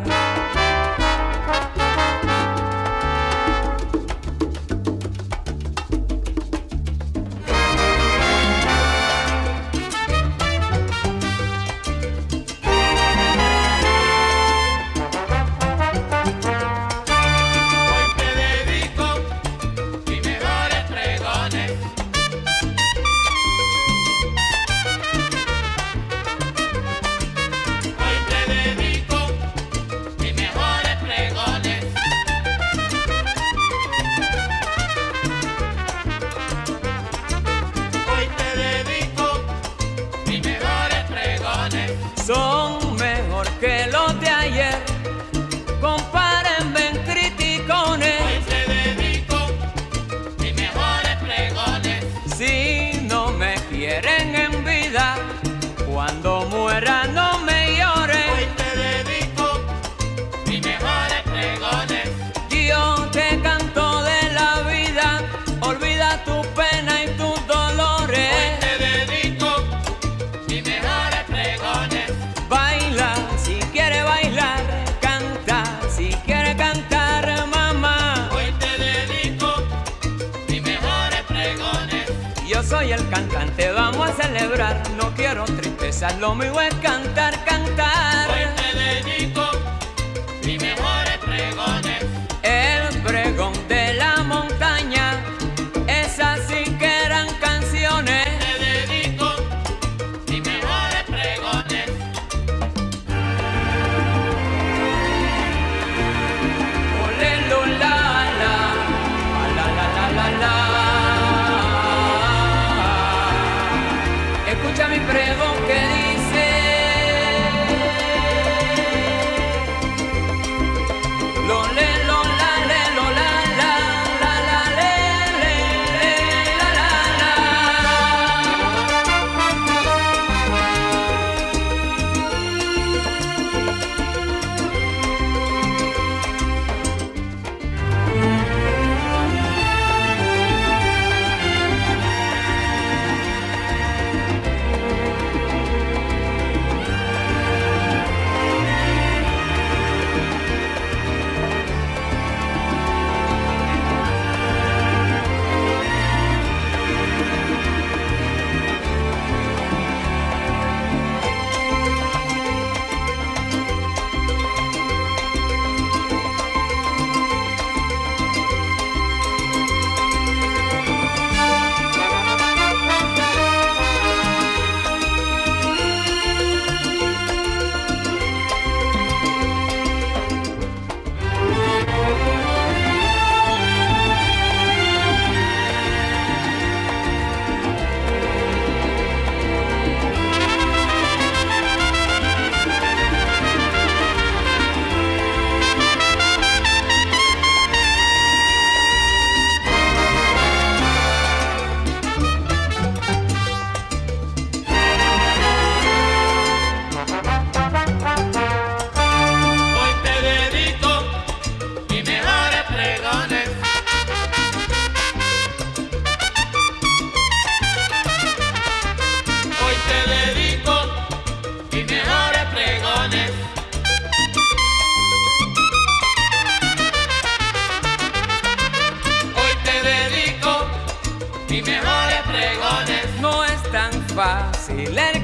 y 231.51 231.61
mejores 231.61 232.21
pregones. 232.25 233.19
No 233.19 233.43
es 233.43 233.61
tan 233.71 233.91
fácil 234.09 234.97
el 234.97 235.20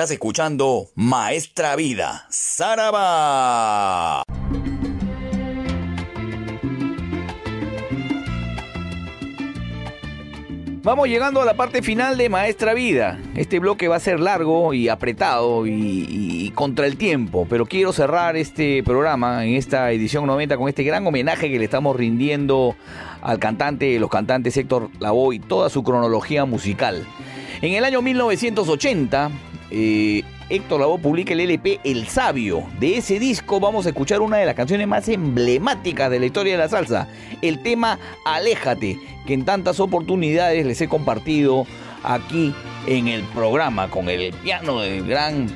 Estás 0.00 0.12
escuchando 0.12 0.88
Maestra 0.94 1.76
Vida, 1.76 2.24
Saraba. 2.30 4.22
Vamos 10.82 11.06
llegando 11.06 11.42
a 11.42 11.44
la 11.44 11.52
parte 11.52 11.82
final 11.82 12.16
de 12.16 12.30
Maestra 12.30 12.72
Vida. 12.72 13.20
Este 13.36 13.58
bloque 13.58 13.88
va 13.88 13.96
a 13.96 14.00
ser 14.00 14.20
largo 14.20 14.72
y 14.72 14.88
apretado 14.88 15.66
y, 15.66 16.50
contra 16.54 16.86
el 16.86 16.96
tiempo, 16.96 17.46
pero 17.50 17.66
quiero 17.66 17.92
cerrar 17.92 18.38
este 18.38 18.82
programa 18.82 19.44
en 19.44 19.56
esta 19.56 19.92
edición 19.92 20.26
90 20.26 20.56
con 20.56 20.70
este 20.70 20.82
gran 20.82 21.06
homenaje 21.06 21.50
que 21.50 21.58
le 21.58 21.66
estamos 21.66 21.94
rindiendo 21.94 22.74
al 23.20 23.38
cantante, 23.38 23.98
los 23.98 24.08
cantantes 24.08 24.56
Héctor 24.56 24.88
Lavoe 24.98 25.34
y 25.34 25.40
toda 25.40 25.68
su 25.68 25.82
cronología 25.82 26.46
musical. 26.46 27.04
En 27.60 27.74
el 27.74 27.84
año 27.84 28.00
1980, 28.00 29.30
eh, 29.70 30.22
Héctor 30.48 30.80
Lavoe 30.80 30.98
publica 30.98 31.32
el 31.32 31.40
LP 31.40 31.80
El 31.84 32.08
Sabio. 32.08 32.64
De 32.80 32.96
ese 32.96 33.18
disco 33.18 33.60
vamos 33.60 33.86
a 33.86 33.90
escuchar 33.90 34.20
una 34.20 34.38
de 34.38 34.46
las 34.46 34.54
canciones 34.54 34.88
más 34.88 35.08
emblemáticas 35.08 36.10
de 36.10 36.18
la 36.18 36.26
historia 36.26 36.54
de 36.54 36.58
la 36.58 36.68
salsa, 36.68 37.08
el 37.40 37.62
tema 37.62 37.98
Aléjate, 38.24 38.98
que 39.26 39.34
en 39.34 39.44
tantas 39.44 39.78
oportunidades 39.80 40.66
les 40.66 40.80
he 40.80 40.88
compartido 40.88 41.66
aquí 42.02 42.54
en 42.86 43.08
el 43.08 43.22
programa 43.24 43.88
con 43.88 44.08
el 44.08 44.32
piano 44.32 44.80
del 44.80 45.06
gran 45.06 45.46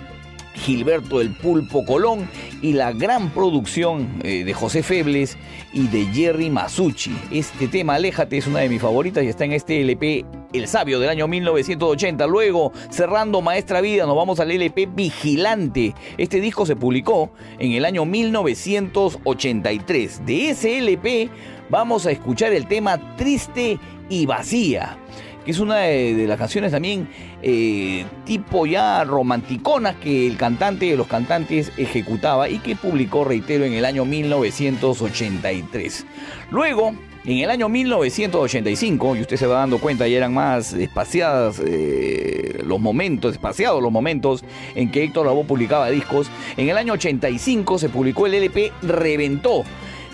Gilberto 0.55 1.21
el 1.21 1.31
Pulpo 1.31 1.85
Colón 1.85 2.29
y 2.63 2.73
la 2.75 2.93
gran 2.93 3.31
producción 3.31 4.21
eh, 4.23 4.45
de 4.45 4.55
José 4.55 4.83
Febles 4.83 5.37
y 5.73 5.89
de 5.89 6.07
Jerry 6.07 6.51
Masucci. 6.51 7.17
Este 7.33 7.69
tema, 7.69 7.97
Aléjate, 7.97 8.37
es 8.37 8.47
una 8.47 8.61
de 8.61 8.69
mis 8.69 8.81
favoritas 8.81 9.25
y 9.25 9.29
está 9.29 9.45
en 9.45 9.53
este 9.53 9.81
LP 9.81 10.25
El 10.55 10.69
Sabio 10.69 11.01
del 11.01 11.11
año 11.11 11.27
1980. 11.27 12.29
Luego, 12.29 12.73
cerrando 12.89 13.43
Maestra 13.43 13.81
Vida, 13.81 14.07
nos 14.07 14.15
vamos 14.15 14.39
al 14.39 14.53
LP 14.53 14.87
Vigilante. 14.87 15.97
Este 16.17 16.41
disco 16.41 16.65
se 16.65 16.77
publicó 16.77 17.33
en 17.59 17.73
el 17.73 17.85
año 17.85 18.05
1983. 18.05 20.25
De 20.25 20.51
ese 20.51 20.79
LP 20.79 21.29
vamos 21.69 22.07
a 22.07 22.13
escuchar 22.13 22.53
el 22.53 22.69
tema 22.69 23.17
Triste 23.17 23.81
y 24.09 24.27
Vacía 24.27 24.97
que 25.45 25.51
es 25.51 25.59
una 25.59 25.77
de, 25.77 26.25
las 26.27 26.39
canciones 26.39 26.73
también 26.73 27.07
eh, 27.43 28.07
tipo 28.25 28.65
ya 28.65 29.05
romanticonas 29.05 29.95
que 29.97 30.27
el 30.27 30.39
cantante 30.39 30.87
de 30.87 30.97
los 30.97 31.07
cantantes 31.07 31.71
ejecutaba 31.77 32.49
y 32.49 32.61
que 32.61 32.77
publicó, 32.77 33.25
reitero, 33.25 33.67
en 33.67 33.75
el 33.75 33.85
año 33.85 34.07
1983. 34.07 36.07
Luego, 36.51 36.95
en 37.27 37.39
el 37.39 37.51
año 37.51 37.69
1985, 37.71 39.17
y 39.17 39.21
usted 39.23 39.37
se 39.37 39.47
va 39.47 39.61
dando 39.61 39.79
cuenta, 39.79 40.07
ya 40.07 40.19
eran 40.19 40.35
más 40.35 40.75
espaciadas 40.75 41.61
eh, 41.65 42.61
los 42.65 42.79
momentos, 42.79 43.33
espaciados 43.33 43.83
los 43.83 43.91
momentos 43.91 44.45
en 44.75 44.91
que 44.91 45.05
Héctor 45.05 45.27
Lavoe 45.27 45.45
publicaba 45.45 45.89
discos. 45.89 46.31
En 46.57 46.69
el 46.69 46.77
año 46.77 46.93
85 46.93 47.79
se 47.79 47.89
publicó 47.89 48.27
el 48.27 48.35
LP 48.35 48.73
Reventó. 48.83 49.65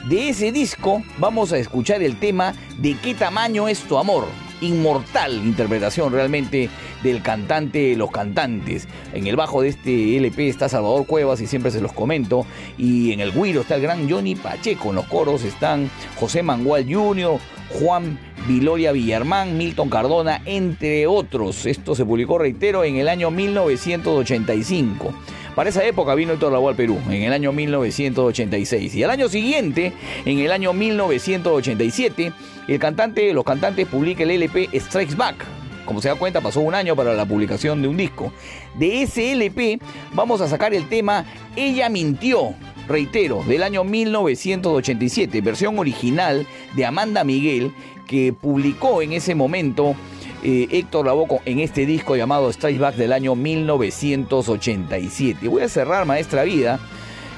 De 0.09 0.29
ese 0.29 0.53
disco 0.53 1.03
vamos 1.19 1.53
a 1.53 1.59
escuchar 1.59 2.03
el 2.03 2.19
tema 2.19 2.55
¿De 2.79 2.95
qué 2.95 3.15
tamaño 3.15 3.69
es 3.69 3.81
tu 3.81 3.99
amor? 3.99 4.27
Inmortal 4.61 5.35
interpretación 5.35 6.13
realmente 6.13 6.69
del 7.03 7.23
cantante 7.23 7.97
Los 7.97 8.11
Cantantes. 8.11 8.89
En 9.13 9.27
el 9.27 9.37
bajo 9.37 9.63
de 9.63 9.69
este 9.69 10.17
LP 10.17 10.49
está 10.49 10.69
Salvador 10.69 11.07
Cuevas 11.07 11.41
y 11.41 11.47
siempre 11.47 11.71
se 11.71 11.81
los 11.81 11.93
comento. 11.93 12.47
Y 12.79 13.13
en 13.13 13.21
el 13.21 13.33
guiro 13.33 13.63
está 13.63 13.77
el 13.77 13.83
gran 13.83 14.11
Johnny 14.11 14.35
Pacheco. 14.35 14.91
En 14.91 14.97
los 14.97 15.07
coros 15.07 15.45
están 15.45 15.91
José 16.17 16.43
Mangual 16.43 16.87
Jr., 16.93 17.39
Juan 17.71 18.19
Viloria 18.49 18.93
Villarmán, 18.93 19.57
Milton 19.57 19.89
Cardona, 19.89 20.43
entre 20.45 21.07
otros. 21.07 21.67
Esto 21.67 21.95
se 21.95 22.05
publicó, 22.05 22.39
reitero, 22.39 22.85
en 22.85 22.97
el 22.97 23.09
año 23.09 23.31
1985. 23.31 25.15
Para 25.55 25.71
esa 25.71 25.85
época 25.85 26.15
vino 26.15 26.33
Héctor 26.33 26.53
Lavoe 26.53 26.71
al 26.71 26.77
Perú, 26.77 26.99
en 27.09 27.23
el 27.23 27.33
año 27.33 27.53
1986. 27.53 28.95
Y 28.95 29.03
al 29.03 29.11
año 29.11 29.29
siguiente, 29.29 29.93
en 30.25 30.39
el 30.39 30.53
año 30.53 30.73
1987, 30.73 32.33
el 32.71 32.79
cantante, 32.79 33.33
los 33.33 33.43
cantantes 33.43 33.89
publica 33.89 34.23
el 34.23 34.31
LP 34.31 34.69
Strikes 34.79 35.17
Back. 35.17 35.45
Como 35.85 36.01
se 36.01 36.07
da 36.07 36.15
cuenta, 36.15 36.41
pasó 36.41 36.61
un 36.61 36.73
año 36.73 36.95
para 36.95 37.15
la 37.15 37.27
publicación 37.27 37.83
de 37.83 37.89
un 37.89 37.97
disco. 37.97 38.33
De 38.79 39.03
ese 39.03 39.33
LP 39.33 39.81
vamos 40.15 40.41
a 40.41 40.47
sacar 40.47 40.73
el 40.73 40.89
tema 40.89 41.25
Ella 41.57 41.89
mintió, 41.89 42.55
reitero, 42.87 43.43
del 43.43 43.65
año 43.65 43.83
1987, 43.83 45.41
versión 45.41 45.81
original 45.81 46.47
de 46.77 46.87
Amanda 46.87 47.25
Miguel, 47.25 47.73
que 48.07 48.33
publicó 48.33 49.03
en 49.03 49.15
ese 49.15 49.35
momento 49.35 49.97
eh, 50.45 50.69
Héctor 50.71 51.07
Lavoe 51.07 51.41
en 51.47 51.59
este 51.59 51.87
disco 51.87 52.15
llamado 52.15 52.51
Strike 52.51 52.79
Back 52.79 52.95
del 52.95 53.13
año 53.13 53.35
1987. 53.35 55.49
Voy 55.49 55.63
a 55.63 55.69
cerrar 55.69 56.07
Maestra 56.07 56.45
Vida 56.45 56.79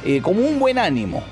eh, 0.05 0.21
con 0.21 0.37
un 0.37 0.59
buen 0.59 0.77
ánimo, 0.77 1.23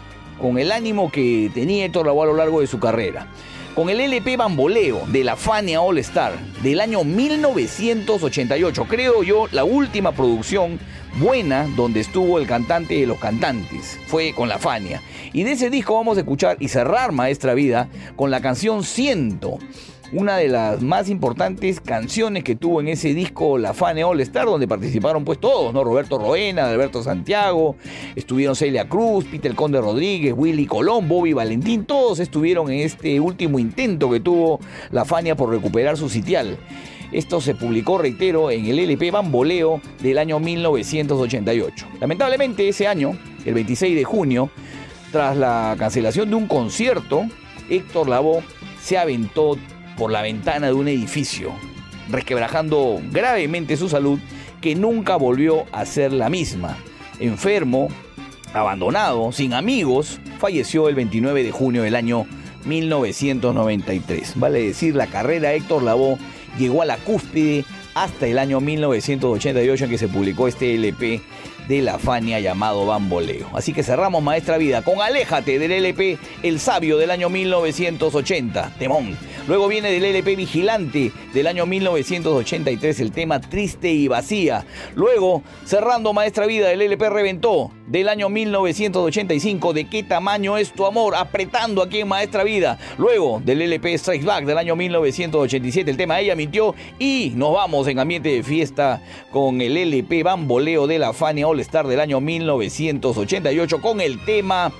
con 0.40 0.58
el 0.58 0.72
ánimo 0.72 1.12
que 1.12 1.50
tenía 1.52 1.84
Héctor 1.84 2.06
Lavoe 2.06 2.22
a 2.22 2.26
lo 2.28 2.36
largo 2.36 2.62
de 2.62 2.66
su 2.66 2.80
carrera. 2.80 3.26
Con 3.74 3.88
el 3.88 4.00
LP 4.00 4.36
Bamboleo 4.36 5.06
de 5.06 5.22
la 5.22 5.36
Fania 5.36 5.80
All 5.80 5.98
Star 5.98 6.32
del 6.62 6.80
año 6.80 7.04
1988, 7.04 8.84
creo 8.88 9.22
yo 9.22 9.46
la 9.52 9.62
última 9.62 10.10
producción 10.10 10.80
buena 11.18 11.68
donde 11.76 12.00
estuvo 12.00 12.38
el 12.38 12.48
cantante 12.48 12.94
de 12.94 13.06
los 13.06 13.18
cantantes, 13.18 13.98
fue 14.06 14.34
con 14.34 14.48
la 14.48 14.58
Fania. 14.58 15.00
Y 15.32 15.44
de 15.44 15.52
ese 15.52 15.70
disco 15.70 15.94
vamos 15.94 16.16
a 16.16 16.20
escuchar 16.20 16.56
y 16.58 16.68
cerrar 16.68 17.12
Maestra 17.12 17.54
Vida 17.54 17.88
con 18.16 18.32
la 18.32 18.40
canción 18.40 18.82
Ciento 18.82 19.58
una 20.12 20.36
de 20.36 20.48
las 20.48 20.82
más 20.82 21.08
importantes 21.08 21.80
canciones 21.80 22.42
que 22.42 22.56
tuvo 22.56 22.80
en 22.80 22.88
ese 22.88 23.14
disco 23.14 23.58
La 23.58 23.74
Fane 23.74 24.02
All 24.02 24.20
Star, 24.20 24.46
donde 24.46 24.66
participaron 24.66 25.24
pues 25.24 25.38
todos, 25.38 25.72
¿no? 25.72 25.84
Roberto 25.84 26.18
Roena, 26.18 26.68
Alberto 26.68 27.02
Santiago, 27.02 27.76
estuvieron 28.16 28.56
Celia 28.56 28.88
Cruz, 28.88 29.24
Peter 29.24 29.54
Conde 29.54 29.80
Rodríguez, 29.80 30.34
Willy 30.36 30.66
Colón, 30.66 31.08
Bobby 31.08 31.32
Valentín, 31.32 31.84
todos 31.84 32.18
estuvieron 32.18 32.70
en 32.70 32.80
este 32.80 33.20
último 33.20 33.58
intento 33.58 34.10
que 34.10 34.20
tuvo 34.20 34.58
la 34.90 35.04
Fania 35.04 35.36
por 35.36 35.50
recuperar 35.50 35.96
su 35.96 36.08
sitial. 36.08 36.58
Esto 37.12 37.40
se 37.40 37.54
publicó, 37.54 37.98
reitero, 37.98 38.50
en 38.50 38.66
el 38.66 38.78
LP 38.78 39.10
Bamboleo 39.10 39.80
del 40.00 40.18
año 40.18 40.38
1988. 40.38 41.86
Lamentablemente 42.00 42.68
ese 42.68 42.86
año, 42.86 43.18
el 43.44 43.54
26 43.54 43.96
de 43.96 44.04
junio, 44.04 44.50
tras 45.10 45.36
la 45.36 45.74
cancelación 45.76 46.30
de 46.30 46.36
un 46.36 46.46
concierto, 46.46 47.26
Héctor 47.68 48.08
Lavoe 48.08 48.42
se 48.80 48.96
aventó 48.96 49.56
por 50.00 50.10
la 50.10 50.22
ventana 50.22 50.68
de 50.68 50.72
un 50.72 50.88
edificio, 50.88 51.52
resquebrajando 52.08 53.02
gravemente 53.12 53.76
su 53.76 53.90
salud 53.90 54.18
que 54.62 54.74
nunca 54.74 55.16
volvió 55.16 55.66
a 55.72 55.84
ser 55.84 56.10
la 56.14 56.30
misma. 56.30 56.78
Enfermo, 57.18 57.88
abandonado, 58.54 59.30
sin 59.30 59.52
amigos, 59.52 60.18
falleció 60.38 60.88
el 60.88 60.94
29 60.94 61.44
de 61.44 61.50
junio 61.52 61.82
del 61.82 61.96
año 61.96 62.24
1993. 62.64 64.32
Vale 64.36 64.68
decir, 64.68 64.96
la 64.96 65.06
carrera 65.06 65.52
Héctor 65.52 65.82
Lavoe 65.82 66.16
llegó 66.58 66.80
a 66.80 66.86
la 66.86 66.96
cúspide 66.96 67.66
hasta 67.94 68.26
el 68.26 68.38
año 68.38 68.58
1988 68.62 69.84
en 69.84 69.90
que 69.90 69.98
se 69.98 70.08
publicó 70.08 70.48
este 70.48 70.76
LP 70.76 71.20
de 71.70 71.82
la 71.82 72.00
Fania 72.00 72.40
llamado 72.40 72.84
Bamboleo. 72.84 73.48
Así 73.54 73.72
que 73.72 73.84
cerramos 73.84 74.24
Maestra 74.24 74.58
Vida 74.58 74.82
con 74.82 75.00
Aléjate 75.00 75.60
del 75.60 75.70
LP 75.70 76.18
El 76.42 76.58
Sabio 76.58 76.98
del 76.98 77.12
año 77.12 77.28
1980, 77.30 78.72
Temón. 78.76 79.16
Luego 79.46 79.68
viene 79.68 79.92
del 79.92 80.04
LP 80.04 80.34
Vigilante 80.34 81.12
del 81.32 81.46
año 81.46 81.66
1983 81.66 83.00
el 83.00 83.12
tema 83.12 83.40
Triste 83.40 83.88
y 83.92 84.08
Vacía. 84.08 84.64
Luego, 84.96 85.44
cerrando 85.64 86.12
Maestra 86.12 86.46
Vida 86.46 86.68
del 86.68 86.82
LP 86.82 87.08
Reventó 87.08 87.70
del 87.86 88.08
año 88.08 88.28
1985, 88.28 89.72
¿De 89.72 89.88
qué 89.88 90.02
tamaño 90.02 90.56
es 90.56 90.72
tu 90.72 90.86
amor? 90.86 91.14
Apretando 91.14 91.82
aquí 91.82 92.00
en 92.00 92.08
Maestra 92.08 92.42
Vida. 92.42 92.78
Luego 92.98 93.40
del 93.44 93.62
LP 93.62 93.96
Strikes 93.96 94.26
Back 94.26 94.44
del 94.44 94.58
año 94.58 94.74
1987 94.74 95.90
el 95.90 95.96
tema 95.96 96.20
Ella 96.20 96.34
mintió 96.34 96.74
y 96.98 97.32
nos 97.36 97.52
vamos 97.52 97.86
en 97.86 98.00
ambiente 98.00 98.28
de 98.28 98.42
fiesta 98.42 99.02
con 99.30 99.60
el 99.60 99.76
LP 99.76 100.24
Bamboleo 100.24 100.88
de 100.88 100.98
la 100.98 101.12
Fania 101.12 101.46
All 101.46 101.59
Star 101.60 101.86
del 101.86 102.00
año 102.00 102.20
1988 102.20 103.80
con 103.80 104.00
el 104.00 104.24
tema 104.24 104.72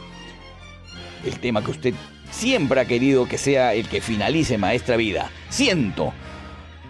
el 1.25 1.39
tema 1.39 1.62
que 1.62 1.70
usted 1.70 1.94
siempre 2.31 2.81
ha 2.81 2.84
querido 2.84 3.26
que 3.26 3.39
sea 3.39 3.75
el 3.75 3.89
que 3.89 4.00
finalice 4.00 4.59
Maestra 4.59 4.97
Vida. 4.97 5.31
Siento 5.49 6.12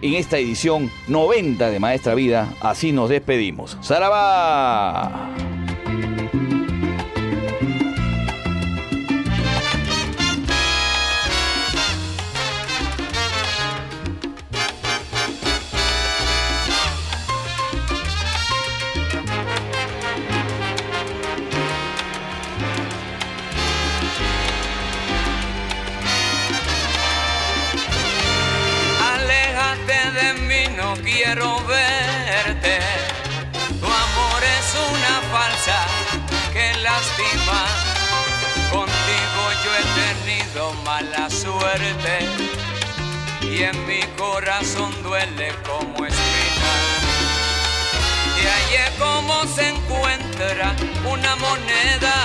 en 0.01 0.15
esta 0.15 0.37
edición 0.37 0.89
90 1.07 1.69
de 1.69 1.79
Maestra 1.79 2.15
Vida, 2.15 2.53
así 2.61 2.91
nos 2.91 3.09
despedimos. 3.09 3.77
quiero 31.23 31.59
verte. 31.65 32.79
Tu 33.79 33.85
amor 33.85 34.41
es 34.57 34.67
una 34.91 35.15
falsa 35.33 35.79
que 36.53 36.73
lastima. 36.79 37.61
Contigo 38.71 39.41
yo 39.63 39.71
he 39.79 39.85
tenido 40.01 40.73
mala 40.85 41.29
suerte 41.29 42.13
y 43.41 43.63
en 43.63 43.85
mi 43.85 44.01
corazón 44.17 44.91
duele 45.03 45.53
como 45.67 46.05
espina. 46.05 46.71
Y 48.41 48.43
allí 48.57 48.97
como 48.97 49.45
se 49.55 49.69
encuentra 49.69 50.75
una 51.05 51.35
moneda 51.35 52.15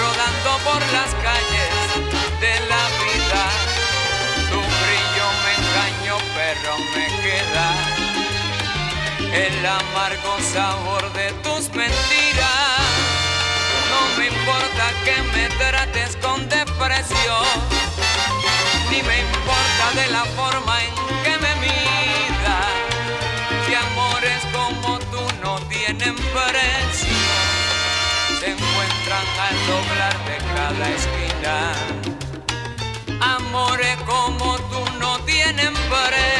rodando 0.00 0.50
por 0.64 0.80
las 0.96 1.10
calles 1.26 1.72
de 2.40 2.52
la 2.68 2.82
vida 2.98 3.09
pero 6.18 6.78
me 6.94 7.06
queda 7.22 8.00
el 9.32 9.66
amargo 9.66 10.36
sabor 10.52 11.12
de 11.12 11.30
tus 11.44 11.68
mentiras. 11.70 12.80
No 13.90 14.18
me 14.18 14.26
importa 14.26 14.92
que 15.04 15.22
me 15.34 15.48
trates 15.56 16.16
con 16.16 16.48
depresión, 16.48 17.46
ni 18.90 19.02
me 19.02 19.20
importa 19.20 19.84
de 19.94 20.06
la 20.10 20.24
forma 20.36 20.82
en 20.82 20.94
que 21.24 21.38
me 21.38 21.54
miras. 21.56 22.72
Si 23.66 23.74
amores 23.74 24.42
como 24.52 24.98
tú 24.98 25.22
no 25.42 25.58
tienen 25.68 26.16
precio, 26.16 27.18
se 28.40 28.50
encuentran 28.50 29.26
al 29.46 29.56
doblar 29.66 30.16
de 30.24 30.36
cada 30.54 30.88
esquina. 30.90 31.56
Amores 33.20 33.96
como 34.06 34.56
tú 34.56 34.69
no 35.52 35.56
tienen 35.56 36.39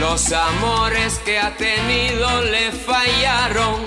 Los 0.00 0.32
amores 0.32 1.20
que 1.24 1.40
ha 1.40 1.56
tenido 1.56 2.42
le 2.42 2.70
fallaron 2.70 3.82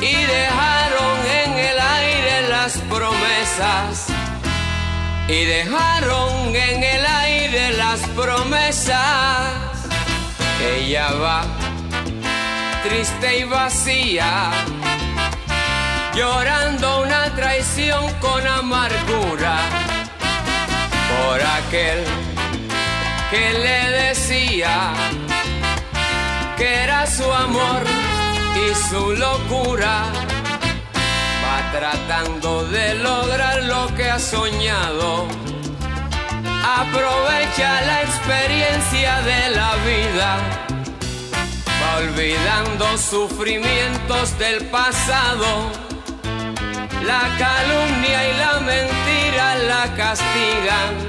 y 0.00 0.14
dejaron 0.14 1.18
en 1.42 1.52
el 1.58 1.80
aire 1.80 2.48
las 2.48 2.78
promesas. 2.88 4.06
Y 5.26 5.44
dejaron 5.44 6.54
en 6.54 6.82
el 6.82 7.06
aire 7.06 7.72
las 7.72 8.00
promesas. 8.10 9.48
Ella 10.62 11.10
va 11.12 11.42
triste 12.84 13.40
y 13.40 13.44
vacía, 13.44 14.50
llorando 16.14 17.02
una 17.02 17.34
traición 17.34 18.12
con 18.20 18.46
amargura 18.46 19.58
por 21.10 21.42
aquel 21.42 22.27
que 23.30 23.52
le 23.52 23.90
decía 24.06 24.92
que 26.56 26.82
era 26.84 27.06
su 27.06 27.30
amor 27.32 27.82
y 28.56 28.74
su 28.88 29.12
locura. 29.12 30.04
Va 31.44 31.72
tratando 31.72 32.64
de 32.66 32.94
lograr 32.94 33.62
lo 33.64 33.94
que 33.94 34.10
ha 34.10 34.18
soñado. 34.18 35.26
Aprovecha 36.80 37.80
la 37.82 38.02
experiencia 38.02 39.20
de 39.22 39.50
la 39.50 39.74
vida 39.86 40.68
va 41.80 41.96
olvidando 41.98 42.98
sufrimientos 42.98 44.38
del 44.38 44.66
pasado. 44.66 45.70
La 47.04 47.22
calumnia 47.38 48.28
y 48.30 48.36
la 48.36 48.60
mentira 48.60 49.54
la 49.56 49.94
castigan. 49.96 51.07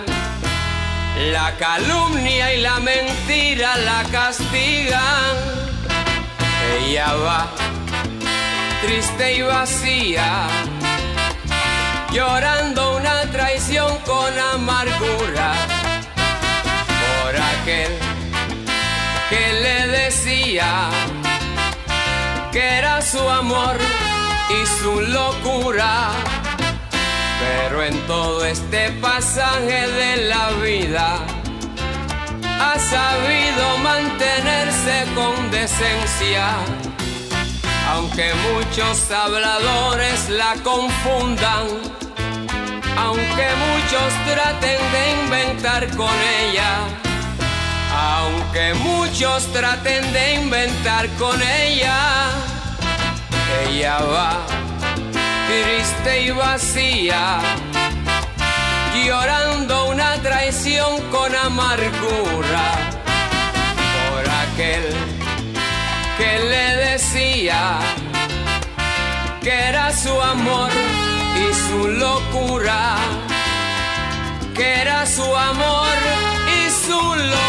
La 1.20 1.54
calumnia 1.58 2.54
y 2.54 2.62
la 2.62 2.80
mentira 2.80 3.76
la 3.76 4.04
castigan. 4.10 5.36
Ella 6.78 7.14
va 7.14 7.48
triste 8.82 9.36
y 9.36 9.42
vacía, 9.42 10.48
llorando 12.14 12.96
una 12.96 13.24
traición 13.34 13.98
con 14.06 14.40
amargura 14.40 15.56
por 17.22 17.36
aquel 17.36 17.92
que 19.30 19.54
le 19.62 19.88
decía 19.88 20.90
que 22.54 22.78
era 22.78 23.02
su 23.02 23.20
amor 23.30 23.78
y 24.50 24.82
su 24.82 25.02
locura. 25.02 26.39
Pero 27.40 27.84
en 27.84 27.98
todo 28.08 28.46
este 28.46 28.92
pasaje 29.02 29.88
de 29.88 30.28
la 30.28 30.50
vida 30.64 31.20
ha 32.60 32.78
sabido 32.78 33.78
mantenerse 33.78 35.06
con 35.16 35.50
decencia. 35.50 36.50
Aunque 37.92 38.34
muchos 38.54 39.10
habladores 39.10 40.30
la 40.30 40.54
confundan, 40.64 41.68
aunque 42.98 43.48
muchos 43.68 44.14
traten 44.28 44.80
de 44.92 45.12
inventar 45.24 45.88
con 45.96 46.14
ella, 46.42 46.80
aunque 47.96 48.74
muchos 48.76 49.52
traten 49.54 50.14
de 50.14 50.36
inventar 50.36 51.08
con 51.18 51.42
ella, 51.42 52.32
ella 53.66 53.98
va 54.02 54.69
triste 55.50 56.22
y 56.26 56.30
vacía, 56.32 57.40
llorando 58.94 59.90
una 59.90 60.14
traición 60.22 61.02
con 61.10 61.36
amargura 61.36 62.68
por 64.10 64.24
aquel 64.44 64.86
que 66.18 66.32
le 66.52 66.66
decía 66.92 67.80
que 69.42 69.54
era 69.70 69.92
su 69.92 70.22
amor 70.22 70.70
y 71.44 71.48
su 71.66 71.88
locura, 71.88 72.98
que 74.54 74.82
era 74.82 75.06
su 75.08 75.36
amor 75.36 75.98
y 76.58 76.70
su 76.86 77.02
locura. 77.16 77.49